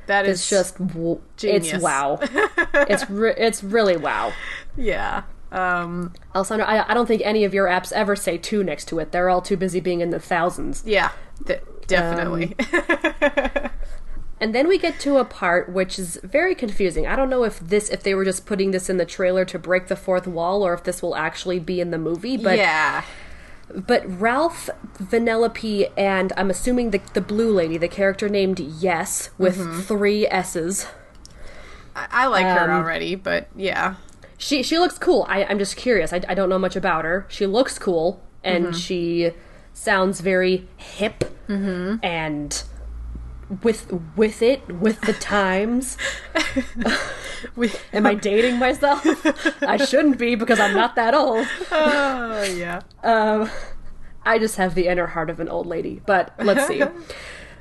That 0.08 0.26
is 0.26 0.40
It's 0.42 0.50
just 0.50 0.78
w- 0.88 1.22
Genius. 1.38 1.74
it's 1.74 1.84
wow. 1.84 2.20
it's 2.74 3.10
re- 3.10 3.36
it's 3.38 3.64
really 3.64 3.98
wow. 3.98 4.34
yeah. 4.78 5.24
Um, 5.52 6.14
Alessandra, 6.34 6.66
I, 6.68 6.90
I 6.90 6.94
don't 6.96 7.06
think 7.06 7.22
any 7.24 7.44
of 7.44 7.54
your 7.54 7.68
apps 7.68 7.92
ever 7.92 8.16
say 8.16 8.38
two 8.40 8.64
next 8.64 8.86
to 8.86 8.98
it. 9.00 9.12
They're 9.12 9.30
all 9.30 9.42
too 9.42 9.56
busy 9.56 9.80
being 9.80 10.02
in 10.02 10.10
the 10.10 10.20
thousands. 10.20 10.82
yeah, 10.86 11.12
th- 11.46 11.62
definitely. 11.88 12.56
Um, 12.74 13.70
And 14.42 14.54
then 14.54 14.68
we 14.68 14.78
get 14.78 15.00
to 15.02 15.18
a 15.20 15.26
part 15.26 15.72
which 15.72 15.98
is 15.98 16.20
very 16.22 16.54
confusing. 16.54 17.08
I 17.08 17.16
don't 17.16 17.30
know 17.30 17.46
if 17.46 17.60
this 17.62 17.90
if 17.90 18.04
they 18.04 18.14
were 18.14 18.26
just 18.26 18.46
putting 18.46 18.72
this 18.72 18.90
in 18.90 18.98
the 18.98 19.06
trailer 19.06 19.46
to 19.46 19.58
break 19.58 19.88
the 19.88 19.96
fourth 19.96 20.28
wall 20.28 20.64
or 20.64 20.74
if 20.74 20.84
this 20.84 21.02
will 21.02 21.16
actually 21.16 21.60
be 21.60 21.80
in 21.80 21.92
the 21.92 21.98
movie, 21.98 22.36
but 22.36 22.58
yeah, 22.58 23.06
but 23.74 24.04
Ralph, 24.20 24.70
Vanellope, 25.00 25.92
and 25.98 26.32
I'm 26.38 26.50
assuming 26.50 26.92
the 26.92 27.02
the 27.14 27.22
blue 27.22 27.52
lady, 27.54 27.78
the 27.78 27.88
character 27.88 28.30
named 28.30 28.58
Yesss 28.58 29.30
with 29.38 29.58
Mm-hmm. 29.58 29.80
three 29.82 30.28
S's. 30.28 30.88
I, 31.96 32.08
I 32.12 32.26
like 32.28 32.46
her 32.46 32.72
Um, 32.72 32.84
already, 32.84 33.16
but 33.16 33.48
yeah, 33.56 33.96
She 34.38 34.64
she 34.64 34.78
looks 34.80 34.98
cool. 34.98 35.26
I, 35.30 35.44
I'm 35.46 35.60
just 35.60 35.76
curious. 35.76 36.12
I, 36.14 36.22
I 36.28 36.34
don't 36.34 36.50
know 36.50 36.60
much 36.60 36.76
about 36.76 37.06
her. 37.06 37.26
She 37.30 37.46
looks 37.46 37.78
cool, 37.80 38.22
and 38.44 38.66
Mm-hmm. 38.68 38.74
she 38.76 39.32
sounds 39.74 40.22
very 40.22 40.68
hip 40.78 41.24
Mm-hmm. 41.48 42.04
and 42.04 42.64
with 43.62 43.92
with 44.16 44.42
it 44.42 44.68
with 44.72 45.02
the 45.02 45.14
times. 45.14 45.98
we, 47.56 47.72
Am 47.94 48.06
I 48.06 48.14
dating 48.16 48.58
myself? 48.60 49.04
I 49.64 49.78
shouldn't 49.78 50.18
be 50.18 50.36
because 50.36 50.60
I'm 50.60 50.74
not 50.74 50.96
that 50.96 51.14
old. 51.14 51.46
oh 51.72 52.44
yeah, 52.44 52.82
Um, 53.04 53.50
I 54.26 54.40
just 54.40 54.56
have 54.58 54.76
the 54.76 54.88
inner 54.88 55.08
heart 55.08 55.30
of 55.30 55.40
an 55.40 55.50
old 55.50 55.68
lady. 55.68 56.02
But 56.06 56.34
let's 56.40 56.68
see. 56.68 56.82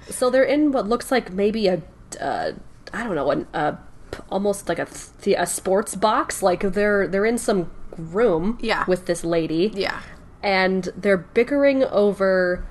so 0.09 0.31
they're 0.31 0.45
in 0.45 0.73
what 0.73 0.89
looks 0.89 1.11
like 1.11 1.33
maybe 1.33 1.67
a, 1.69 1.83
uh, 2.21 2.53
I 2.93 3.03
don't 3.05 3.15
know, 3.15 3.31
an, 3.31 3.47
uh, 3.53 3.77
almost 4.31 4.69
like 4.69 4.79
a 4.79 4.87
th- 5.23 5.37
a 5.39 5.47
sports 5.47 5.95
box. 5.97 6.43
Like 6.43 6.61
they're 6.61 7.07
they're 7.09 7.27
in 7.27 7.39
some 7.39 7.71
room 7.97 8.59
Yeah. 8.61 8.85
with 8.87 9.07
this 9.07 9.25
lady. 9.25 9.73
yeah, 9.75 10.01
and 10.43 10.89
they're 10.97 11.17
bickering 11.19 11.85
over 11.85 12.65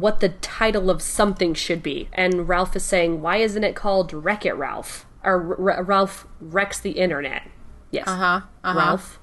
what 0.00 0.20
the 0.20 0.28
title 0.30 0.90
of 0.90 1.02
something 1.02 1.54
should 1.54 1.82
be. 1.82 2.08
And 2.12 2.48
Ralph 2.48 2.76
is 2.76 2.84
saying, 2.84 3.20
"Why 3.22 3.36
isn't 3.38 3.64
it 3.64 3.74
called 3.74 4.12
Wreck 4.12 4.44
It 4.46 4.54
Ralph?" 4.54 5.06
Or 5.24 5.56
R- 5.70 5.82
Ralph 5.82 6.26
wrecks 6.40 6.78
the 6.80 6.92
internet. 6.92 7.42
Yes, 7.90 8.06
uh 8.06 8.16
huh, 8.16 8.40
uh 8.64 8.72
huh. 8.72 8.78
Ralph. 8.78 9.18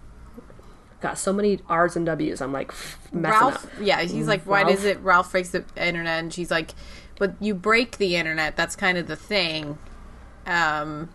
Got 1.01 1.17
so 1.17 1.31
many 1.33 1.59
R's 1.69 1.95
and 1.95 2.05
W's. 2.05 2.41
I'm 2.41 2.51
like 2.51 2.71
messing 3.11 3.21
Ralph, 3.39 3.65
up. 3.65 3.71
yeah, 3.79 4.01
he's 4.01 4.27
like, 4.27 4.43
why 4.43 4.61
Ralph. 4.63 4.75
does 4.75 4.85
it 4.85 4.99
Ralph 5.01 5.31
breaks 5.31 5.49
the 5.49 5.63
internet? 5.77 6.19
And 6.23 6.33
she's 6.33 6.49
like, 6.49 6.71
but 7.19 7.35
you 7.39 7.53
break 7.53 7.97
the 7.97 8.15
internet. 8.15 8.55
That's 8.55 8.75
kind 8.75 8.97
of 8.97 9.05
the 9.07 9.15
thing. 9.15 9.77
Um, 10.47 11.09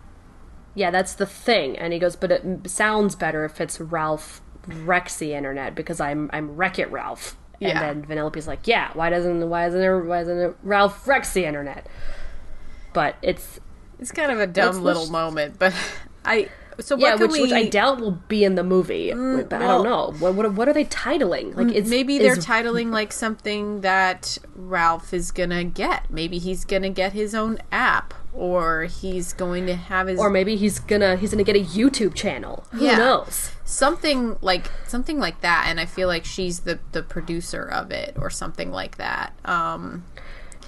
Yeah, 0.75 0.91
that's 0.91 1.13
the 1.13 1.25
thing. 1.25 1.77
And 1.77 1.91
he 1.91 1.99
goes, 1.99 2.15
but 2.15 2.31
it 2.31 2.69
sounds 2.69 3.15
better 3.15 3.43
if 3.43 3.59
it's 3.59 3.81
Ralph 3.81 4.41
wrecks 4.67 5.17
the 5.17 5.33
internet 5.33 5.75
because 5.75 5.99
I'm 5.99 6.29
I'm 6.31 6.55
Wreck 6.55 6.79
It 6.79 6.89
Ralph. 6.89 7.35
Yeah. 7.61 7.81
And 7.83 8.03
then 8.03 8.17
Vanellope's 8.17 8.47
like, 8.47 8.67
yeah, 8.67 8.89
why 8.93 9.09
doesn't 9.09 9.47
why 9.49 9.67
isn't 9.67 9.79
there 9.79 9.99
why 9.99 10.21
isn't 10.21 10.55
Ralph 10.63 11.07
wrecks 11.07 11.31
the 11.33 11.45
internet? 11.45 11.87
But 12.93 13.15
it's 13.21 13.59
it's 13.99 14.11
kind 14.11 14.31
of 14.31 14.39
a 14.39 14.47
dumb 14.47 14.81
little 14.83 15.07
moment, 15.07 15.57
but 15.59 15.73
I. 16.25 16.49
So 16.79 16.95
what 16.95 17.01
yeah, 17.01 17.15
which, 17.15 17.31
we? 17.31 17.41
which 17.43 17.51
I 17.51 17.67
doubt 17.67 17.99
will 17.99 18.11
be 18.27 18.43
in 18.43 18.55
the 18.55 18.63
movie. 18.63 19.11
Mm, 19.11 19.47
but 19.47 19.61
I 19.61 19.67
don't 19.67 19.83
know. 19.83 20.15
What, 20.17 20.33
what 20.33 20.53
what 20.53 20.67
are 20.67 20.73
they 20.73 20.85
titling? 20.85 21.55
Like 21.55 21.67
mm, 21.67 21.75
it's 21.75 21.89
Maybe 21.89 22.17
they're 22.17 22.37
is- 22.37 22.45
titling 22.45 22.91
like 22.91 23.11
something 23.13 23.81
that 23.81 24.37
Ralph 24.55 25.13
is 25.13 25.29
gonna 25.31 25.63
get. 25.63 26.09
Maybe 26.09 26.39
he's 26.39 26.65
gonna 26.65 26.89
get 26.89 27.13
his 27.13 27.35
own 27.35 27.59
app, 27.71 28.15
or 28.33 28.85
he's 28.85 29.33
going 29.33 29.67
to 29.67 29.75
have 29.75 30.07
his 30.07 30.19
or 30.19 30.29
maybe 30.31 30.55
he's 30.55 30.79
gonna 30.79 31.17
he's 31.17 31.29
gonna 31.31 31.43
get 31.43 31.57
a 31.57 31.63
YouTube 31.63 32.15
channel. 32.15 32.65
Who 32.71 32.85
Yeah. 32.85 32.97
knows? 32.97 33.51
Something 33.71 34.37
like 34.41 34.69
something 34.87 35.17
like 35.19 35.41
that. 35.41 35.65
And 35.67 35.79
I 35.79 35.85
feel 35.85 36.07
like 36.07 36.25
she's 36.25 36.59
the 36.61 36.79
the 36.91 37.01
producer 37.03 37.63
of 37.63 37.91
it, 37.91 38.15
or 38.19 38.29
something 38.29 38.71
like 38.71 38.97
that. 38.97 39.33
Um, 39.45 40.03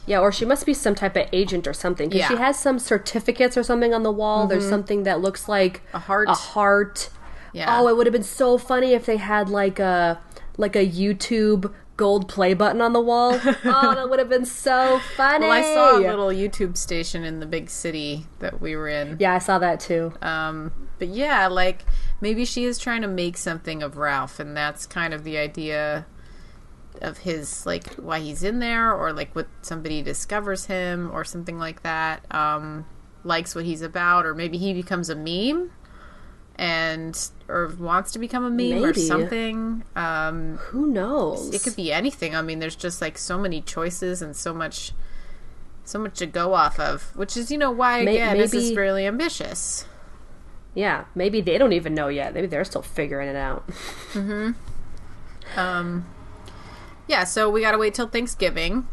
Yeah, 0.06 0.20
or 0.20 0.32
she 0.34 0.44
must 0.46 0.66
be 0.66 0.74
some 0.74 0.96
type 0.96 1.16
of 1.16 1.28
agent 1.32 1.66
or 1.68 1.74
something. 1.74 2.10
Because 2.10 2.28
she 2.28 2.34
Yeah. 2.34 2.38
Mm-hmm. 2.40 2.44
has 2.46 2.60
some 2.60 2.78
certificates 2.80 3.56
or 3.58 3.64
something 3.64 3.94
on 3.94 4.04
the 4.04 4.12
wall. 4.12 4.48
There's 4.48 4.68
something 4.68 5.04
that 5.04 5.22
looks 5.22 5.48
like 5.48 5.82
A 5.94 6.00
heart. 6.00 6.28
A 6.30 6.34
heart. 6.34 7.10
Yeah. 7.54 7.68
Oh, 7.80 7.88
it 7.88 7.96
would 7.96 8.06
have 8.08 8.14
been 8.14 8.24
so 8.24 8.58
funny 8.58 8.94
if 8.94 9.06
they 9.06 9.18
had 9.18 9.48
like 9.50 9.80
a 9.80 10.20
like 10.58 10.76
a 10.76 10.86
YouTube 10.86 11.72
gold 11.98 12.28
play 12.28 12.54
button 12.54 12.82
on 12.82 12.94
the 12.94 13.02
wall. 13.02 13.34
oh, 13.46 13.96
that 13.96 14.10
would 14.10 14.20
have 14.20 14.30
been 14.30 14.46
so 14.46 15.00
funny. 15.16 15.48
well, 15.48 15.52
I 15.52 15.62
saw 15.62 15.98
a 15.98 16.00
little 16.00 16.28
YouTube 16.28 16.78
station 16.78 17.24
in 17.24 17.40
the 17.40 17.46
big 17.46 17.70
city 17.70 18.26
that 18.40 18.62
we 18.62 18.76
were 18.76 18.88
in. 18.88 19.18
Yeah, 19.20 19.36
I 19.36 19.40
saw 19.40 19.60
that 19.60 19.80
too. 19.80 20.14
Um, 20.22 20.72
but 21.00 21.10
yeah, 21.10 21.48
like 21.48 21.86
maybe 22.22 22.46
she 22.46 22.66
is 22.66 22.78
trying 22.78 23.02
to 23.02 23.08
make 23.08 23.38
something 23.38 23.84
of 23.84 23.98
Ralph, 23.98 24.40
and 24.40 24.56
that's 24.56 24.86
kind 24.86 25.14
of 25.14 25.24
the 25.24 25.38
idea 25.38 26.06
of 27.02 27.20
his 27.20 27.66
like 27.66 27.96
why 27.96 28.20
he's 28.20 28.44
in 28.44 28.60
there, 28.60 28.94
or 28.94 29.14
like 29.14 29.36
what 29.36 29.48
somebody 29.62 30.02
discovers 30.02 30.66
him, 30.66 31.12
or 31.12 31.24
something 31.24 31.58
like 31.58 31.84
that. 31.84 32.26
Um, 32.34 32.86
likes 33.24 33.56
what 33.56 33.66
he's 33.66 33.82
about, 33.82 34.26
or 34.26 34.34
maybe 34.34 34.58
he 34.58 34.74
becomes 34.74 35.10
a 35.10 35.16
meme, 35.16 35.72
and 36.56 37.30
or 37.48 37.74
wants 37.80 38.12
to 38.12 38.20
become 38.20 38.46
a 38.46 38.50
meme 38.50 38.84
or 38.84 38.94
something. 38.94 39.84
Um, 39.96 40.58
Who 40.70 40.88
knows? 40.88 41.54
it 41.54 41.64
could 41.64 41.76
be 41.76 41.92
anything. 41.92 42.36
I 42.36 42.42
mean, 42.42 42.60
there's 42.60 42.76
just 42.76 43.02
like 43.02 43.18
so 43.18 43.38
many 43.40 43.62
choices 43.62 44.22
and 44.22 44.36
so 44.36 44.54
much. 44.54 44.92
So 45.86 46.00
much 46.00 46.18
to 46.20 46.26
go 46.26 46.54
off 46.54 46.80
of, 46.80 47.14
which 47.16 47.36
is, 47.36 47.52
you 47.52 47.58
know, 47.58 47.70
why 47.70 48.00
again 48.00 48.38
this 48.38 48.54
is 48.54 48.70
maybe- 48.70 48.78
really 48.78 49.06
ambitious. 49.06 49.86
Yeah, 50.76 51.06
maybe 51.14 51.42
they 51.42 51.58
don't 51.58 51.74
even 51.74 51.94
know 51.94 52.08
yet. 52.08 52.34
Maybe 52.34 52.48
they're 52.48 52.64
still 52.64 52.82
figuring 52.82 53.28
it 53.28 53.36
out. 53.36 53.64
hmm 54.14 54.52
Um, 55.58 56.06
yeah, 57.08 57.26
so 57.26 57.50
we 57.50 57.60
gotta 57.62 57.78
wait 57.78 57.94
till 57.94 58.08
Thanksgiving. 58.08 58.88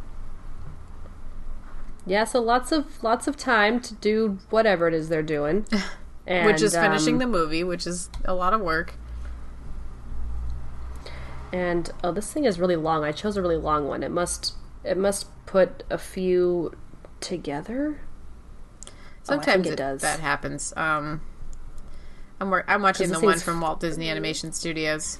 Yeah, 2.04 2.24
so 2.24 2.40
lots 2.40 2.72
of 2.72 3.02
lots 3.04 3.28
of 3.28 3.36
time 3.36 3.80
to 3.82 3.94
do 3.94 4.38
whatever 4.50 4.88
it 4.88 4.94
is 4.94 5.08
they're 5.10 5.22
doing. 5.22 5.66
And, 6.30 6.46
which 6.46 6.62
is 6.62 6.74
finishing 6.74 7.14
um, 7.14 7.18
the 7.18 7.26
movie, 7.26 7.64
which 7.64 7.86
is 7.86 8.08
a 8.24 8.34
lot 8.34 8.54
of 8.54 8.60
work. 8.60 8.94
And 11.52 11.90
oh, 12.04 12.12
this 12.12 12.32
thing 12.32 12.44
is 12.44 12.60
really 12.60 12.76
long. 12.76 13.02
I 13.04 13.12
chose 13.12 13.36
a 13.36 13.42
really 13.42 13.56
long 13.56 13.88
one. 13.88 14.02
It 14.02 14.10
must 14.10 14.54
it 14.84 14.96
must 14.96 15.26
put 15.46 15.82
a 15.90 15.98
few 15.98 16.76
together. 17.20 18.00
Sometimes 19.24 19.66
it 19.66 19.72
it 19.74 19.76
does. 19.76 20.02
that 20.02 20.20
happens. 20.20 20.72
Um, 20.76 21.20
I'm 22.40 22.54
I'm 22.68 22.82
watching 22.82 23.10
the 23.10 23.20
one 23.20 23.38
from 23.38 23.60
Walt 23.60 23.80
Disney 23.80 24.08
Animation 24.08 24.52
Studios. 24.52 25.18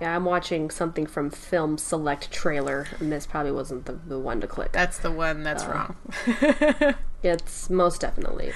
Yeah, 0.00 0.14
I'm 0.14 0.26
watching 0.26 0.68
something 0.68 1.06
from 1.06 1.30
Film 1.30 1.78
Select 1.78 2.30
trailer, 2.30 2.86
and 3.00 3.10
this 3.10 3.26
probably 3.26 3.52
wasn't 3.52 3.86
the, 3.86 3.94
the 3.94 4.18
one 4.18 4.42
to 4.42 4.46
click. 4.46 4.72
That's 4.72 4.98
the 4.98 5.10
one 5.10 5.42
that's 5.42 5.64
Uh. 5.64 5.94
wrong. 6.36 6.94
It's 7.22 7.68
most 7.70 8.02
definitely. 8.02 8.52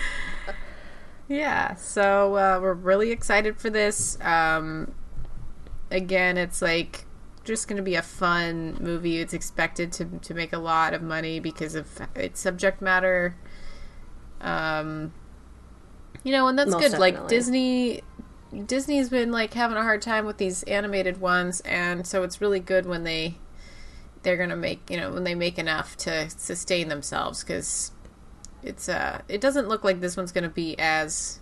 Yeah, 1.31 1.77
so 1.77 2.35
uh, 2.35 2.59
we're 2.61 2.75
really 2.75 3.13
excited 3.13 3.57
for 3.57 3.71
this. 3.71 4.19
Um, 4.21 4.93
again, 5.89 6.37
it's 6.37 6.61
like 6.61 7.07
just 7.45 7.69
going 7.69 7.77
to 7.77 7.85
be 7.85 7.95
a 7.95 8.03
fun 8.03 8.77
movie. 8.81 9.19
It's 9.19 9.33
expected 9.33 9.93
to 9.93 10.07
to 10.07 10.35
make 10.35 10.53
a 10.53 10.59
lot 10.59 10.93
of 10.93 11.03
money 11.03 11.39
because 11.39 11.77
of 11.77 11.87
its 12.17 12.41
subject 12.41 12.83
matter. 12.83 13.37
Um, 14.41 15.15
you 16.25 16.33
know, 16.33 16.49
and 16.49 16.59
that's 16.59 16.73
Most 16.73 16.91
good. 16.91 16.99
Like. 16.99 17.29
Disney, 17.29 18.03
Disney's 18.67 19.09
been 19.09 19.31
like 19.31 19.55
having 19.55 19.77
a 19.77 19.83
hard 19.83 20.03
time 20.03 20.27
with 20.27 20.39
these 20.39 20.65
animated 20.65 21.21
ones, 21.21 21.61
and 21.61 22.09
so 22.09 22.25
it's 22.25 22.41
really 22.41 22.59
good 22.59 22.87
when 22.87 23.05
they 23.05 23.39
they're 24.25 24.37
gonna 24.37 24.57
make 24.57 24.91
you 24.91 24.97
know 24.97 25.13
when 25.13 25.23
they 25.23 25.37
make 25.37 25.61
enough 25.61 25.97
to 25.99 26.29
sustain 26.29 26.89
themselves 26.89 27.45
because 27.45 27.93
it's 28.63 28.89
uh 28.89 29.23
it 29.29 29.41
doesn't 29.41 29.69
look 29.69 29.85
like 29.85 30.01
this 30.01 30.17
one's 30.17 30.33
gonna 30.33 30.49
be 30.49 30.79
as 30.79 31.41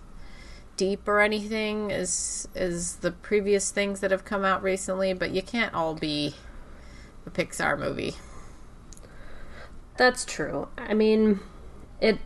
deep 0.78 1.06
or 1.06 1.20
anything 1.20 1.92
as 1.92 2.48
as 2.54 2.96
the 2.96 3.10
previous 3.10 3.70
things 3.70 4.00
that 4.00 4.10
have 4.10 4.24
come 4.24 4.44
out 4.44 4.62
recently, 4.62 5.12
but 5.12 5.32
you 5.32 5.42
can't 5.42 5.74
all 5.74 5.94
be 5.94 6.34
a 7.26 7.30
Pixar 7.30 7.78
movie. 7.78 8.14
That's 9.98 10.24
true. 10.24 10.68
I 10.78 10.94
mean, 10.94 11.40
it. 12.00 12.18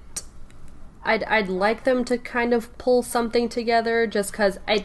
I'd 1.02 1.24
I'd 1.24 1.48
like 1.48 1.82
them 1.82 2.04
to 2.04 2.18
kind 2.18 2.54
of 2.54 2.76
pull 2.78 3.02
something 3.02 3.48
together, 3.48 4.06
just 4.06 4.30
because 4.30 4.60
I. 4.68 4.84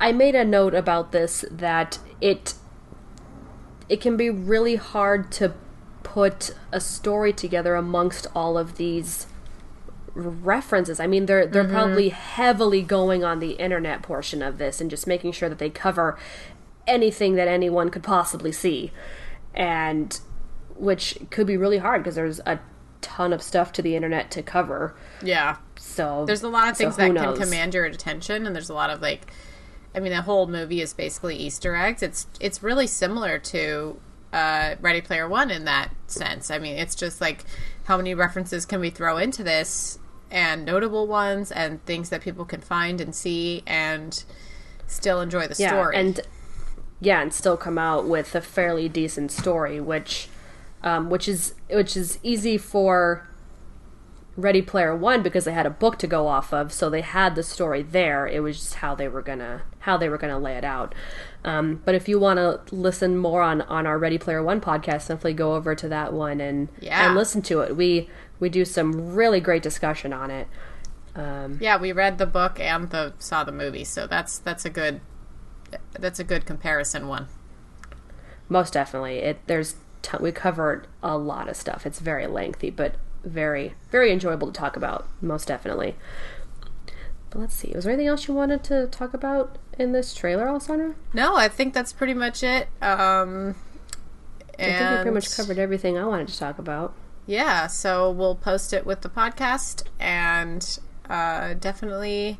I 0.00 0.12
made 0.12 0.36
a 0.36 0.44
note 0.44 0.74
about 0.74 1.12
this 1.12 1.44
that 1.50 1.98
it. 2.20 2.54
It 3.88 4.00
can 4.02 4.18
be 4.18 4.28
really 4.28 4.76
hard 4.76 5.32
to 5.32 5.54
put 6.18 6.50
a 6.72 6.80
story 6.80 7.32
together 7.32 7.76
amongst 7.76 8.26
all 8.34 8.58
of 8.58 8.76
these 8.76 9.28
references. 10.14 10.98
I 10.98 11.06
mean, 11.06 11.26
they're 11.26 11.46
they're 11.46 11.62
mm-hmm. 11.62 11.72
probably 11.72 12.08
heavily 12.08 12.82
going 12.82 13.22
on 13.22 13.38
the 13.38 13.52
internet 13.52 14.02
portion 14.02 14.42
of 14.42 14.58
this 14.58 14.80
and 14.80 14.90
just 14.90 15.06
making 15.06 15.30
sure 15.30 15.48
that 15.48 15.60
they 15.60 15.70
cover 15.70 16.18
anything 16.88 17.36
that 17.36 17.46
anyone 17.46 17.88
could 17.88 18.02
possibly 18.02 18.50
see, 18.50 18.90
and 19.54 20.18
which 20.74 21.20
could 21.30 21.46
be 21.46 21.56
really 21.56 21.78
hard 21.78 22.02
because 22.02 22.16
there's 22.16 22.40
a 22.40 22.58
ton 23.00 23.32
of 23.32 23.40
stuff 23.40 23.70
to 23.74 23.80
the 23.80 23.94
internet 23.94 24.28
to 24.32 24.42
cover. 24.42 24.96
Yeah. 25.22 25.58
So 25.76 26.24
There's 26.26 26.42
a 26.42 26.48
lot 26.48 26.68
of 26.68 26.76
things 26.76 26.96
who 26.96 27.12
that 27.12 27.14
can 27.14 27.36
command 27.36 27.74
your 27.74 27.84
attention, 27.84 28.44
and 28.44 28.56
there's 28.56 28.70
a 28.70 28.74
lot 28.74 28.90
of 28.90 29.00
like, 29.00 29.30
I 29.94 30.00
mean, 30.00 30.10
the 30.10 30.22
whole 30.22 30.48
movie 30.48 30.80
is 30.80 30.92
basically 30.94 31.36
Easter 31.36 31.76
eggs. 31.76 32.02
It's 32.02 32.26
it's 32.40 32.60
really 32.60 32.88
similar 32.88 33.38
to 33.38 34.00
uh, 34.32 34.74
Ready 34.80 35.00
Player 35.00 35.28
One 35.28 35.50
in 35.50 35.64
that 35.64 35.94
sense. 36.06 36.50
I 36.50 36.58
mean, 36.58 36.76
it's 36.76 36.94
just 36.94 37.20
like 37.20 37.44
how 37.84 37.96
many 37.96 38.14
references 38.14 38.66
can 38.66 38.80
we 38.80 38.90
throw 38.90 39.16
into 39.16 39.42
this, 39.42 39.98
and 40.30 40.64
notable 40.64 41.06
ones, 41.06 41.50
and 41.50 41.84
things 41.86 42.10
that 42.10 42.20
people 42.20 42.44
can 42.44 42.60
find 42.60 43.00
and 43.00 43.14
see, 43.14 43.62
and 43.66 44.24
still 44.86 45.20
enjoy 45.20 45.46
the 45.46 45.56
yeah, 45.58 45.68
story. 45.68 45.96
and 45.96 46.20
yeah, 47.00 47.22
and 47.22 47.32
still 47.32 47.56
come 47.56 47.78
out 47.78 48.06
with 48.06 48.34
a 48.34 48.40
fairly 48.40 48.88
decent 48.88 49.30
story, 49.30 49.80
which 49.80 50.28
um, 50.82 51.10
which 51.10 51.28
is 51.28 51.54
which 51.70 51.96
is 51.96 52.18
easy 52.22 52.58
for 52.58 53.28
Ready 54.36 54.62
Player 54.62 54.94
One 54.94 55.22
because 55.22 55.44
they 55.44 55.52
had 55.52 55.66
a 55.66 55.70
book 55.70 55.98
to 55.98 56.06
go 56.06 56.26
off 56.26 56.52
of, 56.52 56.72
so 56.72 56.90
they 56.90 57.00
had 57.00 57.34
the 57.34 57.42
story 57.42 57.82
there. 57.82 58.26
It 58.26 58.40
was 58.40 58.58
just 58.58 58.74
how 58.74 58.94
they 58.94 59.08
were 59.08 59.22
gonna 59.22 59.62
how 59.88 59.96
they 59.96 60.10
were 60.10 60.18
gonna 60.18 60.38
lay 60.38 60.54
it 60.56 60.64
out. 60.64 60.94
Um, 61.44 61.80
but 61.86 61.94
if 61.94 62.08
you 62.08 62.18
want 62.20 62.36
to 62.38 62.60
listen 62.74 63.16
more 63.16 63.40
on 63.40 63.62
on 63.62 63.86
our 63.86 63.98
Ready 63.98 64.18
Player 64.18 64.42
One 64.42 64.60
podcast, 64.60 65.08
definitely 65.08 65.32
go 65.32 65.54
over 65.54 65.74
to 65.74 65.88
that 65.88 66.12
one 66.12 66.40
and 66.42 66.68
Yeah. 66.78 67.06
and 67.06 67.14
listen 67.14 67.40
to 67.42 67.60
it. 67.60 67.74
We 67.74 68.10
we 68.38 68.48
do 68.50 68.64
some 68.66 69.14
really 69.14 69.40
great 69.40 69.62
discussion 69.62 70.12
on 70.12 70.30
it. 70.30 70.46
Um, 71.16 71.58
yeah, 71.60 71.78
we 71.80 71.90
read 71.90 72.18
the 72.18 72.26
book 72.26 72.60
and 72.60 72.90
the 72.90 73.14
saw 73.18 73.44
the 73.44 73.52
movie, 73.52 73.84
so 73.84 74.06
that's 74.06 74.38
that's 74.38 74.64
a 74.66 74.70
good 74.70 75.00
that's 75.98 76.18
a 76.20 76.24
good 76.24 76.44
comparison 76.44 77.08
one. 77.08 77.28
Most 78.48 78.74
definitely. 78.74 79.18
It 79.18 79.38
there's 79.46 79.76
t- 80.02 80.18
we 80.20 80.32
covered 80.32 80.86
a 81.02 81.16
lot 81.16 81.48
of 81.48 81.56
stuff. 81.56 81.86
It's 81.86 81.98
very 81.98 82.26
lengthy, 82.26 82.70
but 82.70 82.94
very 83.24 83.74
very 83.90 84.12
enjoyable 84.12 84.46
to 84.48 84.52
talk 84.52 84.76
about. 84.76 85.06
Most 85.22 85.48
definitely. 85.48 85.96
But 87.30 87.40
let's 87.40 87.54
see. 87.54 87.72
Was 87.74 87.84
there 87.84 87.92
anything 87.92 88.08
else 88.08 88.26
you 88.28 88.34
wanted 88.34 88.64
to 88.64 88.86
talk 88.86 89.12
about 89.12 89.58
in 89.78 89.92
this 89.92 90.14
trailer, 90.14 90.48
Alessandra? 90.48 90.94
No, 91.12 91.36
I 91.36 91.48
think 91.48 91.74
that's 91.74 91.92
pretty 91.92 92.14
much 92.14 92.42
it. 92.42 92.68
Um, 92.82 93.54
I 94.58 94.64
think 94.64 94.90
we 94.90 94.96
pretty 94.96 95.10
much 95.10 95.36
covered 95.36 95.58
everything 95.58 95.96
I 95.96 96.04
wanted 96.04 96.28
to 96.28 96.38
talk 96.38 96.58
about. 96.58 96.94
Yeah, 97.26 97.66
so 97.66 98.10
we'll 98.10 98.34
post 98.34 98.72
it 98.72 98.86
with 98.86 99.02
the 99.02 99.08
podcast 99.08 99.84
and 100.00 100.78
uh, 101.08 101.54
definitely 101.54 102.38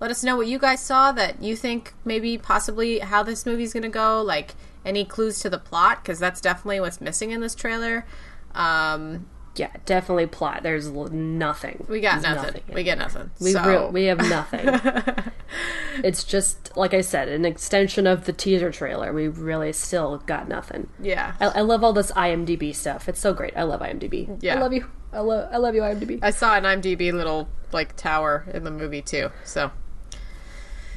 let 0.00 0.10
us 0.10 0.24
know 0.24 0.36
what 0.36 0.46
you 0.46 0.58
guys 0.58 0.80
saw 0.80 1.12
that 1.12 1.42
you 1.42 1.54
think 1.56 1.94
maybe 2.04 2.38
possibly 2.38 3.00
how 3.00 3.22
this 3.22 3.44
movie's 3.44 3.72
going 3.72 3.82
to 3.82 3.88
go. 3.88 4.22
Like 4.22 4.54
any 4.84 5.04
clues 5.04 5.40
to 5.40 5.50
the 5.50 5.58
plot, 5.58 6.02
because 6.02 6.18
that's 6.18 6.40
definitely 6.40 6.80
what's 6.80 7.00
missing 7.00 7.30
in 7.30 7.40
this 7.40 7.54
trailer. 7.54 8.06
Um, 8.54 9.26
Yeah, 9.60 9.68
definitely 9.84 10.26
plot. 10.26 10.62
There's 10.62 10.88
nothing. 10.88 11.84
we 11.86 12.00
got 12.00 12.22
There's 12.22 12.34
nothing. 12.34 12.62
We 12.72 12.82
get 12.82 12.96
nothing. 12.96 13.30
We 13.38 13.52
so, 13.52 13.62
real 13.62 13.90
we 13.90 14.04
have 14.06 14.16
nothing. 14.16 14.64
it's 16.02 16.24
just 16.24 16.74
like 16.78 16.94
I 16.94 17.02
said, 17.02 17.28
an 17.28 17.44
extension 17.44 18.06
of 18.06 18.24
the 18.24 18.32
teaser 18.32 18.72
trailer. 18.72 19.12
We 19.12 19.28
really 19.28 19.74
still 19.74 20.16
got 20.24 20.48
nothing. 20.48 20.88
yeah. 20.98 21.34
I, 21.40 21.46
I 21.46 21.60
love 21.60 21.84
all 21.84 21.92
this 21.92 22.10
IMDb 22.12 22.74
stuff. 22.74 23.06
It's 23.06 23.20
so 23.20 23.34
great. 23.34 23.54
I 23.54 23.64
love 23.64 23.82
IMDb. 23.82 24.38
Yeah. 24.40 24.56
I 24.56 24.60
love 24.62 24.72
you. 24.72 24.86
I 25.12 25.20
love 25.20 25.50
I 25.52 25.58
love 25.58 25.74
you, 25.74 25.82
IMDb. 25.82 26.20
I 26.22 26.30
saw 26.30 26.56
an 26.56 26.64
IMDb 26.64 27.12
little 27.12 27.50
like 27.70 27.96
tower 27.96 28.46
in 28.54 28.64
the 28.64 28.70
movie 28.70 29.02
too. 29.02 29.28
So 29.44 29.72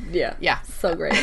yeah. 0.10 0.38
yeah. 0.40 0.62
So 0.62 0.96
great. 0.96 1.22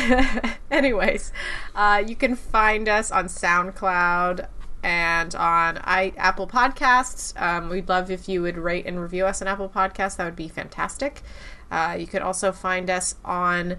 Anyways, 0.71 1.33
uh, 1.73 2.03
you 2.05 2.15
can 2.15 2.35
find 2.35 2.87
us 2.87 3.09
on 3.09 3.25
SoundCloud 3.25 4.47
and 4.83 5.35
on 5.35 5.79
I, 5.83 6.13
Apple 6.17 6.47
Podcasts. 6.47 7.39
Um, 7.39 7.69
we'd 7.69 7.89
love 7.89 8.09
if 8.09 8.27
you 8.27 8.41
would 8.41 8.57
rate 8.57 8.85
and 8.85 8.99
review 8.99 9.25
us 9.25 9.41
on 9.41 9.47
Apple 9.47 9.69
Podcasts. 9.69 10.17
That 10.17 10.25
would 10.25 10.35
be 10.35 10.47
fantastic. 10.47 11.21
Uh, 11.69 11.95
you 11.99 12.07
could 12.07 12.21
also 12.21 12.51
find 12.51 12.89
us 12.89 13.15
on 13.23 13.77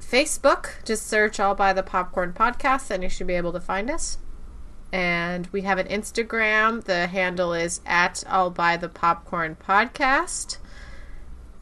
Facebook. 0.00 0.84
Just 0.84 1.06
search 1.06 1.40
All 1.40 1.54
by 1.54 1.72
the 1.72 1.82
Popcorn 1.82 2.32
Podcast, 2.32 2.90
and 2.90 3.02
you 3.02 3.08
should 3.08 3.26
be 3.26 3.34
able 3.34 3.52
to 3.52 3.60
find 3.60 3.90
us. 3.90 4.18
And 4.92 5.48
we 5.52 5.62
have 5.62 5.78
an 5.78 5.88
Instagram. 5.88 6.84
The 6.84 7.06
handle 7.06 7.54
is 7.54 7.80
at 7.86 8.24
All 8.28 8.50
by 8.50 8.76
the 8.76 8.88
Popcorn 8.88 9.56
Podcast. 9.56 10.58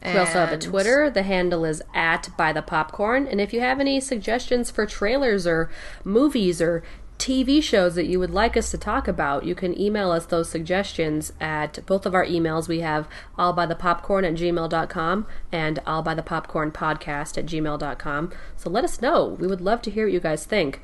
We 0.03 0.17
also 0.17 0.39
have 0.39 0.51
a 0.51 0.57
Twitter. 0.57 1.09
The 1.11 1.23
handle 1.23 1.63
is 1.63 1.81
at 1.93 2.29
by 2.35 2.51
the 2.53 2.63
popcorn. 2.63 3.27
And 3.27 3.39
if 3.39 3.53
you 3.53 3.61
have 3.61 3.79
any 3.79 3.99
suggestions 3.99 4.71
for 4.71 4.87
trailers 4.87 5.45
or 5.45 5.69
movies 6.03 6.59
or 6.59 6.83
TV 7.21 7.61
shows 7.61 7.93
that 7.95 8.07
you 8.07 8.19
would 8.19 8.31
like 8.31 8.57
us 8.57 8.71
to 8.71 8.77
talk 8.79 9.07
about, 9.07 9.45
you 9.45 9.53
can 9.53 9.79
email 9.79 10.09
us 10.11 10.25
those 10.25 10.49
suggestions 10.49 11.31
at 11.39 11.85
both 11.85 12.07
of 12.07 12.15
our 12.15 12.25
emails. 12.25 12.67
We 12.67 12.79
have 12.79 13.07
allbythepopcorn 13.37 14.25
at 14.27 14.33
gmail.com 14.33 15.27
and 15.51 15.77
allbythepopcorn 15.85 16.71
podcast 16.73 17.37
at 17.37 17.45
gmail.com. 17.45 18.31
So 18.57 18.69
let 18.71 18.83
us 18.83 19.01
know. 19.03 19.25
We 19.39 19.45
would 19.45 19.61
love 19.61 19.83
to 19.83 19.91
hear 19.91 20.05
what 20.07 20.13
you 20.13 20.19
guys 20.19 20.45
think. 20.45 20.81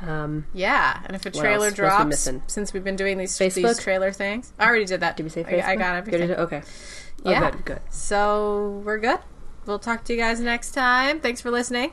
Um, 0.00 0.46
Yeah, 0.54 1.00
and 1.04 1.14
if 1.14 1.26
a 1.26 1.30
trailer 1.30 1.66
else 1.66 1.74
drops, 1.74 2.28
since 2.46 2.72
we've 2.72 2.82
been 2.82 2.96
doing 2.96 3.18
these 3.18 3.36
these 3.36 3.78
trailer 3.78 4.10
things, 4.10 4.52
I 4.58 4.66
already 4.66 4.86
did 4.86 5.00
that. 5.00 5.16
did 5.18 5.22
we 5.24 5.30
say 5.30 5.42
I- 5.42 5.44
Facebook? 5.44 5.64
I, 5.64 5.76
got 5.76 5.78
You 5.78 5.84
already 5.84 5.98
everything. 5.98 6.28
did? 6.28 6.38
Okay. 6.38 6.62
Oh, 7.26 7.30
Yeah. 7.30 7.50
good, 7.50 7.64
good. 7.64 7.80
So 7.90 8.82
we're 8.84 8.98
good. 8.98 9.18
We'll 9.66 9.78
talk 9.78 10.04
to 10.04 10.12
you 10.14 10.18
guys 10.18 10.40
next 10.40 10.72
time. 10.72 11.20
Thanks 11.20 11.40
for 11.40 11.50
listening. 11.50 11.92